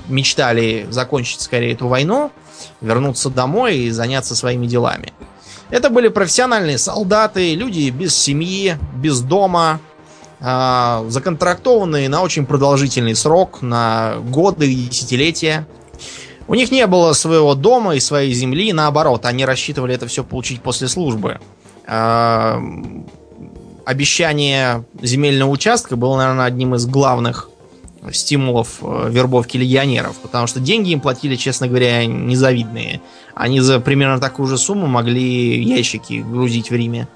мечтали 0.08 0.88
закончить 0.90 1.42
скорее 1.42 1.74
эту 1.74 1.88
войну, 1.88 2.32
вернуться 2.82 3.30
домой 3.30 3.78
и 3.78 3.92
заняться 3.92 4.36
своими 4.36 4.68
делами. 4.68 5.14
Это 5.70 5.90
были 5.90 6.10
профессиональные 6.10 6.78
солдаты, 6.78 7.56
люди 7.56 7.90
без 7.90 8.16
семьи, 8.16 8.78
без 8.96 9.22
дома, 9.22 9.80
э, 10.42 11.06
законтрактованные 11.08 12.10
на 12.10 12.22
очень 12.22 12.46
продолжительный 12.46 13.16
срок, 13.16 13.62
на 13.62 14.16
годы 14.30 14.72
и 14.72 14.88
десятилетия. 14.88 15.66
У 16.48 16.56
них 16.56 16.72
не 16.72 16.86
было 16.86 17.14
своего 17.14 17.56
дома 17.56 17.96
и 17.96 18.00
своей 18.00 18.34
земли, 18.34 18.72
наоборот, 18.74 19.26
они 19.26 19.46
рассчитывали 19.46 19.96
это 19.96 20.08
все 20.08 20.24
получить 20.24 20.62
после 20.62 20.88
службы. 20.88 21.40
Э, 21.88 22.60
обещание 23.86 24.84
земельного 25.02 25.50
участка 25.50 25.96
было, 25.96 26.18
наверное, 26.18 26.46
одним 26.46 26.76
из 26.76 26.86
главных 26.86 27.50
стимулов 28.12 28.80
э, 28.82 29.08
вербовки 29.10 29.58
легионеров, 29.58 30.18
потому 30.18 30.48
что 30.48 30.60
деньги 30.60 30.92
им 30.92 31.00
платили, 31.00 31.36
честно 31.36 31.68
говоря, 31.68 32.06
незавидные. 32.06 33.02
Они 33.34 33.60
за 33.62 33.80
примерно 33.80 34.20
такую 34.20 34.48
же 34.48 34.58
сумму 34.58 34.88
могли 34.88 35.64
ящики 35.64 36.24
грузить 36.28 36.70
в 36.70 36.76
Риме, 36.76 37.08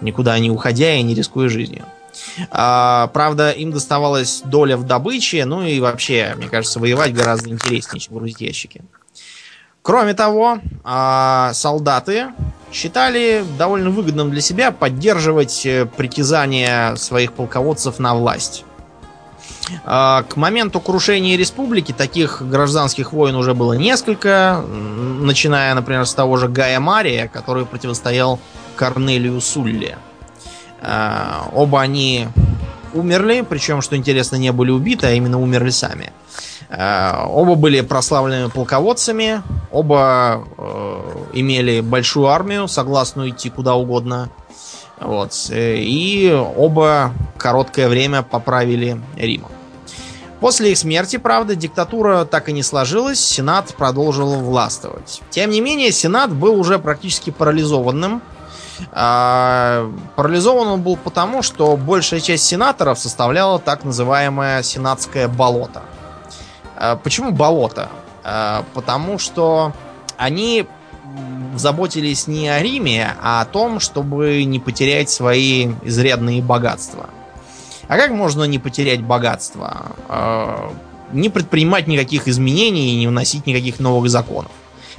никуда 0.00 0.38
не 0.38 0.50
уходя 0.50 0.94
и 0.94 1.02
не 1.02 1.14
рискуя 1.14 1.48
жизнью. 1.48 1.84
А, 2.50 3.08
правда, 3.08 3.50
им 3.50 3.72
доставалась 3.72 4.42
доля 4.44 4.76
в 4.76 4.84
добыче, 4.84 5.44
ну 5.44 5.62
и 5.62 5.80
вообще, 5.80 6.34
мне 6.36 6.48
кажется, 6.48 6.80
воевать 6.80 7.12
гораздо 7.12 7.50
интереснее, 7.50 8.00
чем 8.00 8.16
грузить 8.16 8.40
ящики. 8.40 8.82
Кроме 9.82 10.14
того, 10.14 10.60
а, 10.82 11.52
солдаты 11.52 12.28
считали 12.74 13.44
довольно 13.56 13.90
выгодным 13.90 14.30
для 14.30 14.40
себя 14.40 14.72
поддерживать 14.72 15.64
э, 15.64 15.86
притязания 15.86 16.96
своих 16.96 17.32
полководцев 17.32 18.00
на 18.00 18.14
власть. 18.14 18.64
А, 19.84 20.24
к 20.24 20.36
моменту 20.36 20.80
крушения 20.80 21.38
республики 21.38 21.92
таких 21.92 22.42
гражданских 22.42 23.12
войн 23.12 23.36
уже 23.36 23.54
было 23.54 23.74
несколько, 23.74 24.62
начиная, 24.66 25.74
например, 25.74 26.04
с 26.04 26.12
того 26.14 26.36
же 26.36 26.48
Гая 26.48 26.80
Мария, 26.80 27.28
который 27.28 27.64
противостоял 27.64 28.40
Корнелию 28.76 29.40
Сулле. 29.40 29.96
А, 30.82 31.48
оба 31.54 31.80
они 31.80 32.28
умерли, 32.94 33.44
причем, 33.48 33.82
что 33.82 33.96
интересно, 33.96 34.36
не 34.36 34.52
были 34.52 34.70
убиты, 34.70 35.06
а 35.06 35.10
именно 35.10 35.40
умерли 35.40 35.70
сами. 35.70 36.12
А, 36.70 37.26
оба 37.28 37.54
были 37.54 37.80
прославленными 37.82 38.50
полководцами, 38.50 39.42
оба 39.70 40.44
э, 40.56 41.00
имели 41.34 41.80
большую 41.80 42.28
армию, 42.28 42.68
согласную 42.68 43.30
идти 43.30 43.50
куда 43.50 43.74
угодно. 43.74 44.30
Вот. 45.00 45.32
И 45.52 46.32
оба 46.56 47.12
короткое 47.36 47.88
время 47.88 48.22
поправили 48.22 49.00
Рим. 49.16 49.44
После 50.40 50.72
их 50.72 50.78
смерти, 50.78 51.16
правда, 51.16 51.54
диктатура 51.54 52.24
так 52.24 52.48
и 52.48 52.52
не 52.52 52.62
сложилась, 52.62 53.18
Сенат 53.18 53.74
продолжил 53.74 54.40
властвовать. 54.40 55.22
Тем 55.30 55.50
не 55.50 55.60
менее, 55.60 55.90
Сенат 55.90 56.32
был 56.34 56.60
уже 56.60 56.78
практически 56.78 57.30
парализованным. 57.30 58.20
А, 58.92 59.90
парализован 60.16 60.68
он 60.68 60.82
был 60.82 60.96
потому, 60.96 61.42
что 61.42 61.76
большая 61.76 62.20
часть 62.20 62.44
сенаторов 62.44 62.98
составляла 62.98 63.58
так 63.58 63.84
называемое 63.84 64.62
сенатское 64.62 65.28
болото. 65.28 65.82
А, 66.76 66.96
почему 66.96 67.30
болото? 67.32 67.88
А, 68.22 68.64
потому 68.74 69.18
что 69.18 69.72
они 70.16 70.66
заботились 71.56 72.26
не 72.26 72.48
о 72.48 72.60
Риме, 72.60 73.14
а 73.22 73.42
о 73.42 73.44
том, 73.44 73.80
чтобы 73.80 74.44
не 74.44 74.58
потерять 74.58 75.10
свои 75.10 75.72
изрядные 75.82 76.42
богатства. 76.42 77.10
А 77.86 77.96
как 77.96 78.10
можно 78.10 78.44
не 78.44 78.58
потерять 78.58 79.02
богатство? 79.02 79.92
А, 80.08 80.72
не 81.12 81.28
предпринимать 81.28 81.86
никаких 81.86 82.28
изменений 82.28 82.94
и 82.94 82.98
не 82.98 83.06
вносить 83.06 83.46
никаких 83.46 83.78
новых 83.78 84.10
законов. 84.10 84.50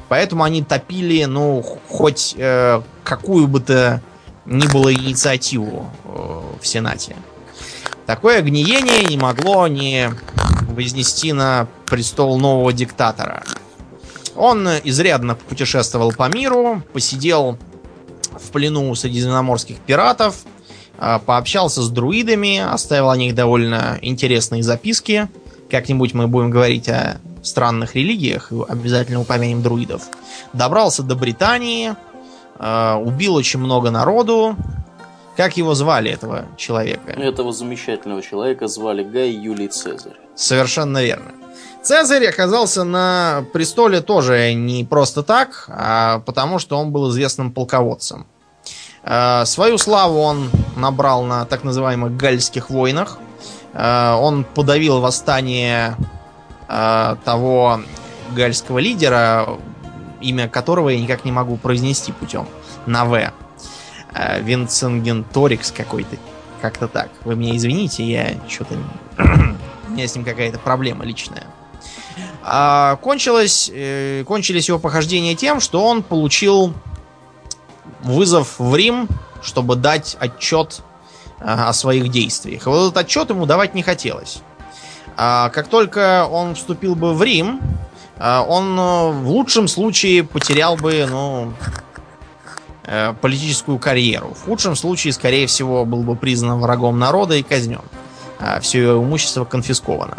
Поэтому 0.08 0.44
они 0.44 0.64
топили, 0.64 1.26
ну, 1.26 1.64
хоть 1.90 2.36
э, 2.38 2.82
какую 3.04 3.48
бы 3.48 3.60
то 3.60 4.02
ни 4.46 4.68
было 4.68 4.94
инициативу 4.94 5.90
э, 6.04 6.42
в 6.62 6.68
Сенате. 6.68 7.16
Такое 8.06 8.42
гниение 8.42 9.04
не 9.04 9.18
могло 9.18 9.68
не 9.68 10.12
вознести 10.70 11.34
на 11.34 11.68
престол 11.88 12.38
нового 12.38 12.72
диктатора. 12.72 13.44
Он 14.36 14.68
изрядно 14.84 15.36
путешествовал 15.36 16.12
по 16.12 16.30
миру, 16.30 16.84
посидел 16.94 17.58
в 18.32 18.52
плену 18.52 18.94
средиземноморских 18.94 19.78
пиратов, 19.78 20.36
а, 20.98 21.20
пообщался 21.20 21.82
с 21.82 21.90
друидами, 21.90 22.60
оставил 22.60 23.10
о 23.10 23.18
них 23.18 23.34
довольно 23.34 23.98
интересные 24.02 24.62
записки. 24.62 25.30
Как-нибудь 25.72 26.14
мы 26.14 26.28
будем 26.28 26.52
говорить 26.52 26.90
о 26.90 27.20
странных 27.46 27.96
религиях, 27.96 28.52
обязательно 28.68 29.22
упомянем 29.22 29.62
друидов. 29.62 30.04
Добрался 30.54 31.04
до 31.04 31.16
Британии, 31.16 31.96
а, 32.58 32.98
убил 32.98 33.36
очень 33.36 33.60
много 33.60 33.92
народу. 33.92 34.56
Как 35.36 35.58
его 35.58 35.74
звали, 35.74 36.12
этого 36.12 36.46
человека? 36.58 37.12
Этого 37.12 37.52
замечательного 37.52 38.22
человека 38.22 38.68
звали 38.68 39.04
Гай 39.04 39.32
Юлий 39.32 39.68
Цезарь. 39.68 40.14
Совершенно 40.36 41.04
верно. 41.04 41.32
Цезарь 41.84 42.26
оказался 42.26 42.84
на 42.84 43.46
престоле 43.54 44.02
тоже 44.02 44.54
не 44.54 44.84
просто 44.84 45.22
так, 45.24 45.66
а 45.68 46.20
потому 46.26 46.58
что 46.58 46.78
он 46.78 46.92
был 46.92 47.12
известным 47.12 47.52
полководцем. 47.52 48.26
Э, 49.04 49.46
свою 49.46 49.78
славу 49.78 50.20
он 50.20 50.50
набрал 50.76 51.24
на 51.24 51.46
так 51.46 51.64
называемых 51.64 52.18
гальских 52.18 52.70
войнах. 52.70 53.20
Э, 53.74 54.14
он 54.14 54.46
подавил 54.46 55.00
восстание 55.00 55.96
э, 56.68 57.16
того 57.24 57.82
гальского 58.36 58.80
лидера, 58.80 59.48
имя 60.22 60.48
которого 60.48 60.90
я 60.90 61.00
никак 61.00 61.26
не 61.26 61.32
могу 61.32 61.58
произнести 61.58 62.12
путем 62.12 62.48
на 62.86 63.06
В. 63.06 63.32
Винценгенторикс 64.40 65.72
какой-то. 65.72 66.16
Как-то 66.62 66.88
так. 66.88 67.10
Вы 67.26 67.36
меня 67.36 67.56
извините, 67.58 68.04
я 68.04 68.36
что-то... 68.48 68.76
У 69.88 69.92
меня 69.92 70.08
с 70.08 70.16
ним 70.16 70.24
какая-то 70.24 70.58
проблема 70.58 71.04
личная. 71.04 71.44
А, 72.42 72.96
кончилось, 72.98 73.70
э, 73.74 74.24
кончились 74.26 74.70
его 74.70 74.80
похождения 74.80 75.36
тем, 75.36 75.60
что 75.60 75.84
он 75.84 76.02
получил 76.02 76.74
вызов 78.04 78.60
в 78.60 78.76
Рим, 78.76 79.08
чтобы 79.42 79.76
дать 79.76 80.16
отчет 80.20 80.82
о 81.40 81.74
своих 81.74 82.10
действиях. 82.10 82.66
И 82.66 82.70
вот 82.70 82.88
этот 82.88 82.98
отчет 82.98 83.30
ему 83.30 83.46
давать 83.46 83.74
не 83.76 83.84
хотелось. 83.84 84.42
А, 85.18 85.50
как 85.50 85.68
только 85.68 86.28
он 86.30 86.56
вступил 86.56 86.96
бы 86.96 87.14
в 87.14 87.24
Рим, 87.24 87.62
а, 88.18 88.44
он 88.44 88.78
э, 88.78 89.12
в 89.12 89.30
лучшем 89.30 89.68
случае 89.68 90.24
потерял 90.24 90.78
бы, 90.78 91.06
ну, 91.10 91.54
э, 92.84 93.14
политическую 93.22 93.78
карьеру. 93.78 94.34
В 94.34 94.46
худшем 94.46 94.76
случае, 94.76 95.14
скорее 95.14 95.48
всего, 95.48 95.86
был 95.86 96.04
бы 96.04 96.16
признан 96.16 96.60
врагом 96.60 96.98
народа 96.98 97.36
и 97.36 97.44
казнен. 97.44 97.82
А, 98.40 98.60
все 98.60 98.82
его 98.82 99.04
имущество 99.04 99.46
конфисковано. 99.46 100.18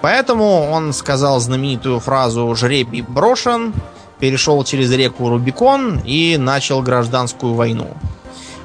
Поэтому 0.00 0.70
он 0.70 0.92
сказал 0.92 1.40
знаменитую 1.40 1.98
фразу 2.00 2.54
«жребий 2.54 3.02
брошен», 3.02 3.72
перешел 4.18 4.62
через 4.64 4.90
реку 4.92 5.28
Рубикон 5.28 6.00
и 6.04 6.36
начал 6.38 6.82
гражданскую 6.82 7.54
войну. 7.54 7.88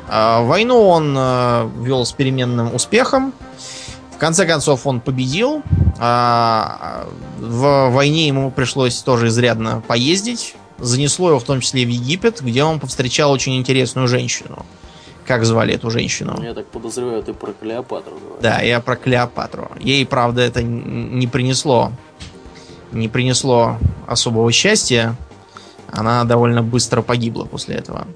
Войну 0.08 0.88
он 0.88 1.16
э, 1.18 1.70
вел 1.82 2.06
с 2.06 2.12
переменным 2.12 2.74
успехом. 2.74 3.34
Конце 4.20 4.46
концов 4.46 4.86
он 4.86 5.02
победил. 5.02 5.64
А, 5.98 7.08
в 7.40 7.90
войне 7.90 8.28
ему 8.28 8.52
пришлось 8.52 9.02
тоже 9.02 9.28
изрядно 9.28 9.82
поездить. 9.88 10.56
Занесло 10.78 11.30
его 11.30 11.40
в 11.40 11.44
том 11.44 11.62
числе 11.62 11.86
в 11.86 11.90
Египет, 11.90 12.42
где 12.42 12.64
он 12.64 12.80
повстречал 12.80 13.32
очень 13.32 13.58
интересную 13.58 14.08
женщину. 14.08 14.66
Как 15.26 15.46
звали 15.46 15.76
эту 15.76 15.90
женщину? 15.90 16.42
Я 16.42 16.54
так 16.54 16.68
подозреваю, 16.68 17.22
ты 17.24 17.34
про 17.34 17.54
Клеопатру 17.54 18.12
говоришь. 18.12 18.42
Да, 18.42 18.62
я 18.62 18.80
про 18.80 18.96
Клеопатру. 18.96 19.72
Ей, 19.80 20.06
правда, 20.06 20.42
это 20.42 20.64
не 20.64 21.28
принесло 21.28 21.92
не 22.92 23.08
принесло 23.08 23.78
особого 24.08 24.52
счастья. 24.52 25.16
Она 25.92 26.24
довольно 26.24 26.62
быстро 26.64 27.02
погибла 27.02 27.46
после 27.46 27.76
этого. 27.76 28.08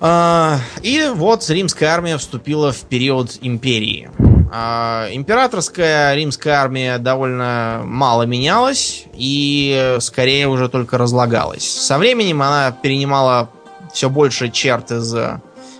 А, 0.00 0.58
и 0.82 1.10
вот 1.14 1.48
римская 1.48 1.90
армия 1.90 2.18
вступила 2.18 2.72
в 2.72 2.80
период 2.82 3.38
империи. 3.40 4.10
А, 4.52 5.08
императорская 5.10 6.14
римская 6.14 6.54
армия 6.54 6.98
довольно 6.98 7.82
мало 7.84 8.22
менялась 8.22 9.04
и 9.12 9.96
скорее 10.00 10.48
уже 10.48 10.68
только 10.68 10.98
разлагалась. 10.98 11.68
Со 11.68 11.98
временем 11.98 12.42
она 12.42 12.70
перенимала 12.70 13.48
все 13.92 14.08
больше 14.08 14.50
черт 14.50 14.90
из 14.90 15.14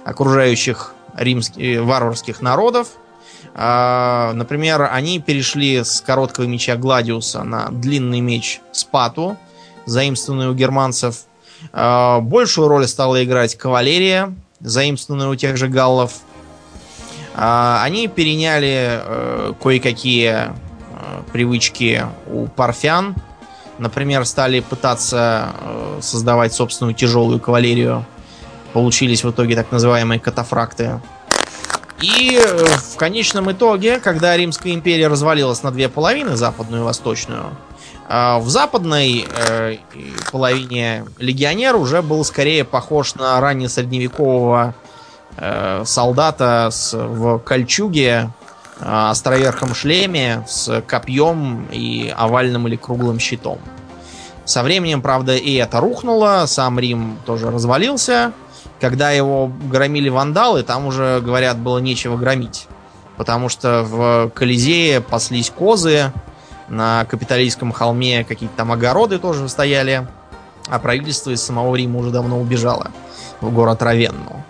окружающих 0.04 0.94
римских, 1.16 1.62
э, 1.62 1.80
варварских 1.80 2.40
народов. 2.40 2.88
А, 3.54 4.32
например, 4.34 4.88
они 4.90 5.20
перешли 5.20 5.84
с 5.84 6.00
короткого 6.00 6.44
меча 6.44 6.76
Гладиуса 6.76 7.44
на 7.44 7.68
длинный 7.70 8.20
меч 8.20 8.60
Спату, 8.72 9.36
заимствованный 9.86 10.48
у 10.48 10.54
германцев. 10.54 11.22
А, 11.72 12.20
большую 12.20 12.68
роль 12.68 12.86
стала 12.88 13.22
играть 13.24 13.56
кавалерия. 13.56 14.34
заимствованную 14.60 15.30
у 15.30 15.34
тех 15.36 15.56
же 15.58 15.68
галлов. 15.68 16.20
А, 17.34 17.82
они 17.82 18.06
переняли 18.06 19.00
э, 19.02 19.52
кое-какие 19.60 20.30
э, 20.30 20.52
привычки 21.32 22.06
у 22.28 22.46
парфян. 22.46 23.16
Например, 23.78 24.24
стали 24.24 24.60
пытаться 24.60 25.48
э, 25.60 25.98
создавать 26.00 26.52
собственную 26.52 26.94
тяжелую 26.94 27.40
кавалерию. 27.40 28.04
Получились 28.72 29.24
в 29.24 29.30
итоге 29.30 29.56
так 29.56 29.72
называемые 29.72 30.20
катафракты. 30.20 31.00
И 32.00 32.40
в 32.92 32.96
конечном 32.96 33.50
итоге, 33.50 33.98
когда 33.98 34.36
Римская 34.36 34.72
империя 34.72 35.08
развалилась 35.08 35.62
на 35.62 35.72
две 35.72 35.88
половины, 35.88 36.36
западную 36.36 36.82
и 36.82 36.84
восточную, 36.84 37.56
в 38.08 38.44
западной 38.46 39.26
половине 40.30 41.06
легионер 41.18 41.76
уже 41.76 42.02
был 42.02 42.22
скорее 42.24 42.64
похож 42.64 43.14
на 43.14 43.40
раннесредневекового 43.40 44.74
солдата 45.84 46.68
с, 46.70 46.96
в 46.96 47.38
кольчуге, 47.38 48.30
островерхом 48.80 49.74
шлеме, 49.74 50.44
с 50.46 50.82
копьем 50.86 51.66
и 51.70 52.12
овальным 52.16 52.68
или 52.68 52.76
круглым 52.76 53.18
щитом. 53.18 53.58
Со 54.44 54.62
временем, 54.62 55.00
правда, 55.00 55.36
и 55.36 55.54
это 55.54 55.80
рухнуло, 55.80 56.44
сам 56.46 56.78
Рим 56.78 57.18
тоже 57.24 57.50
развалился, 57.50 58.32
когда 58.80 59.10
его 59.10 59.50
громили 59.70 60.08
вандалы, 60.08 60.62
там 60.62 60.86
уже, 60.86 61.20
говорят, 61.20 61.58
было 61.58 61.78
нечего 61.78 62.16
громить. 62.16 62.66
Потому 63.16 63.48
что 63.48 63.82
в 63.84 64.30
Колизее 64.34 65.00
паслись 65.00 65.50
козы, 65.50 66.12
на 66.68 67.04
капиталистском 67.04 67.72
холме 67.72 68.24
какие-то 68.24 68.56
там 68.56 68.72
огороды 68.72 69.18
тоже 69.18 69.48
стояли, 69.48 70.06
а 70.68 70.78
правительство 70.78 71.30
из 71.30 71.42
самого 71.42 71.74
Рима 71.76 72.00
уже 72.00 72.10
давно 72.10 72.40
убежало 72.40 72.90
в 73.40 73.52
город 73.52 73.82
Равенну. 73.82 74.44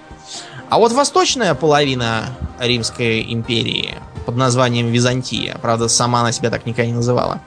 А 0.68 0.78
вот 0.78 0.92
восточная 0.92 1.54
половина 1.54 2.26
Римской 2.58 3.32
империи 3.32 3.94
под 4.26 4.36
названием 4.36 4.88
Византия, 4.88 5.58
правда, 5.60 5.88
сама 5.88 6.20
она 6.20 6.32
себя 6.32 6.50
так 6.50 6.66
никогда 6.66 6.86
не 6.86 6.96
называла, 6.96 7.40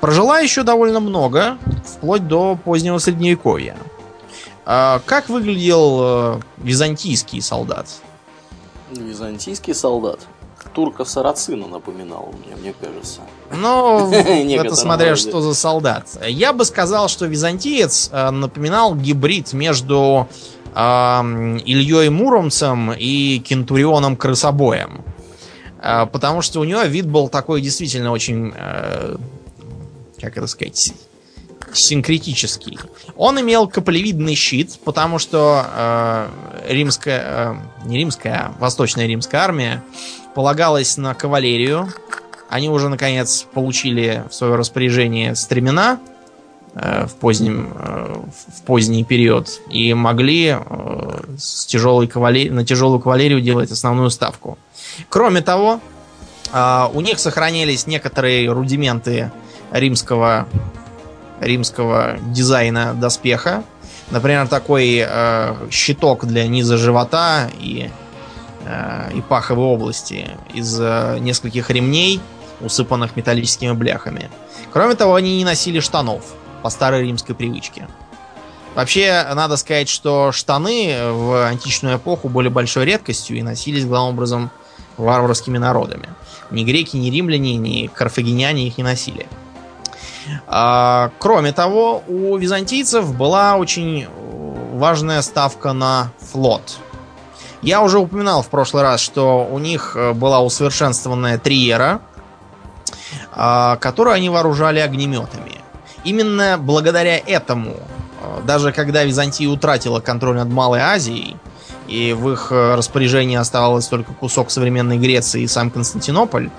прожила 0.00 0.38
еще 0.38 0.62
довольно 0.62 1.00
много, 1.00 1.58
вплоть 1.84 2.26
до 2.26 2.56
позднего 2.56 2.98
Средневековья. 2.98 3.76
А 4.64 5.00
как 5.06 5.28
выглядел 5.28 5.98
э, 6.02 6.40
византийский 6.58 7.42
солдат? 7.42 7.88
Византийский 8.92 9.74
солдат? 9.74 10.20
Турка 10.72 11.04
Сарацина 11.04 11.66
напоминал 11.66 12.32
мне, 12.44 12.56
мне 12.56 12.72
кажется. 12.72 13.20
Ну, 13.54 14.10
это 14.12 14.74
смотря 14.74 15.16
что 15.16 15.40
за 15.40 15.54
солдат. 15.54 16.08
Я 16.26 16.52
бы 16.52 16.64
сказал, 16.64 17.08
что 17.08 17.26
византиец 17.26 18.08
э, 18.12 18.30
напоминал 18.30 18.94
гибрид 18.94 19.52
между 19.52 20.28
Ильей 20.74 22.08
Муромцем 22.08 22.92
и 22.92 23.38
Кентурионом 23.38 24.16
Крысобоем. 24.16 25.02
Э, 25.82 26.06
потому 26.06 26.42
что 26.42 26.60
у 26.60 26.64
него 26.64 26.82
вид 26.82 27.06
был 27.06 27.28
такой 27.28 27.60
действительно 27.60 28.12
очень, 28.12 28.52
э, 28.54 29.16
как 30.20 30.36
это 30.36 30.46
сказать, 30.46 30.94
синкретический. 31.72 32.78
Он 33.16 33.40
имел 33.40 33.68
каплевидный 33.68 34.34
щит, 34.34 34.78
потому 34.84 35.18
что 35.18 35.66
э, 35.74 36.28
римская, 36.68 37.22
э, 37.24 37.54
не 37.86 37.98
римская, 37.98 38.34
а 38.34 38.54
восточная 38.58 39.06
римская 39.06 39.40
армия 39.40 39.82
полагалась 40.34 40.96
на 40.96 41.14
кавалерию. 41.14 41.92
Они 42.48 42.68
уже, 42.68 42.88
наконец, 42.88 43.46
получили 43.52 44.24
в 44.30 44.34
свое 44.34 44.56
распоряжение 44.56 45.34
стремена 45.34 45.98
в, 46.74 47.14
позднем, 47.20 47.72
э, 47.74 48.14
в 48.56 48.62
поздний 48.62 49.04
период 49.04 49.60
и 49.70 49.92
могли 49.94 50.56
э, 50.58 51.20
с 51.36 51.66
тяжелой 51.66 52.06
кавалер... 52.06 52.50
на 52.50 52.64
тяжелую 52.64 53.00
кавалерию 53.00 53.40
делать 53.40 53.70
основную 53.70 54.10
ставку. 54.10 54.58
Кроме 55.08 55.42
того, 55.42 55.80
э, 56.52 56.84
у 56.94 57.00
них 57.00 57.18
сохранились 57.18 57.86
некоторые 57.86 58.50
рудименты 58.50 59.30
римского 59.70 60.46
римского 61.40 62.18
дизайна 62.28 62.94
доспеха. 62.94 63.64
Например, 64.10 64.46
такой 64.46 65.04
э, 65.06 65.54
щиток 65.70 66.24
для 66.24 66.46
низа 66.46 66.76
живота 66.76 67.50
и, 67.58 67.90
э, 68.64 69.10
и 69.14 69.20
паховой 69.20 69.66
области 69.66 70.30
из 70.54 70.78
э, 70.80 71.18
нескольких 71.20 71.68
ремней, 71.70 72.20
усыпанных 72.60 73.16
металлическими 73.16 73.72
бляхами. 73.72 74.30
Кроме 74.72 74.94
того, 74.94 75.16
они 75.16 75.38
не 75.38 75.44
носили 75.44 75.80
штанов 75.80 76.22
по 76.62 76.70
старой 76.70 77.02
римской 77.02 77.34
привычке. 77.34 77.88
Вообще, 78.74 79.26
надо 79.34 79.56
сказать, 79.56 79.88
что 79.88 80.32
штаны 80.32 81.12
в 81.12 81.46
античную 81.46 81.98
эпоху 81.98 82.28
были 82.28 82.48
большой 82.48 82.86
редкостью 82.86 83.36
и 83.36 83.42
носились 83.42 83.84
главным 83.84 84.14
образом 84.14 84.50
варварскими 84.96 85.58
народами. 85.58 86.08
Ни 86.50 86.64
греки, 86.64 86.96
ни 86.96 87.10
римляне, 87.10 87.56
ни 87.56 87.86
карфагеняне 87.88 88.66
их 88.66 88.78
не 88.78 88.84
носили. 88.84 89.26
А, 90.46 91.10
кроме 91.18 91.52
того, 91.52 92.02
у 92.06 92.36
византийцев 92.36 93.14
была 93.14 93.56
очень 93.56 94.06
важная 94.72 95.20
ставка 95.22 95.72
на 95.72 96.12
флот. 96.18 96.78
Я 97.60 97.82
уже 97.82 97.98
упоминал 97.98 98.42
в 98.42 98.48
прошлый 98.48 98.82
раз, 98.82 99.00
что 99.00 99.46
у 99.50 99.58
них 99.58 99.92
э, 99.94 100.12
была 100.12 100.40
усовершенствованная 100.40 101.38
триера, 101.38 102.00
а, 103.32 103.76
которую 103.76 104.14
они 104.14 104.28
вооружали 104.30 104.80
огнеметами. 104.80 105.61
Именно 106.04 106.58
благодаря 106.58 107.18
этому, 107.18 107.76
э, 108.20 108.40
даже 108.44 108.72
когда 108.72 109.04
Византия 109.04 109.48
утратила 109.48 110.00
контроль 110.00 110.36
над 110.36 110.48
Малой 110.48 110.80
Азией, 110.80 111.36
и 111.86 112.12
в 112.12 112.30
их 112.30 112.48
э, 112.50 112.74
распоряжении 112.74 113.36
оставалось 113.36 113.86
только 113.86 114.12
кусок 114.12 114.50
современной 114.50 114.98
Греции 114.98 115.42
и 115.42 115.46
сам 115.46 115.70
Константинополь, 115.70 116.50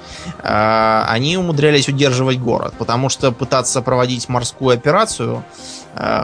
э, 0.42 1.04
они 1.08 1.38
умудрялись 1.38 1.90
удерживать 1.90 2.40
город, 2.40 2.74
потому 2.78 3.10
что 3.10 3.32
пытаться 3.32 3.82
проводить 3.82 4.30
морскую 4.30 4.76
операцию, 4.76 5.44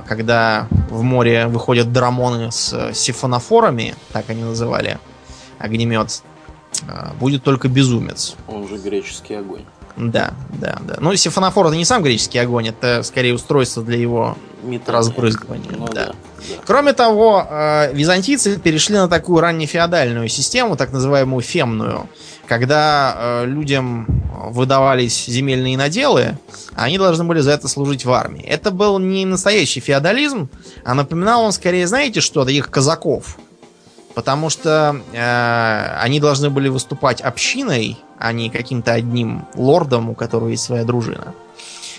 когда 0.07 0.67
в 0.89 1.03
море 1.03 1.45
выходят 1.45 1.93
драмоны 1.93 2.51
с 2.51 2.91
сифонофорами, 2.95 3.93
так 4.11 4.28
они 4.32 4.43
называли 4.43 4.97
огнемет, 5.59 6.24
будет 7.20 7.43
только 7.43 7.67
безумец. 7.67 8.36
Он 8.47 8.67
же 8.67 8.78
греческий 8.78 9.36
огонь. 9.36 9.65
Да, 9.98 10.34
да, 10.50 10.78
да. 10.82 10.96
Ну, 11.00 11.16
сифонофор 11.16 11.68
это 11.68 11.76
не 11.76 11.86
сам 11.86 12.02
греческий 12.02 12.40
огонь, 12.40 12.70
это 12.70 13.04
скорее 13.04 13.34
устройство 13.34 13.84
для 13.84 13.98
его 13.98 14.38
Метания. 14.64 15.00
разбрызгивания. 15.00 15.72
Ну, 15.78 15.88
да. 15.88 15.94
Да, 15.94 16.06
да. 16.06 16.14
Кроме 16.66 16.94
того, 16.94 17.46
э, 17.50 17.94
византийцы 17.94 18.58
перешли 18.58 18.96
на 18.96 19.08
такую 19.08 19.42
раннефеодальную 19.42 20.30
систему, 20.30 20.78
так 20.78 20.92
называемую 20.94 21.42
фемную, 21.42 22.10
когда 22.48 23.16
э, 23.18 23.46
людям 23.46 24.08
выдавались 24.52 25.26
земельные 25.26 25.78
наделы, 25.78 26.38
а 26.76 26.86
они 26.86 26.98
должны 26.98 27.26
были 27.26 27.42
за 27.42 27.52
это 27.52 27.68
служить 27.68 28.06
в 28.06 28.12
армии. 28.12 28.42
Это 28.42 28.72
был 28.72 29.00
не 29.00 29.26
настоящий 29.26 29.82
феодализм, 29.82 30.50
а 30.84 30.94
напоминал 30.94 31.44
он 31.44 31.52
скорее, 31.52 31.88
знаете 31.88 32.22
что, 32.22 32.46
таких 32.46 32.70
казаков. 32.70 33.38
Потому 34.16 34.50
что 34.50 35.00
э, 35.14 35.98
они 36.00 36.20
должны 36.20 36.50
были 36.50 36.70
выступать 36.70 37.22
общиной, 37.22 37.98
а 38.20 38.34
не 38.34 38.49
каким-то 38.49 38.93
одним 38.93 39.47
лордом, 39.55 40.09
у 40.09 40.13
которого 40.13 40.49
есть 40.49 40.63
своя 40.63 40.84
дружина. 40.84 41.34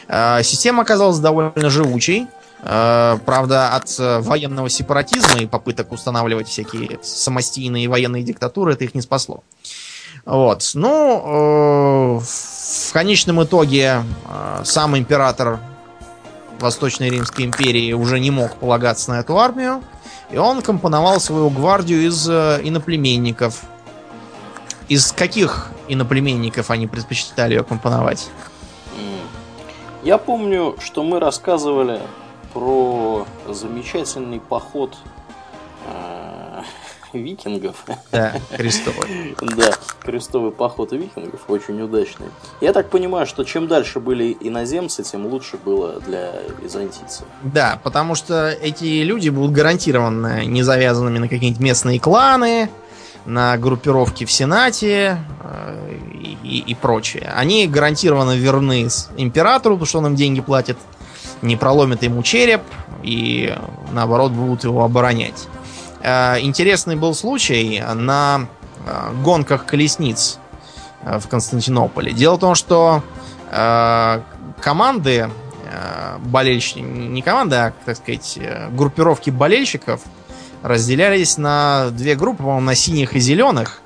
Э, 0.06 0.42
система 0.42 0.82
оказалась 0.82 1.18
довольно 1.18 1.70
живучей. 1.70 2.26
Э, 2.62 3.18
правда, 3.24 3.70
от 3.70 3.98
э, 3.98 4.20
военного 4.20 4.68
сепаратизма 4.68 5.40
и 5.40 5.46
попыток 5.46 5.92
устанавливать 5.92 6.48
всякие 6.48 6.98
самостийные 7.02 7.88
военные 7.88 8.22
диктатуры 8.22 8.74
это 8.74 8.84
их 8.84 8.94
не 8.94 9.00
спасло. 9.00 9.42
Вот. 10.26 10.70
Ну, 10.74 12.18
э, 12.18 12.20
в 12.20 12.92
конечном 12.92 13.42
итоге 13.42 14.04
э, 14.28 14.60
сам 14.64 14.98
император 14.98 15.58
Восточной 16.58 17.08
Римской 17.08 17.46
империи 17.46 17.94
уже 17.94 18.20
не 18.20 18.30
мог 18.30 18.56
полагаться 18.56 19.10
на 19.12 19.20
эту 19.20 19.38
армию, 19.38 19.82
и 20.30 20.36
он 20.36 20.60
компоновал 20.60 21.18
свою 21.18 21.48
гвардию 21.48 22.06
из 22.06 22.28
иноплеменников. 22.28 23.62
Из 24.90 25.12
каких 25.12 25.68
иноплеменников 25.86 26.68
они 26.72 26.88
предпочитали 26.88 27.54
ее 27.54 27.62
компоновать? 27.62 28.28
Я 30.02 30.18
помню, 30.18 30.74
что 30.82 31.04
мы 31.04 31.20
рассказывали 31.20 32.00
про 32.52 33.24
замечательный 33.48 34.40
поход 34.40 34.96
э, 35.86 36.62
викингов. 37.12 37.84
Да, 38.10 38.34
крестовый. 38.56 39.36
да, 39.40 39.74
крестовый 40.02 40.50
поход 40.50 40.90
викингов 40.90 41.42
очень 41.46 41.80
удачный. 41.80 42.26
Я 42.60 42.72
так 42.72 42.90
понимаю, 42.90 43.28
что 43.28 43.44
чем 43.44 43.68
дальше 43.68 44.00
были 44.00 44.36
иноземцы, 44.40 45.04
тем 45.04 45.24
лучше 45.24 45.56
было 45.56 46.00
для 46.00 46.32
византийцев. 46.60 47.26
Да, 47.44 47.78
потому 47.84 48.16
что 48.16 48.50
эти 48.50 49.04
люди 49.04 49.28
будут 49.28 49.52
гарантированно 49.52 50.44
не 50.46 50.64
завязанными 50.64 51.18
на 51.18 51.28
какие-нибудь 51.28 51.62
местные 51.62 52.00
кланы, 52.00 52.68
на 53.30 53.56
группировки 53.56 54.24
в 54.24 54.32
Сенате 54.32 55.18
э, 55.42 55.98
и, 56.42 56.64
и 56.66 56.74
прочее. 56.74 57.32
Они 57.36 57.66
гарантированно 57.66 58.36
верны 58.36 58.88
императору, 59.16 59.76
потому 59.76 59.86
что 59.86 59.98
он 59.98 60.06
им 60.08 60.16
деньги 60.16 60.40
платит, 60.40 60.76
не 61.40 61.56
проломит 61.56 62.02
ему 62.02 62.22
череп 62.22 62.62
и 63.02 63.54
наоборот 63.92 64.32
будут 64.32 64.64
его 64.64 64.84
оборонять. 64.84 65.46
э, 66.02 66.40
интересный 66.40 66.96
был 66.96 67.14
случай 67.14 67.82
на 67.94 68.48
э, 68.86 69.12
гонках 69.22 69.64
колесниц 69.64 70.38
э, 71.02 71.18
в 71.18 71.28
Константинополе. 71.28 72.12
Дело 72.12 72.34
в 72.34 72.40
том, 72.40 72.54
что 72.56 73.02
э, 73.50 74.20
команды 74.60 75.30
э, 75.70 76.18
болельщиков, 76.18 76.82
не 76.82 77.22
команды, 77.22 77.56
а, 77.56 77.72
так 77.84 77.96
сказать, 77.96 78.38
э, 78.40 78.68
группировки 78.70 79.30
болельщиков 79.30 80.00
разделялись 80.62 81.38
на 81.38 81.90
две 81.90 82.14
группы, 82.14 82.38
по-моему, 82.38 82.60
на 82.62 82.74
синих 82.74 83.14
и 83.14 83.20
зеленых. 83.20 83.80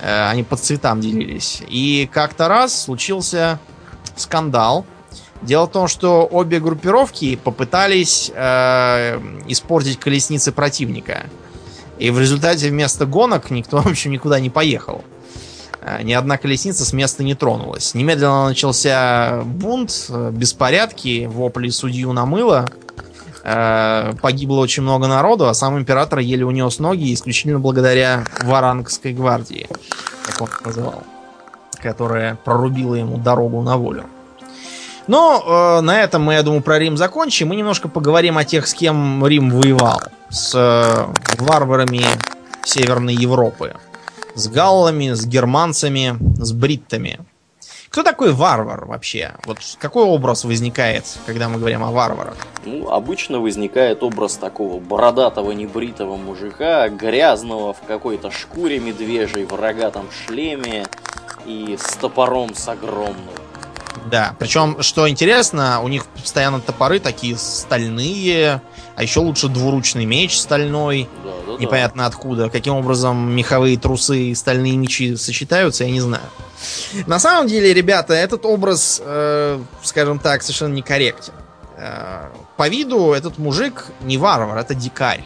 Э, 0.00 0.28
они 0.28 0.42
по 0.42 0.56
цветам 0.56 1.00
делились. 1.00 1.62
И 1.68 2.08
как-то 2.12 2.48
раз 2.48 2.84
случился 2.84 3.58
скандал. 4.16 4.86
Дело 5.42 5.66
в 5.66 5.72
том, 5.72 5.88
что 5.88 6.26
обе 6.30 6.60
группировки 6.60 7.36
попытались 7.36 8.30
э, 8.34 9.20
испортить 9.46 9.98
колесницы 9.98 10.52
противника. 10.52 11.26
И 11.98 12.10
в 12.10 12.18
результате 12.18 12.68
вместо 12.70 13.06
гонок 13.06 13.50
никто, 13.50 13.78
в 13.82 13.86
общем, 13.86 14.12
никуда 14.12 14.40
не 14.40 14.50
поехал. 14.50 15.04
Э, 15.80 16.02
ни 16.02 16.12
одна 16.12 16.38
колесница 16.38 16.84
с 16.84 16.92
места 16.92 17.22
не 17.22 17.34
тронулась. 17.34 17.94
Немедленно 17.94 18.48
начался 18.48 19.42
бунт, 19.44 20.06
э, 20.08 20.30
беспорядки, 20.32 21.26
вопли 21.26 21.68
судью 21.68 22.12
на 22.12 22.24
мыло. 22.24 22.66
Э, 22.66 22.83
погибло 23.44 24.60
очень 24.60 24.82
много 24.82 25.06
народу, 25.06 25.46
а 25.46 25.54
сам 25.54 25.78
император 25.78 26.20
еле 26.20 26.46
унес 26.46 26.78
ноги 26.78 27.12
исключительно 27.12 27.58
благодаря 27.58 28.24
Варангской 28.42 29.12
гвардии, 29.12 29.68
как 30.26 30.40
он 30.40 30.48
называл, 30.64 31.02
которая 31.82 32.36
прорубила 32.42 32.94
ему 32.94 33.18
дорогу 33.18 33.60
на 33.60 33.76
волю. 33.76 34.06
Но 35.06 35.78
э, 35.78 35.80
на 35.82 36.00
этом 36.00 36.22
мы, 36.22 36.34
я 36.34 36.42
думаю, 36.42 36.62
про 36.62 36.78
Рим 36.78 36.96
закончим. 36.96 37.48
Мы 37.48 37.56
немножко 37.56 37.88
поговорим 37.88 38.38
о 38.38 38.44
тех, 38.44 38.66
с 38.66 38.74
кем 38.74 39.26
Рим 39.26 39.50
воевал. 39.50 40.02
С 40.30 40.54
э, 40.54 41.06
варварами 41.38 42.04
Северной 42.64 43.14
Европы. 43.14 43.74
С 44.34 44.48
галлами, 44.48 45.12
с 45.12 45.26
германцами, 45.26 46.16
с 46.42 46.52
бриттами. 46.52 47.20
Кто 47.94 48.02
такой 48.02 48.32
варвар 48.32 48.86
вообще? 48.86 49.34
Вот 49.46 49.58
какой 49.78 50.02
образ 50.02 50.42
возникает, 50.44 51.04
когда 51.26 51.48
мы 51.48 51.60
говорим 51.60 51.84
о 51.84 51.92
варварах? 51.92 52.34
Ну, 52.64 52.88
обычно 52.88 53.38
возникает 53.38 54.02
образ 54.02 54.34
такого 54.34 54.80
бородатого 54.80 55.52
небритого 55.52 56.16
мужика, 56.16 56.88
грязного 56.88 57.72
в 57.72 57.80
какой-то 57.86 58.32
шкуре 58.32 58.80
медвежьей, 58.80 59.44
в 59.44 59.54
рогатом 59.54 60.08
шлеме 60.10 60.86
и 61.46 61.78
с 61.80 61.94
топором 61.94 62.56
с 62.56 62.66
огромным. 62.66 63.14
Да, 64.06 64.34
причем, 64.40 64.82
что 64.82 65.08
интересно, 65.08 65.80
у 65.80 65.86
них 65.86 66.04
постоянно 66.06 66.60
топоры 66.60 66.98
такие 66.98 67.36
стальные, 67.36 68.60
а 68.96 69.02
еще 69.02 69.20
лучше 69.20 69.48
двуручный 69.48 70.04
меч 70.04 70.38
стальной, 70.38 71.08
Да, 71.24 71.30
да, 71.46 71.52
да. 71.54 71.58
непонятно 71.62 72.06
откуда. 72.06 72.48
Каким 72.48 72.74
образом 72.74 73.34
меховые 73.34 73.76
трусы 73.78 74.26
и 74.26 74.34
стальные 74.34 74.76
мечи 74.76 75.16
сочетаются, 75.16 75.84
я 75.84 75.90
не 75.90 76.00
знаю. 76.00 76.22
На 77.06 77.18
самом 77.18 77.48
деле, 77.48 77.74
ребята, 77.74 78.14
этот 78.14 78.46
образ, 78.46 79.02
э, 79.04 79.60
скажем 79.82 80.18
так, 80.18 80.42
совершенно 80.42 80.74
некорректен. 80.74 81.32
Э, 81.76 82.28
по 82.56 82.68
виду 82.68 83.12
этот 83.12 83.38
мужик 83.38 83.86
не 84.02 84.16
варвар, 84.16 84.56
это 84.58 84.74
дикарь. 84.74 85.24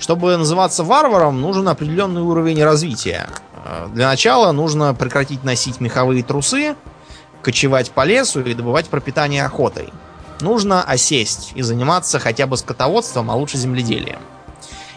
Чтобы 0.00 0.36
называться 0.36 0.84
варваром, 0.84 1.40
нужен 1.40 1.68
определенный 1.68 2.22
уровень 2.22 2.62
развития. 2.62 3.28
Э, 3.64 3.86
Для 3.94 4.08
начала 4.08 4.50
нужно 4.52 4.92
прекратить 4.94 5.44
носить 5.44 5.80
меховые 5.80 6.22
трусы, 6.24 6.74
кочевать 7.42 7.92
по 7.92 8.04
лесу 8.04 8.40
и 8.40 8.54
добывать 8.54 8.86
пропитание 8.88 9.44
охотой. 9.44 9.92
Нужно 10.40 10.82
осесть 10.82 11.52
и 11.54 11.62
заниматься 11.62 12.18
хотя 12.18 12.46
бы 12.46 12.56
скотоводством, 12.56 13.30
а 13.30 13.34
лучше 13.34 13.58
земледелием. 13.58 14.20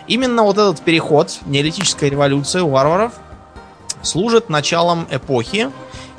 Именно 0.07 0.43
вот 0.43 0.57
этот 0.57 0.81
переход, 0.81 1.39
неолитическая 1.45 2.09
революция 2.09 2.63
у 2.63 2.69
варваров, 2.69 3.13
служит 4.03 4.49
началом 4.49 5.07
эпохи, 5.09 5.71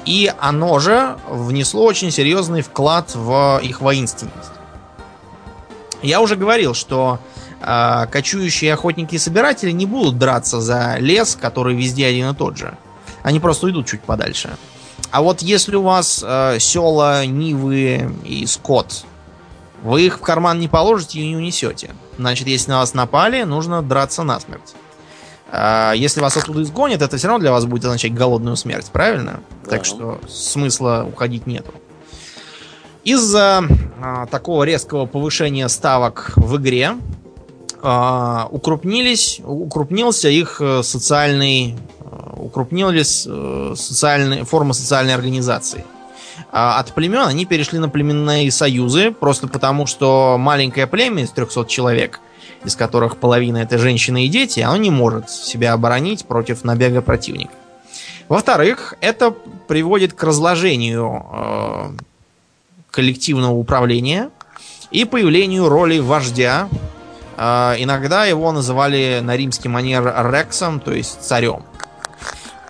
и 0.05 0.33
оно 0.41 0.79
же 0.79 1.17
внесло 1.29 1.85
очень 1.85 2.11
серьезный 2.11 2.63
вклад 2.63 3.15
в 3.15 3.61
их 3.63 3.81
воинственность. 3.81 4.51
Я 6.03 6.21
уже 6.21 6.35
говорил, 6.35 6.75
что 6.75 7.21
э, 7.61 8.07
кочующие 8.11 8.73
охотники 8.75 9.15
и 9.15 9.19
собиратели 9.19 9.71
не 9.71 9.87
будут 9.87 10.19
драться 10.19 10.61
за 10.61 10.97
лес, 10.99 11.39
который 11.41 11.77
везде 11.77 12.07
один 12.07 12.31
и 12.31 12.35
тот 12.35 12.57
же. 12.57 12.77
Они 13.23 13.39
просто 13.39 13.67
уйдут 13.67 13.87
чуть 13.87 14.03
подальше. 14.03 14.57
А 15.13 15.23
вот 15.23 15.43
если 15.43 15.77
у 15.77 15.83
вас 15.83 16.25
э, 16.27 16.57
села, 16.59 17.25
нивы 17.25 18.11
и 18.25 18.47
скот, 18.47 19.05
вы 19.83 20.03
их 20.03 20.19
в 20.19 20.21
карман 20.21 20.59
не 20.61 20.69
положите 20.69 21.21
и 21.21 21.29
не 21.29 21.37
унесете. 21.37 21.91
Значит, 22.19 22.47
если 22.47 22.71
на 22.71 22.79
вас 22.79 22.95
напали, 22.95 23.43
нужно 23.43 23.83
драться 23.83 24.23
насмерть. 24.23 24.75
А, 25.51 25.93
Если 25.93 26.21
вас 26.21 26.37
оттуда 26.37 26.63
изгонят, 26.63 27.03
это 27.03 27.17
все 27.19 27.29
равно 27.29 27.41
для 27.41 27.53
вас 27.53 27.67
будет 27.67 27.85
означать 27.85 28.15
голодную 28.15 28.57
смерть, 28.57 28.87
правильно? 28.93 29.41
Да. 29.65 29.71
Так 29.71 29.85
что 29.85 30.21
смысла 30.29 31.07
уходить 31.07 31.47
нету. 31.47 31.73
Из-за 33.05 33.65
а, 34.01 34.27
такого 34.27 34.65
резкого 34.65 35.07
повышения 35.07 35.69
ставок 35.69 36.33
в 36.37 36.57
игре 36.57 36.93
а, 37.83 38.49
укрупнились, 38.51 39.41
укрупнился 39.45 40.29
их 40.29 40.61
э, 40.61 40.85
социальный, 40.85 41.75
э, 42.01 42.33
укрупнились 42.37 43.27
э, 43.29 43.75
социальные, 43.77 44.45
формы 44.45 44.73
социальной 44.73 45.15
организации. 45.15 45.85
А 45.85 46.02
От 46.51 46.93
племен 46.95 47.27
они 47.27 47.45
перешли 47.45 47.79
на 47.79 47.89
племенные 47.89 48.51
союзы, 48.51 49.11
просто 49.11 49.49
потому 49.49 49.87
что 49.87 50.37
маленькое 50.39 50.87
племя 50.87 51.23
из 51.23 51.31
300 51.31 51.67
человек, 51.67 52.21
из 52.65 52.77
которых 52.77 53.17
половина 53.17 53.59
это 53.59 53.79
женщины 53.79 54.27
и 54.27 54.29
дети, 54.29 54.61
оно 54.61 54.77
не 54.77 54.91
может 54.91 55.31
себя 55.31 55.73
оборонить 55.73 56.25
против 56.27 56.65
набега 56.65 57.03
противника. 57.03 57.53
Во-вторых, 58.29 58.95
это 59.01 59.31
приводит 59.69 60.15
к 60.15 60.23
разложению 60.23 61.27
э, 61.33 61.91
коллективного 62.91 63.53
управления 63.53 64.31
и 64.91 65.05
появлению 65.05 65.69
роли 65.69 65.99
вождя. 65.99 66.69
Э, 67.37 67.75
иногда 67.79 68.25
его 68.25 68.53
называли 68.53 69.21
на 69.23 69.37
римский 69.37 69.69
манер 69.69 70.15
рексом, 70.31 70.81
то 70.81 70.93
есть 70.93 71.23
царем. 71.23 71.65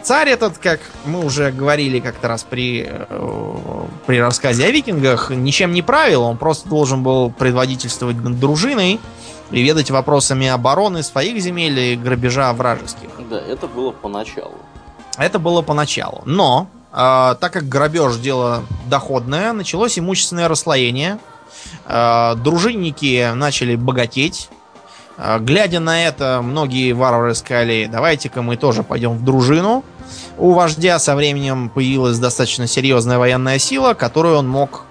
Царь 0.03 0.31
этот, 0.31 0.59
как 0.59 0.81
мы 1.05 1.25
уже 1.25 1.53
говорили 1.53 2.01
как-то 2.01 2.27
раз 2.27 2.43
при, 2.43 2.85
э, 2.89 3.87
при 4.07 4.21
рассказе 4.21 4.67
о 4.67 4.71
викингах, 4.71 5.31
ничем 5.31 5.73
не 5.73 5.83
правил, 5.83 6.23
он 6.23 6.37
просто 6.39 6.69
должен 6.69 7.05
был 7.05 7.31
предводительствовать 7.31 8.17
над 8.17 8.41
дружиной 8.41 9.01
и 9.53 9.63
ведать 9.63 9.91
вопросами 9.91 10.49
обороны 10.49 11.05
своих 11.05 11.41
земель 11.41 11.79
и 11.79 11.97
грабежа 11.97 12.53
вражеских. 12.53 13.11
Да, 13.31 13.39
это 13.39 13.69
было 13.69 13.93
поначалу. 13.93 14.57
Это 15.19 15.39
было 15.39 15.63
поначалу. 15.63 16.23
Но, 16.25 16.67
э, 16.93 17.37
так 17.39 17.53
как 17.53 17.69
грабеж 17.69 18.17
дело 18.17 18.65
доходное, 18.87 19.53
началось 19.53 19.99
имущественное 19.99 20.49
расслоение. 20.49 21.19
Э, 21.87 22.35
дружинники 22.35 23.33
начали 23.35 23.77
богатеть. 23.77 24.49
Э, 25.17 25.39
глядя 25.39 25.81
на 25.81 26.05
это, 26.05 26.41
многие 26.43 26.93
варвары 26.93 27.35
сказали, 27.35 27.89
давайте-ка 27.91 28.43
мы 28.43 28.57
тоже 28.57 28.83
пойдем 28.83 29.13
в 29.17 29.25
дружину. 29.25 29.85
У 30.39 30.53
вождя 30.53 30.99
со 30.99 31.15
временем 31.15 31.69
появилась 31.69 32.19
достаточно 32.19 32.67
серьезная 32.67 33.19
военная 33.19 33.59
сила, 33.59 33.95
которую 33.95 34.37
он 34.39 34.49
мог, 34.49 34.85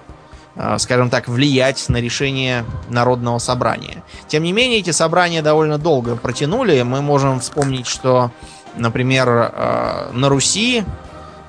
э, 0.56 0.76
скажем 0.78 1.10
так, 1.10 1.28
влиять 1.28 1.88
на 1.88 1.98
решение 1.98 2.64
народного 2.88 3.38
собрания. 3.38 4.02
Тем 4.28 4.42
не 4.42 4.52
менее, 4.52 4.80
эти 4.80 4.90
собрания 4.90 5.42
довольно 5.42 5.78
долго 5.78 6.16
протянули. 6.16 6.82
Мы 6.82 7.02
можем 7.02 7.40
вспомнить, 7.40 7.86
что, 7.86 8.30
например, 8.76 9.28
э, 9.28 10.10
на 10.12 10.28
Руси 10.28 10.84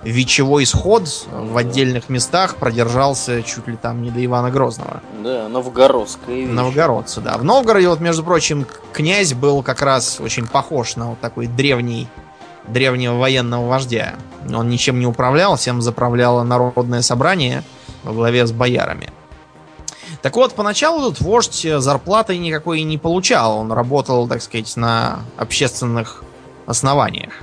вечевой 0.03 0.65
сход 0.65 1.07
в 1.31 1.57
отдельных 1.57 2.09
местах 2.09 2.55
продержался 2.57 3.41
чуть 3.43 3.67
ли 3.67 3.77
там 3.77 4.01
не 4.01 4.11
до 4.11 4.23
Ивана 4.23 4.51
Грозного. 4.51 5.01
Да, 5.23 5.47
новгородская 5.47 6.35
вещь. 6.35 6.49
Новгородцы, 6.49 7.21
да. 7.21 7.37
В 7.37 7.43
Новгороде, 7.43 7.87
вот, 7.87 7.99
между 7.99 8.23
прочим, 8.23 8.65
князь 8.91 9.33
был 9.33 9.63
как 9.63 9.81
раз 9.81 10.19
очень 10.19 10.47
похож 10.47 10.95
на 10.95 11.11
вот 11.11 11.19
такой 11.19 11.47
древний, 11.47 12.07
древнего 12.67 13.15
военного 13.15 13.67
вождя. 13.67 14.15
Он 14.53 14.69
ничем 14.69 14.99
не 14.99 15.05
управлял, 15.05 15.55
всем 15.55 15.81
заправляло 15.81 16.43
народное 16.43 17.01
собрание 17.01 17.63
во 18.03 18.13
главе 18.13 18.45
с 18.45 18.51
боярами. 18.51 19.09
Так 20.21 20.35
вот, 20.35 20.53
поначалу 20.53 21.09
этот 21.09 21.21
вождь 21.21 21.65
зарплаты 21.77 22.37
никакой 22.37 22.83
не 22.83 22.97
получал. 22.97 23.57
Он 23.57 23.71
работал, 23.71 24.27
так 24.27 24.41
сказать, 24.41 24.75
на 24.77 25.19
общественных 25.37 26.23
основаниях. 26.65 27.33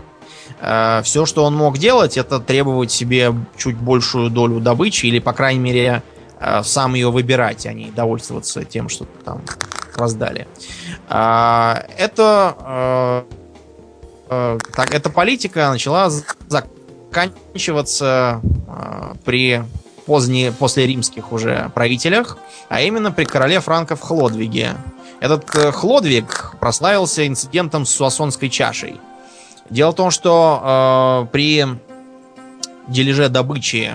Все, 1.02 1.26
что 1.26 1.44
он 1.44 1.54
мог 1.56 1.78
делать, 1.78 2.16
это 2.16 2.38
требовать 2.38 2.90
себе 2.90 3.34
чуть 3.56 3.76
большую 3.76 4.30
долю 4.30 4.60
добычи, 4.60 5.06
или, 5.06 5.18
по 5.18 5.32
крайней 5.32 5.60
мере, 5.60 6.02
э, 6.38 6.62
сам 6.62 6.94
ее 6.94 7.10
выбирать, 7.10 7.66
а 7.66 7.72
не 7.72 7.90
довольствоваться 7.90 8.64
тем, 8.64 8.88
что 8.88 9.06
там 9.24 9.42
раздали. 9.94 10.46
А, 11.08 11.84
Это, 11.96 13.24
э, 14.30 14.58
так, 14.74 14.94
эта 14.94 15.10
политика 15.10 15.68
начала 15.70 16.10
заканчиваться 16.48 18.40
э, 18.42 19.14
при 19.24 19.62
поздне, 20.06 20.52
после 20.52 20.86
римских 20.86 21.32
уже 21.32 21.70
правителях, 21.74 22.38
а 22.68 22.80
именно 22.80 23.12
при 23.12 23.24
короле 23.24 23.60
франков 23.60 24.00
Хлодвиге, 24.00 24.76
Этот 25.20 25.54
э, 25.54 25.70
Хлодвиг 25.70 26.54
прославился 26.58 27.26
инцидентом 27.26 27.84
с 27.84 27.90
суасонской 27.90 28.48
чашей. 28.48 29.00
Дело 29.68 29.92
в 29.92 29.94
том, 29.94 30.10
что 30.10 31.26
э, 31.28 31.32
при 31.32 31.66
дележе 32.88 33.28
добычи 33.28 33.92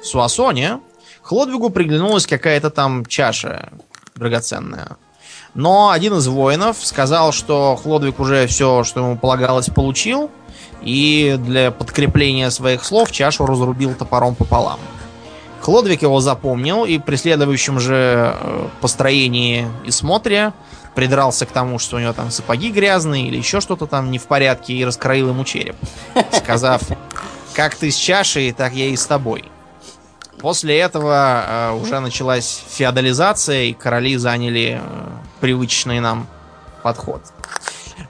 в 0.00 0.06
Суасоне 0.06 0.80
Хлодвигу 1.22 1.70
приглянулась 1.70 2.26
какая-то 2.26 2.70
там 2.70 3.04
чаша 3.04 3.70
драгоценная. 4.14 4.96
Но 5.54 5.90
один 5.90 6.14
из 6.14 6.26
воинов 6.28 6.78
сказал, 6.80 7.32
что 7.32 7.76
Хлодвиг 7.76 8.20
уже 8.20 8.46
все, 8.46 8.84
что 8.84 9.00
ему 9.00 9.18
полагалось, 9.18 9.66
получил, 9.66 10.30
и 10.82 11.36
для 11.38 11.70
подкрепления 11.70 12.50
своих 12.50 12.84
слов 12.84 13.12
чашу 13.12 13.46
разрубил 13.46 13.94
топором 13.94 14.34
пополам. 14.34 14.80
Хлодвиг 15.60 16.02
его 16.02 16.20
запомнил 16.20 16.84
и 16.84 16.98
при 16.98 17.16
следующем 17.16 17.78
же 17.78 18.34
э, 18.34 18.68
построении 18.80 19.68
и 19.84 19.92
смотре 19.92 20.52
придрался 20.96 21.46
к 21.46 21.52
тому, 21.52 21.78
что 21.78 21.96
у 21.96 22.00
него 22.00 22.12
там 22.12 22.30
сапоги 22.30 22.72
грязные 22.72 23.28
или 23.28 23.36
еще 23.36 23.60
что-то 23.60 23.86
там 23.86 24.10
не 24.10 24.18
в 24.18 24.24
порядке, 24.24 24.72
и 24.72 24.84
раскроил 24.84 25.28
ему 25.28 25.44
череп, 25.44 25.76
сказав, 26.32 26.82
как 27.54 27.76
ты 27.76 27.90
с 27.90 27.96
чашей, 27.96 28.52
так 28.52 28.72
я 28.72 28.86
и 28.86 28.96
с 28.96 29.06
тобой. 29.06 29.51
После 30.42 30.76
этого 30.80 31.44
э, 31.46 31.72
уже 31.80 32.00
началась 32.00 32.64
феодализация, 32.68 33.66
и 33.66 33.72
короли 33.72 34.16
заняли 34.16 34.80
э, 34.82 35.08
привычный 35.40 36.00
нам 36.00 36.26
подход. 36.82 37.22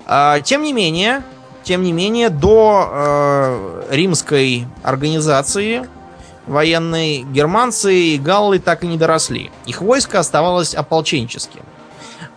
Э, 0.07 0.41
тем 0.43 0.63
не 0.63 0.73
менее, 0.73 1.23
тем 1.63 1.83
не 1.83 1.93
менее, 1.93 2.31
до 2.31 2.89
э, 2.91 3.83
римской 3.91 4.67
организации 4.83 5.87
военной 6.47 7.19
германцы 7.19 7.95
и 7.95 8.19
галлы 8.19 8.61
так 8.61 8.83
и 8.83 8.87
не 8.87 8.97
доросли. 8.97 9.51
Их 9.67 9.83
войско 9.83 10.19
оставалось 10.19 10.75
ополченческим. 10.75 11.61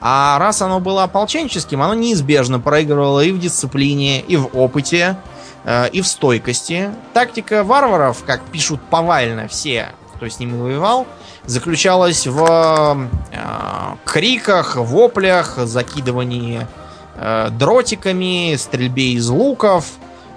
А 0.01 0.37
раз 0.39 0.61
оно 0.61 0.81
было 0.81 1.03
ополченческим, 1.03 1.81
оно 1.81 1.93
неизбежно 1.93 2.59
проигрывало 2.59 3.21
и 3.21 3.31
в 3.31 3.39
дисциплине, 3.39 4.19
и 4.19 4.35
в 4.35 4.49
опыте, 4.57 5.15
и 5.91 6.01
в 6.01 6.07
стойкости. 6.07 6.91
Тактика 7.13 7.63
варваров, 7.63 8.23
как 8.23 8.41
пишут 8.43 8.79
повально 8.89 9.47
все, 9.47 9.89
кто 10.15 10.27
с 10.27 10.39
ними 10.39 10.59
воевал, 10.61 11.07
заключалась 11.45 12.27
в 12.27 13.09
э, 13.31 13.95
криках, 14.05 14.75
воплях, 14.77 15.57
закидывании 15.57 16.65
э, 17.15 17.49
дротиками, 17.51 18.55
стрельбе 18.55 19.13
из 19.13 19.29
луков, 19.29 19.85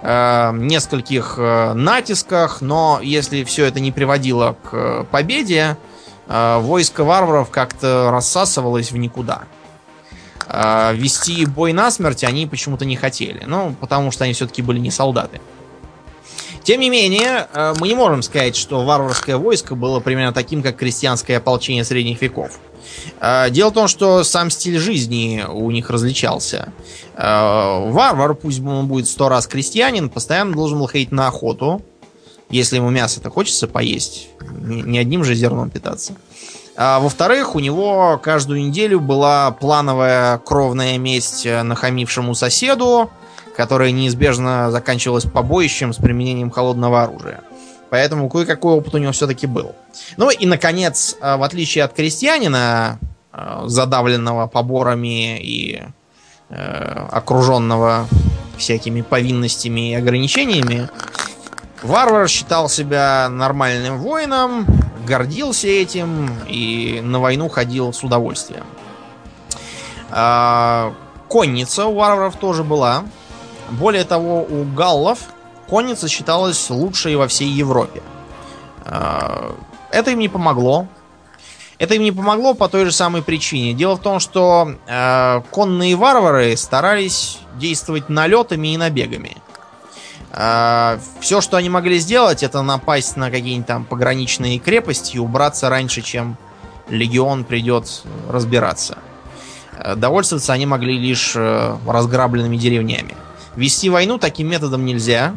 э, 0.03 0.53
нескольких 0.55 1.35
э, 1.39 1.72
натисках, 1.74 2.61
но 2.61 3.01
если 3.03 3.45
все 3.45 3.66
это 3.66 3.81
не 3.81 3.93
приводило 3.93 4.57
к 4.62 5.05
победе, 5.11 5.76
э, 6.26 6.59
войско 6.59 7.05
варваров 7.05 7.51
как-то 7.51 8.11
рассасывалось 8.11 8.93
в 8.93 8.97
никуда. 8.97 9.43
Э, 10.49 10.94
вести 10.94 11.44
бой 11.46 11.72
насмерть 11.72 12.24
они 12.24 12.46
почему-то 12.46 12.84
не 12.84 12.96
хотели. 12.96 13.44
Ну, 13.46 13.74
потому 13.80 14.11
что 14.11 14.24
они 14.24 14.32
все-таки 14.32 14.62
были 14.62 14.78
не 14.78 14.90
солдаты. 14.90 15.40
Тем 16.68 16.80
не 16.80 16.90
менее, 16.90 17.49
э, 17.55 17.74
мы 17.80 17.88
не 17.88 17.94
можем 17.94 18.22
сказать, 18.22 18.55
что 18.55 18.84
варварское 18.84 19.38
войско 19.38 19.74
было 19.74 20.01
примерно 20.01 20.34
таким, 20.34 20.62
как 20.62 20.76
крестьянское 20.76 21.38
ополчение 21.38 21.82
средних 21.82 22.20
веков. 22.20 22.59
Э, 23.20 23.49
дело 23.51 23.70
в 23.70 23.72
том, 23.72 23.88
что 23.88 24.22
сам 24.22 24.51
стиль 24.51 24.78
жизни 24.78 25.44
у 25.49 25.70
них 25.70 25.88
различался. 25.88 26.72
Э, 27.14 27.90
варвар, 27.90 28.34
пусть 28.34 28.61
он 28.61 28.86
будет 28.86 29.09
сто 29.09 29.30
раз 29.30 29.46
крестьянин, 29.46 30.11
постоянно 30.11 30.53
должен 30.53 30.78
был 30.78 30.88
ходить 30.88 31.11
на 31.11 31.28
охоту, 31.28 31.82
если 32.51 32.76
ему 32.76 32.90
мясо-то 32.90 33.30
хочется 33.30 33.66
поесть, 33.66 34.28
не 34.40 34.99
одним 34.99 35.24
же 35.24 35.34
зерном 35.34 35.70
питаться. 35.70 36.14
А 36.81 37.01
во-вторых, 37.01 37.57
у 37.57 37.59
него 37.59 38.20
каждую 38.22 38.61
неделю 38.61 39.01
была 39.01 39.51
плановая 39.51 40.39
кровная 40.39 40.97
месть 40.97 41.45
нахамившему 41.45 42.37
соседу, 42.37 43.11
которая 43.57 43.91
неизбежно 43.91 44.70
заканчивалась 44.70 45.24
побоищем 45.24 45.93
с 45.93 45.97
применением 45.97 46.53
холодного 46.53 47.03
оружия. 47.03 47.41
Поэтому 47.91 48.29
кое-какой 48.29 48.74
опыт 48.74 48.95
у 48.95 48.99
него 48.99 49.11
все-таки 49.11 49.49
был. 49.49 49.74
Ну 50.16 50.31
и, 50.31 50.47
наконец, 50.47 51.16
в 51.20 51.43
отличие 51.43 51.83
от 51.83 51.95
крестьянина, 51.95 53.01
задавленного 53.64 54.47
поборами 54.47 55.39
и 55.41 55.83
э, 56.49 57.07
окруженного 57.11 58.07
всякими 58.57 59.01
повинностями 59.01 59.93
и 59.93 59.95
ограничениями, 59.95 60.89
варвар 61.83 62.29
считал 62.29 62.68
себя 62.68 63.29
нормальным 63.29 63.99
воином, 63.99 64.66
гордился 65.09 65.66
этим 65.66 66.30
и 66.46 67.00
на 67.02 67.18
войну 67.18 67.48
ходил 67.48 67.92
с 67.92 68.04
удовольствием. 68.04 68.64
А, 70.11 70.94
конница 71.28 71.86
у 71.86 71.94
варваров 71.94 72.36
тоже 72.36 72.62
была. 72.62 73.04
Более 73.70 74.04
того, 74.04 74.42
у 74.42 74.64
галлов 74.64 75.18
конница 75.68 76.09
считалась 76.09 76.70
лучшей 76.70 77.16
во 77.16 77.26
всей 77.26 77.48
Европе. 77.48 78.02
А, 78.84 79.54
это 79.90 80.12
им 80.12 80.18
не 80.18 80.28
помогло. 80.28 80.86
Это 81.78 81.94
им 81.94 82.02
не 82.02 82.12
помогло 82.12 82.54
по 82.54 82.68
той 82.68 82.84
же 82.84 82.92
самой 82.92 83.22
причине. 83.22 83.72
Дело 83.72 83.94
в 83.94 84.00
том, 84.00 84.18
что 84.18 84.74
э, 84.88 85.42
конные 85.52 85.94
варвары 85.94 86.56
старались 86.56 87.38
действовать 87.56 88.09
налетами 88.09 88.74
и 88.74 88.76
набегами. 88.76 89.36
Э, 90.41 90.99
все, 91.18 91.41
что 91.41 91.57
они 91.57 91.68
могли 91.68 91.99
сделать, 91.99 92.45
это 92.45 92.62
напасть 92.62 93.16
на 93.16 93.30
какие-нибудь 93.30 93.66
там 93.66 93.84
пограничные 93.84 94.61
крепости 94.61 95.16
и 95.16 95.18
убраться 95.18 95.68
раньше, 95.68 96.01
чем 96.01 96.36
легион 96.89 97.43
придет 97.43 98.03
разбираться. 98.30 98.99
Э, 99.76 99.97
довольствоваться 99.97 100.53
они 100.53 100.64
могли 100.64 100.97
лишь 100.97 101.32
э, 101.34 101.76
разграбленными 101.86 102.57
деревнями. 102.57 103.16
Вести 103.57 103.91
войну 103.91 104.18
таким 104.18 104.49
методом 104.49 104.84
нельзя. 104.86 105.34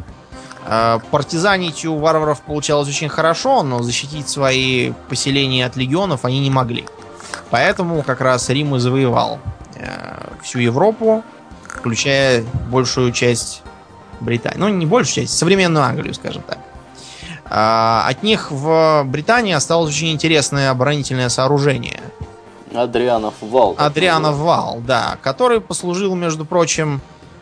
Э, 0.66 1.00
партизанить 1.10 1.84
у 1.84 1.96
варваров 1.98 2.42
получалось 2.42 2.88
очень 2.88 3.08
хорошо, 3.08 3.64
но 3.64 3.82
защитить 3.82 4.28
свои 4.28 4.92
поселения 5.08 5.66
от 5.66 5.76
легионов 5.76 6.24
они 6.24 6.38
не 6.38 6.50
могли. 6.50 6.84
Поэтому 7.50 8.02
как 8.02 8.20
раз 8.20 8.48
Рим 8.50 8.76
и 8.76 8.78
завоевал 8.78 9.40
всю 10.42 10.60
Европу, 10.60 11.24
включая 11.66 12.44
большую 12.70 13.10
часть 13.12 13.62
Британии. 14.22 14.58
Ну, 14.58 14.68
не 14.68 14.86
большую 14.86 15.26
часть, 15.26 15.38
современную 15.38 15.84
Англию, 15.84 16.14
скажем 16.14 16.42
так. 16.42 16.58
Э, 17.50 18.08
от 18.08 18.22
них 18.22 18.50
в 18.50 19.04
Британии 19.04 19.52
осталось 19.52 19.90
очень 19.90 20.12
интересное 20.12 20.70
оборонительное 20.70 21.28
сооружение. 21.28 22.00
Адрианов 22.74 23.34
вал. 23.40 23.74
Адрианов 23.78 24.36
вал, 24.36 24.80
да, 24.86 25.18
который 25.22 25.60
послужил, 25.60 26.14
между 26.14 26.44
прочим, 26.44 27.00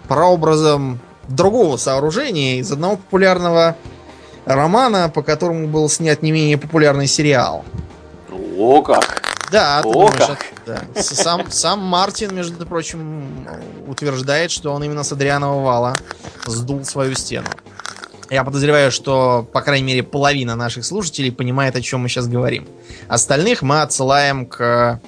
прообразом 0.08 0.98
другого 1.28 1.76
сооружения 1.76 2.56
из 2.56 2.72
одного 2.72 2.96
популярного 2.96 3.76
романа, 4.44 5.08
по 5.08 5.22
которому 5.22 5.68
был 5.68 5.88
снят 5.88 6.20
не 6.22 6.32
менее 6.32 6.58
популярный 6.58 7.06
сериал. 7.06 7.64
О 8.58 8.82
как! 8.82 9.29
Да, 9.50 9.80
О, 9.80 9.92
думаешь, 9.92 10.38
да. 10.64 10.82
Сам, 10.94 11.50
сам 11.50 11.80
Мартин, 11.80 12.34
между 12.34 12.64
прочим, 12.66 13.46
утверждает, 13.86 14.50
что 14.50 14.72
он 14.72 14.84
именно 14.84 15.02
с 15.02 15.12
Адрианова 15.12 15.62
вала 15.62 15.96
сдул 16.46 16.84
свою 16.84 17.14
стену. 17.14 17.48
Я 18.30 18.44
подозреваю, 18.44 18.92
что, 18.92 19.44
по 19.52 19.60
крайней 19.60 19.86
мере, 19.86 20.02
половина 20.04 20.54
наших 20.54 20.84
слушателей 20.84 21.32
понимает, 21.32 21.74
о 21.74 21.80
чем 21.80 22.00
мы 22.00 22.08
сейчас 22.08 22.28
говорим. 22.28 22.68
Остальных 23.08 23.62
мы 23.62 23.82
отсылаем 23.82 24.46
к 24.46 25.00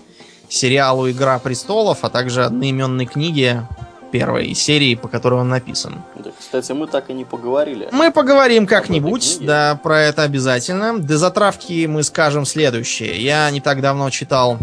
сериалу 0.49 1.09
«Игра 1.09 1.39
престолов», 1.39 1.99
а 2.03 2.11
также 2.11 2.45
одноименной 2.45 3.07
книге 3.07 3.69
первой 4.13 4.55
серии, 4.55 4.95
по 4.95 5.09
которой 5.09 5.41
он 5.41 5.49
написан. 5.49 6.03
Да, 6.17 6.31
кстати, 6.39 6.71
мы 6.73 6.87
так 6.87 7.11
и 7.11 7.15
не 7.15 7.25
поговорили. 7.25 7.89
Мы 7.91 8.13
поговорим 8.13 8.67
как-нибудь, 8.67 9.39
да, 9.41 9.81
про 9.83 10.03
это 10.03 10.23
обязательно. 10.23 10.99
До 10.99 11.19
затравки 11.19 11.87
мы 11.87 12.05
скажем 12.05 12.45
следующее. 12.45 13.21
Я 13.21 13.51
не 13.51 13.61
так 13.61 13.81
давно 13.81 14.11
читал 14.11 14.59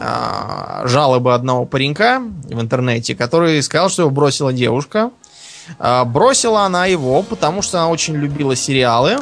а, 0.00 0.82
жалобы 0.86 1.34
одного 1.34 1.66
паренька 1.66 2.20
в 2.44 2.60
интернете, 2.60 3.14
который 3.14 3.62
сказал, 3.62 3.88
что 3.90 4.02
его 4.02 4.10
бросила 4.10 4.52
девушка. 4.52 5.10
А, 5.78 6.04
бросила 6.04 6.62
она 6.62 6.86
его, 6.86 7.22
потому 7.22 7.62
что 7.62 7.78
она 7.78 7.90
очень 7.90 8.14
любила 8.16 8.56
сериалы. 8.56 9.18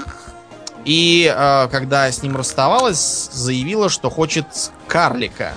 И 0.85 1.33
а, 1.35 1.69
когда 1.69 2.11
с 2.11 2.23
ним 2.23 2.37
расставалась, 2.37 3.31
заявила, 3.33 3.89
что 3.89 4.11
хочет 4.11 4.47
карлика. 4.87 5.53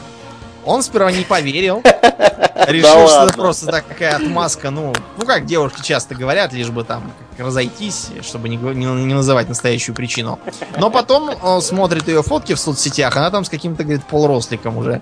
Он 0.65 0.81
сперва 0.83 1.11
не 1.11 1.23
поверил. 1.23 1.81
Решил, 2.67 3.07
что 3.07 3.25
это 3.25 3.33
просто 3.33 3.67
такая 3.67 4.15
отмазка. 4.15 4.71
Ну, 4.71 4.93
ну, 5.17 5.25
как 5.25 5.45
девушки 5.45 5.81
часто 5.81 6.15
говорят, 6.15 6.51
лишь 6.53 6.69
бы 6.69 6.83
там 6.83 7.11
разойтись, 7.37 8.09
чтобы 8.23 8.49
не, 8.49 8.57
не- 8.57 8.85
не 9.05 9.13
называть 9.13 9.47
настоящую 9.49 9.93
причину. 9.95 10.39
Но 10.77 10.89
потом 10.89 11.29
он 11.43 11.61
смотрит 11.61 12.07
ее 12.07 12.23
фотки 12.23 12.53
в 12.53 12.59
соцсетях, 12.59 13.15
она 13.17 13.29
там 13.29 13.45
с 13.45 13.49
каким-то, 13.49 13.83
говорит, 13.83 14.03
полуросликом 14.05 14.77
уже. 14.77 15.01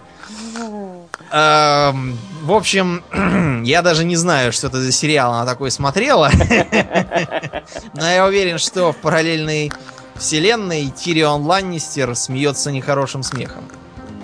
Эм, 1.31 2.17
В 2.43 2.51
общем, 2.51 3.03
я 3.65 3.81
даже 3.81 4.03
не 4.03 4.15
знаю, 4.17 4.51
что 4.51 4.67
это 4.67 4.81
за 4.81 4.91
сериал 4.91 5.33
она 5.33 5.45
такой 5.45 5.71
смотрела. 5.71 6.29
Но 7.93 8.07
я 8.09 8.25
уверен, 8.25 8.57
что 8.57 8.91
в 8.91 8.97
параллельной 8.97 9.71
вселенной 10.15 10.89
Тирион 10.89 11.43
Ланнистер 11.43 12.15
смеется 12.15 12.71
нехорошим 12.71 13.23
смехом. 13.23 13.63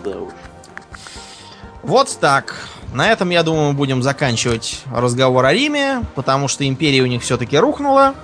Да 0.04 0.12
уж. 0.12 0.34
Вот 1.84 2.18
так. 2.20 2.56
На 2.94 3.12
этом, 3.12 3.30
я 3.30 3.44
думаю, 3.44 3.70
мы 3.70 3.74
будем 3.74 4.02
заканчивать 4.02 4.82
разговор 4.92 5.46
о 5.46 5.54
Риме, 5.54 6.04
потому 6.16 6.48
что 6.48 6.68
империя 6.68 7.02
у 7.02 7.06
них 7.06 7.22
все-таки 7.22 7.58
рухнула. 7.58 8.16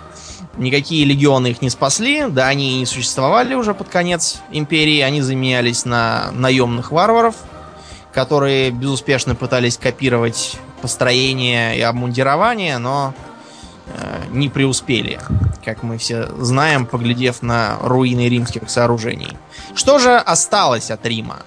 Никакие 0.58 1.06
легионы 1.06 1.48
их 1.48 1.62
не 1.62 1.70
спасли. 1.70 2.26
Да, 2.28 2.48
они 2.48 2.76
и 2.76 2.80
не 2.80 2.86
существовали 2.86 3.54
уже 3.54 3.74
под 3.74 3.90
конец 3.90 4.42
империи. 4.52 5.02
Они 5.02 5.22
заменялись 5.22 5.86
на 5.86 6.32
наемных 6.32 6.92
варваров, 6.92 7.36
которые 8.14 8.72
безуспешно 8.72 9.36
пытались 9.36 9.78
копировать 9.78 10.58
построение 10.82 11.78
и 11.78 11.82
обмундирование, 11.82 12.78
но 12.78 13.14
э, 13.88 14.24
не 14.32 14.50
преуспели, 14.50 15.20
как 15.64 15.84
мы 15.84 15.98
все 15.98 16.28
знаем, 16.38 16.86
поглядев 16.86 17.42
на 17.42 17.78
руины 17.82 18.30
римских 18.30 18.70
сооружений. 18.70 19.38
Что 19.76 20.00
же 20.00 20.16
осталось 20.16 20.90
от 20.92 21.06
Рима? 21.06 21.40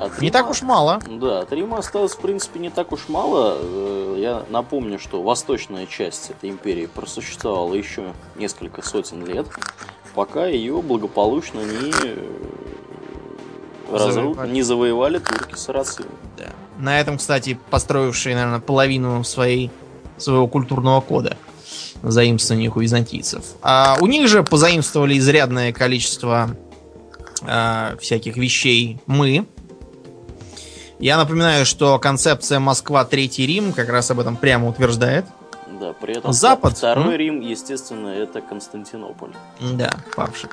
От 0.00 0.20
Не 0.20 0.28
Рима- 0.28 0.32
так 0.32 0.50
уж 0.50 0.62
мало. 0.62 0.98
Да, 1.08 1.40
от 1.40 1.52
Рима 1.52 1.78
осталось, 1.78 2.12
в 2.12 2.18
принципе, 2.20 2.58
не 2.58 2.70
так 2.70 2.92
уж 2.92 3.08
мало. 3.08 3.56
Э, 3.60 4.16
Я 4.18 4.42
напомню, 4.50 4.98
что 4.98 5.22
восточная 5.22 5.86
часть 5.86 6.30
этой 6.30 6.50
империи 6.50 6.86
просуществовала 6.86 7.72
еще 7.74 8.12
несколько 8.36 8.82
сотен 8.82 9.24
лет, 9.24 9.46
пока 10.14 10.46
ее 10.46 10.82
благополучно 10.82 11.60
не, 11.60 11.90
э, 11.90 12.16
разру- 13.90 14.46
не 14.50 14.62
завоевали 14.62 15.18
турки 15.18 15.54
сарацины. 15.54 16.08
Да. 16.36 16.46
На 16.78 17.00
этом, 17.00 17.18
кстати, 17.18 17.58
построившие, 17.70 18.34
наверное, 18.34 18.60
половину 18.60 19.24
своей, 19.24 19.70
своего 20.18 20.46
культурного 20.48 21.00
кода 21.00 21.36
заимствованиях 22.02 22.76
у 22.76 22.80
византийцев. 22.80 23.44
А 23.62 23.96
у 24.00 24.06
них 24.06 24.28
же 24.28 24.42
позаимствовали 24.42 25.18
изрядное 25.18 25.72
количество 25.72 26.50
а, 27.42 27.96
всяких 28.00 28.36
вещей 28.36 28.98
мы. 29.06 29.46
Я 31.00 31.16
напоминаю, 31.16 31.64
что 31.64 31.98
концепция 31.98 32.60
Москва 32.60 33.04
Третий 33.06 33.46
Рим 33.46 33.72
как 33.72 33.88
раз 33.88 34.10
об 34.10 34.20
этом 34.20 34.36
прямо 34.36 34.68
утверждает. 34.68 35.24
Да, 35.80 35.94
при 35.94 36.16
этом 36.18 36.30
Запад, 36.32 36.76
второй 36.76 37.04
м? 37.14 37.16
Рим, 37.16 37.40
естественно, 37.40 38.08
это 38.08 38.42
Константинополь. 38.42 39.30
Да, 39.60 39.94
павший. 40.14 40.50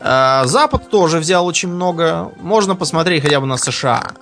А, 0.00 0.46
Запад 0.46 0.88
тоже 0.88 1.18
взял 1.18 1.44
очень 1.46 1.68
много. 1.68 2.32
Можно 2.40 2.74
посмотреть 2.74 3.22
хотя 3.22 3.38
бы 3.38 3.46
на 3.46 3.58
США. 3.58 4.12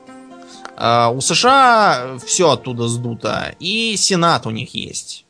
А, 0.77 1.11
У 1.11 1.21
США 1.21 2.17
все 2.27 2.51
оттуда 2.51 2.89
сдуто. 2.89 3.55
И 3.61 3.97
Сенат 3.97 4.47
у 4.47 4.51
них 4.51 4.75
есть. 4.75 5.25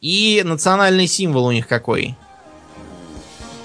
И 0.00 0.42
национальный 0.44 1.08
символ 1.08 1.46
у 1.46 1.52
них 1.52 1.66
какой? 1.66 2.14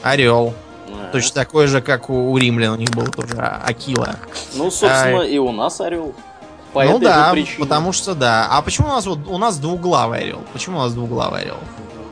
Орел. 0.01 0.55
А. 0.93 1.11
Точно 1.11 1.33
такой 1.33 1.67
же, 1.67 1.81
как 1.81 2.09
у, 2.09 2.31
у 2.31 2.37
римлян 2.37 2.73
у 2.73 2.75
них 2.75 2.91
был 2.91 3.07
тоже 3.07 3.35
а- 3.37 3.63
Акила. 3.65 4.15
Ну, 4.55 4.71
собственно, 4.71 5.21
и 5.21 5.37
у 5.37 5.51
нас 5.51 5.81
орел. 5.81 6.13
По 6.73 6.83
ну 6.83 6.97
этой 6.97 7.05
да, 7.05 7.31
причине. 7.31 7.59
потому 7.59 7.91
что 7.91 8.13
да. 8.13 8.47
А 8.51 8.61
почему 8.61 8.87
у 8.87 8.91
нас 8.91 9.05
вот 9.05 9.19
у 9.27 9.37
нас 9.37 9.57
двуглавый 9.57 10.19
орел? 10.19 10.41
Почему 10.53 10.77
у 10.77 10.81
нас 10.81 10.93
двуглавый 10.93 11.41
орел? 11.41 11.57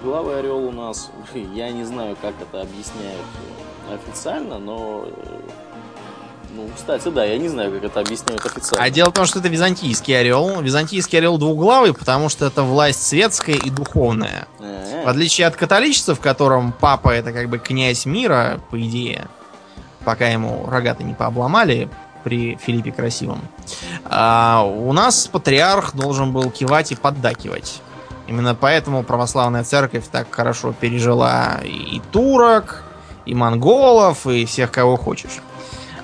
Главный 0.04 0.40
орел 0.40 0.68
у 0.68 0.72
нас, 0.72 1.12
я 1.54 1.70
не 1.70 1.84
знаю, 1.84 2.18
как 2.22 2.34
это 2.42 2.62
объясняют 2.62 3.26
э, 3.90 3.96
официально, 3.96 4.58
но... 4.58 5.06
Ну, 6.58 6.68
кстати, 6.76 7.10
да, 7.10 7.24
я 7.24 7.38
не 7.38 7.50
знаю, 7.50 7.72
как 7.72 7.84
это 7.84 8.00
объясняют 8.00 8.44
официально. 8.44 8.84
А 8.84 8.90
дело 8.90 9.12
в 9.12 9.14
том, 9.14 9.28
что 9.28 9.38
это 9.38 9.48
византийский 9.48 10.20
орел. 10.20 10.60
Византийский 10.60 11.20
орел 11.20 11.38
двуглавый, 11.38 11.94
потому 11.94 12.30
что 12.30 12.48
это 12.48 12.64
власть 12.64 13.06
светская 13.06 13.56
и 13.56 13.70
духовная. 13.70 14.48
Э, 14.60 15.04
В 15.06 15.08
отличие 15.08 15.46
от 15.46 15.56
католичества, 15.56 16.16
в 16.16 16.20
котором 16.20 16.72
папа 16.72 17.10
это 17.10 17.32
как 17.32 17.48
бы 17.48 17.60
князь 17.60 18.08
мира, 18.08 18.60
по 18.72 18.82
идее, 18.82 19.28
пока 20.04 20.30
ему 20.30 20.68
рогаты 20.68 21.04
не 21.04 21.14
пообломали 21.14 21.90
при 22.24 22.56
Филиппе 22.56 22.92
Красивом. 22.92 23.42
А 24.06 24.64
у 24.66 24.92
нас 24.94 25.28
патриарх 25.28 25.96
должен 25.96 26.34
был 26.34 26.50
кивать 26.50 26.92
и 26.92 26.96
поддакивать. 26.96 27.82
Именно 28.26 28.56
поэтому 28.56 29.04
православная 29.04 29.64
церковь 29.64 30.06
так 30.12 30.28
хорошо 30.32 30.74
пережила 30.74 31.60
и 31.64 32.02
турок, 32.12 32.84
и 33.28 33.36
монголов, 33.36 34.26
и 34.26 34.46
всех, 34.46 34.72
кого 34.72 34.98
хочешь. 34.98 35.40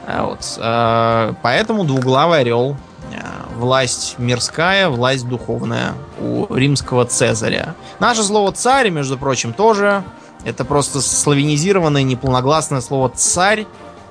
А 0.06 0.26
Вот. 0.26 0.39
а, 0.60 1.34
Поэтому 1.41 1.84
двуглавый 1.86 2.39
орел. 2.41 2.76
а, 3.16 3.47
Власть 3.56 4.16
мирская, 4.18 4.89
власть 4.89 5.28
духовная 5.28 5.93
у 6.20 6.54
римского 6.54 7.06
Цезаря. 7.06 7.76
Наше 7.99 8.24
слово 8.24 8.51
царь, 8.51 8.89
между 8.89 9.18
прочим, 9.18 9.54
тоже. 9.54 10.04
Это 10.43 10.66
просто 10.66 11.01
славянизированное 11.01 12.04
неполногласное 12.04 12.82
слово 12.82 13.10
царь 13.16 13.66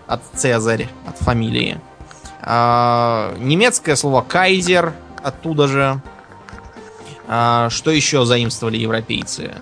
от 0.06 0.22
Цезарь, 0.34 0.88
от 1.06 1.18
фамилии. 1.18 1.78
А, 2.40 3.34
немецкое 3.38 3.96
слово 3.96 4.22
кайзер 4.22 4.92
оттуда 5.22 5.68
же. 5.68 6.00
А, 7.28 7.68
что 7.70 7.90
еще 7.90 8.24
заимствовали 8.24 8.76
европейцы? 8.78 9.54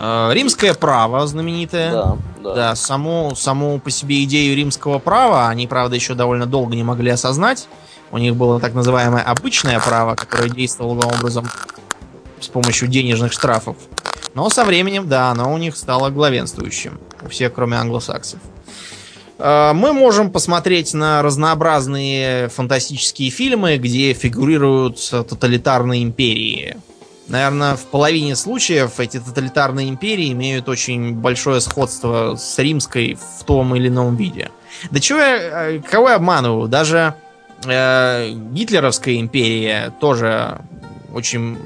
А, 0.00 0.30
римское 0.32 0.74
право 0.74 1.26
знаменитое. 1.26 1.90
Да, 1.90 2.16
да. 2.42 2.54
Да, 2.54 2.74
саму, 2.76 3.34
саму 3.34 3.80
по 3.80 3.90
себе 3.90 4.22
идею 4.24 4.56
римского 4.56 4.98
права 5.00 5.48
они, 5.48 5.66
правда, 5.66 5.96
еще 5.96 6.14
довольно 6.14 6.46
долго 6.46 6.76
не 6.76 6.84
могли 6.84 7.10
осознать. 7.10 7.68
У 8.12 8.18
них 8.18 8.36
было 8.36 8.60
так 8.60 8.74
называемое 8.74 9.22
обычное 9.22 9.80
право, 9.80 10.14
которое 10.14 10.48
действовало 10.48 11.04
образом 11.06 11.46
с 12.40 12.46
помощью 12.46 12.88
денежных 12.88 13.32
штрафов. 13.32 13.76
Но 14.34 14.48
со 14.50 14.64
временем, 14.64 15.08
да, 15.08 15.30
оно 15.30 15.52
у 15.52 15.58
них 15.58 15.76
стало 15.76 16.10
главенствующим. 16.10 17.00
У 17.22 17.28
всех, 17.28 17.52
кроме 17.52 17.76
англосаксов. 17.76 18.38
Э, 19.38 19.72
Мы 19.74 19.92
можем 19.92 20.30
посмотреть 20.30 20.94
на 20.94 21.22
разнообразные 21.22 22.48
фантастические 22.48 23.30
фильмы, 23.30 23.78
где 23.78 24.12
фигурируют 24.12 24.98
тоталитарные 25.10 26.04
империи. 26.04 26.76
Наверное, 27.28 27.76
в 27.76 27.84
половине 27.86 28.34
случаев 28.36 29.00
эти 29.00 29.20
тоталитарные 29.20 29.88
империи 29.88 30.32
имеют 30.32 30.68
очень 30.68 31.14
большое 31.14 31.60
сходство 31.60 32.36
с 32.36 32.58
римской 32.58 33.18
в 33.38 33.44
том 33.44 33.74
или 33.76 33.88
ином 33.88 34.16
виде. 34.16 34.50
Да 34.90 34.98
чего 35.00 35.18
я, 35.18 35.70
э, 35.72 35.80
кого 35.80 36.08
я 36.08 36.14
обманываю? 36.16 36.68
Даже 36.68 37.14
э, 37.66 38.30
гитлеровская 38.30 39.16
империя 39.16 39.92
тоже 40.00 40.58
очень 41.14 41.58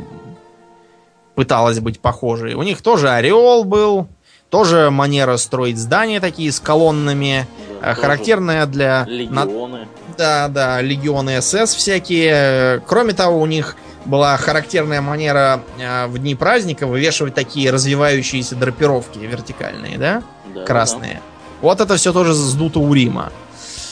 пыталась 1.37 1.79
быть 1.79 2.01
похожей. 2.01 2.55
У 2.55 2.63
них 2.63 2.83
тоже 2.83 3.11
орел 3.11 3.63
был, 3.65 4.09
тоже 4.51 4.91
манера 4.91 5.37
строить 5.37 5.79
здания 5.79 6.21
такие 6.21 6.51
с 6.51 6.59
колоннами, 6.61 7.47
Да, 7.81 7.93
э, 7.93 7.95
характерная 7.95 8.67
для... 8.67 9.05
на- 9.31 9.45
Легионы. 9.45 9.89
да, 10.19 10.49
да, 10.49 10.81
легионы 10.81 11.41
СС 11.41 11.75
всякие. 11.75 12.81
Кроме 12.87 13.13
того, 13.13 13.41
у 13.41 13.47
них 13.47 13.77
была 14.05 14.37
характерная 14.37 15.01
манера 15.01 15.63
э, 15.79 16.07
в 16.07 16.19
дни 16.19 16.35
праздника 16.35 16.87
вывешивать 16.87 17.35
такие 17.35 17.71
развивающиеся 17.71 18.57
драпировки 18.57 19.19
вертикальные, 19.19 19.99
да? 19.99 20.23
Да, 20.55 20.65
Красные. 20.65 21.21
Вот 21.61 21.81
это 21.81 21.97
все 21.97 22.13
тоже 22.13 22.35
сдуто 22.35 22.81
у 22.81 22.93
Рима. 22.93 23.33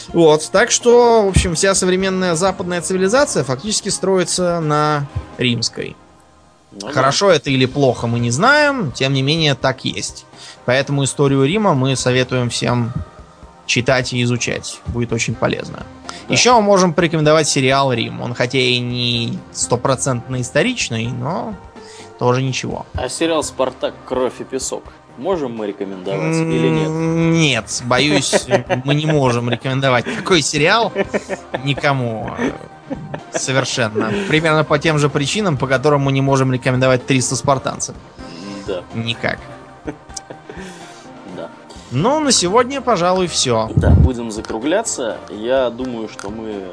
Вот, 0.08 0.48
так 0.50 0.72
что, 0.72 1.22
в 1.24 1.28
общем, 1.28 1.54
вся 1.54 1.74
современная 1.74 2.34
западная 2.34 2.80
цивилизация 2.80 3.44
фактически 3.44 3.88
строится 3.90 4.58
на 4.60 5.06
римской. 5.38 5.96
да. 6.72 6.78
Ну 6.80 6.86
да. 6.88 6.92
Хорошо 6.92 7.30
это 7.30 7.50
или 7.50 7.66
плохо, 7.66 8.06
мы 8.06 8.18
не 8.18 8.30
знаем, 8.30 8.92
тем 8.92 9.12
не 9.12 9.22
менее 9.22 9.54
так 9.54 9.84
есть. 9.84 10.26
Поэтому 10.64 11.04
историю 11.04 11.44
Рима 11.44 11.74
мы 11.74 11.96
советуем 11.96 12.50
всем 12.50 12.92
читать 13.70 14.12
и 14.12 14.22
изучать. 14.22 14.80
Будет 14.86 15.12
очень 15.12 15.34
полезно. 15.34 15.78
Да. 16.28 16.34
Еще 16.34 16.52
мы 16.54 16.60
можем 16.62 16.92
порекомендовать 16.92 17.48
сериал 17.48 17.92
Рим. 17.92 18.20
Он 18.20 18.34
хотя 18.34 18.58
и 18.58 18.78
не 18.80 19.38
стопроцентно 19.52 20.40
историчный, 20.40 21.06
но 21.06 21.54
тоже 22.18 22.42
ничего. 22.42 22.84
А 22.94 23.08
сериал 23.08 23.42
«Спартак. 23.42 23.94
Кровь 24.06 24.40
и 24.40 24.44
песок» 24.44 24.84
можем 25.16 25.54
мы 25.54 25.66
рекомендовать 25.66 26.34
или 26.34 26.68
нет? 26.68 26.88
Нет, 26.88 27.82
боюсь, 27.84 28.46
мы 28.84 28.94
не 28.94 29.06
можем 29.06 29.50
рекомендовать 29.50 30.06
такой 30.16 30.42
сериал 30.42 30.92
никому. 31.62 32.30
Совершенно. 33.32 34.12
Примерно 34.28 34.64
по 34.64 34.78
тем 34.78 34.98
же 34.98 35.08
причинам, 35.08 35.56
по 35.56 35.68
которым 35.68 36.00
мы 36.02 36.12
не 36.12 36.22
можем 36.22 36.52
рекомендовать 36.52 37.06
300 37.06 37.36
спартанцев. 37.36 37.94
Да, 38.66 38.82
Никак. 38.94 39.38
Ну, 41.92 42.20
на 42.20 42.30
сегодня, 42.30 42.80
пожалуй, 42.80 43.26
все. 43.26 43.68
Да, 43.74 43.90
будем 43.90 44.30
закругляться. 44.30 45.18
Я 45.30 45.70
думаю, 45.70 46.08
что 46.08 46.30
мы 46.30 46.48
э, 46.50 46.72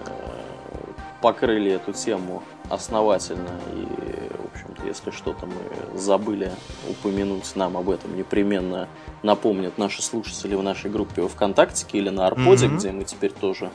покрыли 1.21 1.71
эту 1.71 1.91
тему 1.93 2.43
основательно. 2.69 3.49
И, 3.73 3.81
в 3.81 4.53
общем-то, 4.53 4.85
если 4.85 5.09
что-то 5.09 5.47
мы 5.47 5.97
забыли 5.97 6.51
упомянуть, 6.87 7.55
нам 7.55 7.77
об 7.77 7.89
этом 7.89 8.15
непременно 8.15 8.87
напомнят 9.23 9.79
наши 9.79 10.03
слушатели 10.03 10.53
в 10.53 10.61
нашей 10.61 10.91
группе 10.91 11.23
во 11.23 11.29
ВКонтакте 11.29 11.85
или 11.93 12.09
на 12.09 12.27
Арподе, 12.27 12.67
Мгм. 12.67 12.77
где 12.77 12.91
мы 12.91 13.03
теперь 13.03 13.31
тоже 13.31 13.71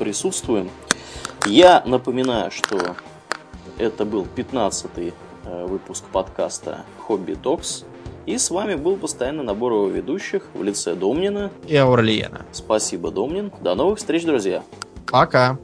присутствуем. 0.00 0.68
Я 1.46 1.82
напоминаю, 1.86 2.50
что 2.50 2.96
это 3.78 4.04
был 4.04 4.26
15-й 4.34 5.14
э, 5.44 5.66
выпуск 5.66 6.02
подкаста 6.12 6.80
«Хобби 7.06 7.34
Токс». 7.34 7.84
И 8.24 8.38
с 8.38 8.50
вами 8.50 8.76
был 8.76 8.96
постоянно 8.96 9.42
набор 9.42 9.72
его 9.72 9.88
ведущих 9.88 10.44
в 10.54 10.62
лице 10.62 10.94
Домнина, 10.94 11.50
И 11.66 11.76
Аурлиена. 11.76 12.46
Спасибо, 12.52 13.10
Домнин. 13.10 13.50
До 13.60 13.74
новых 13.74 13.98
встреч, 13.98 14.24
друзья. 14.24 14.62
Пока. 15.10 15.58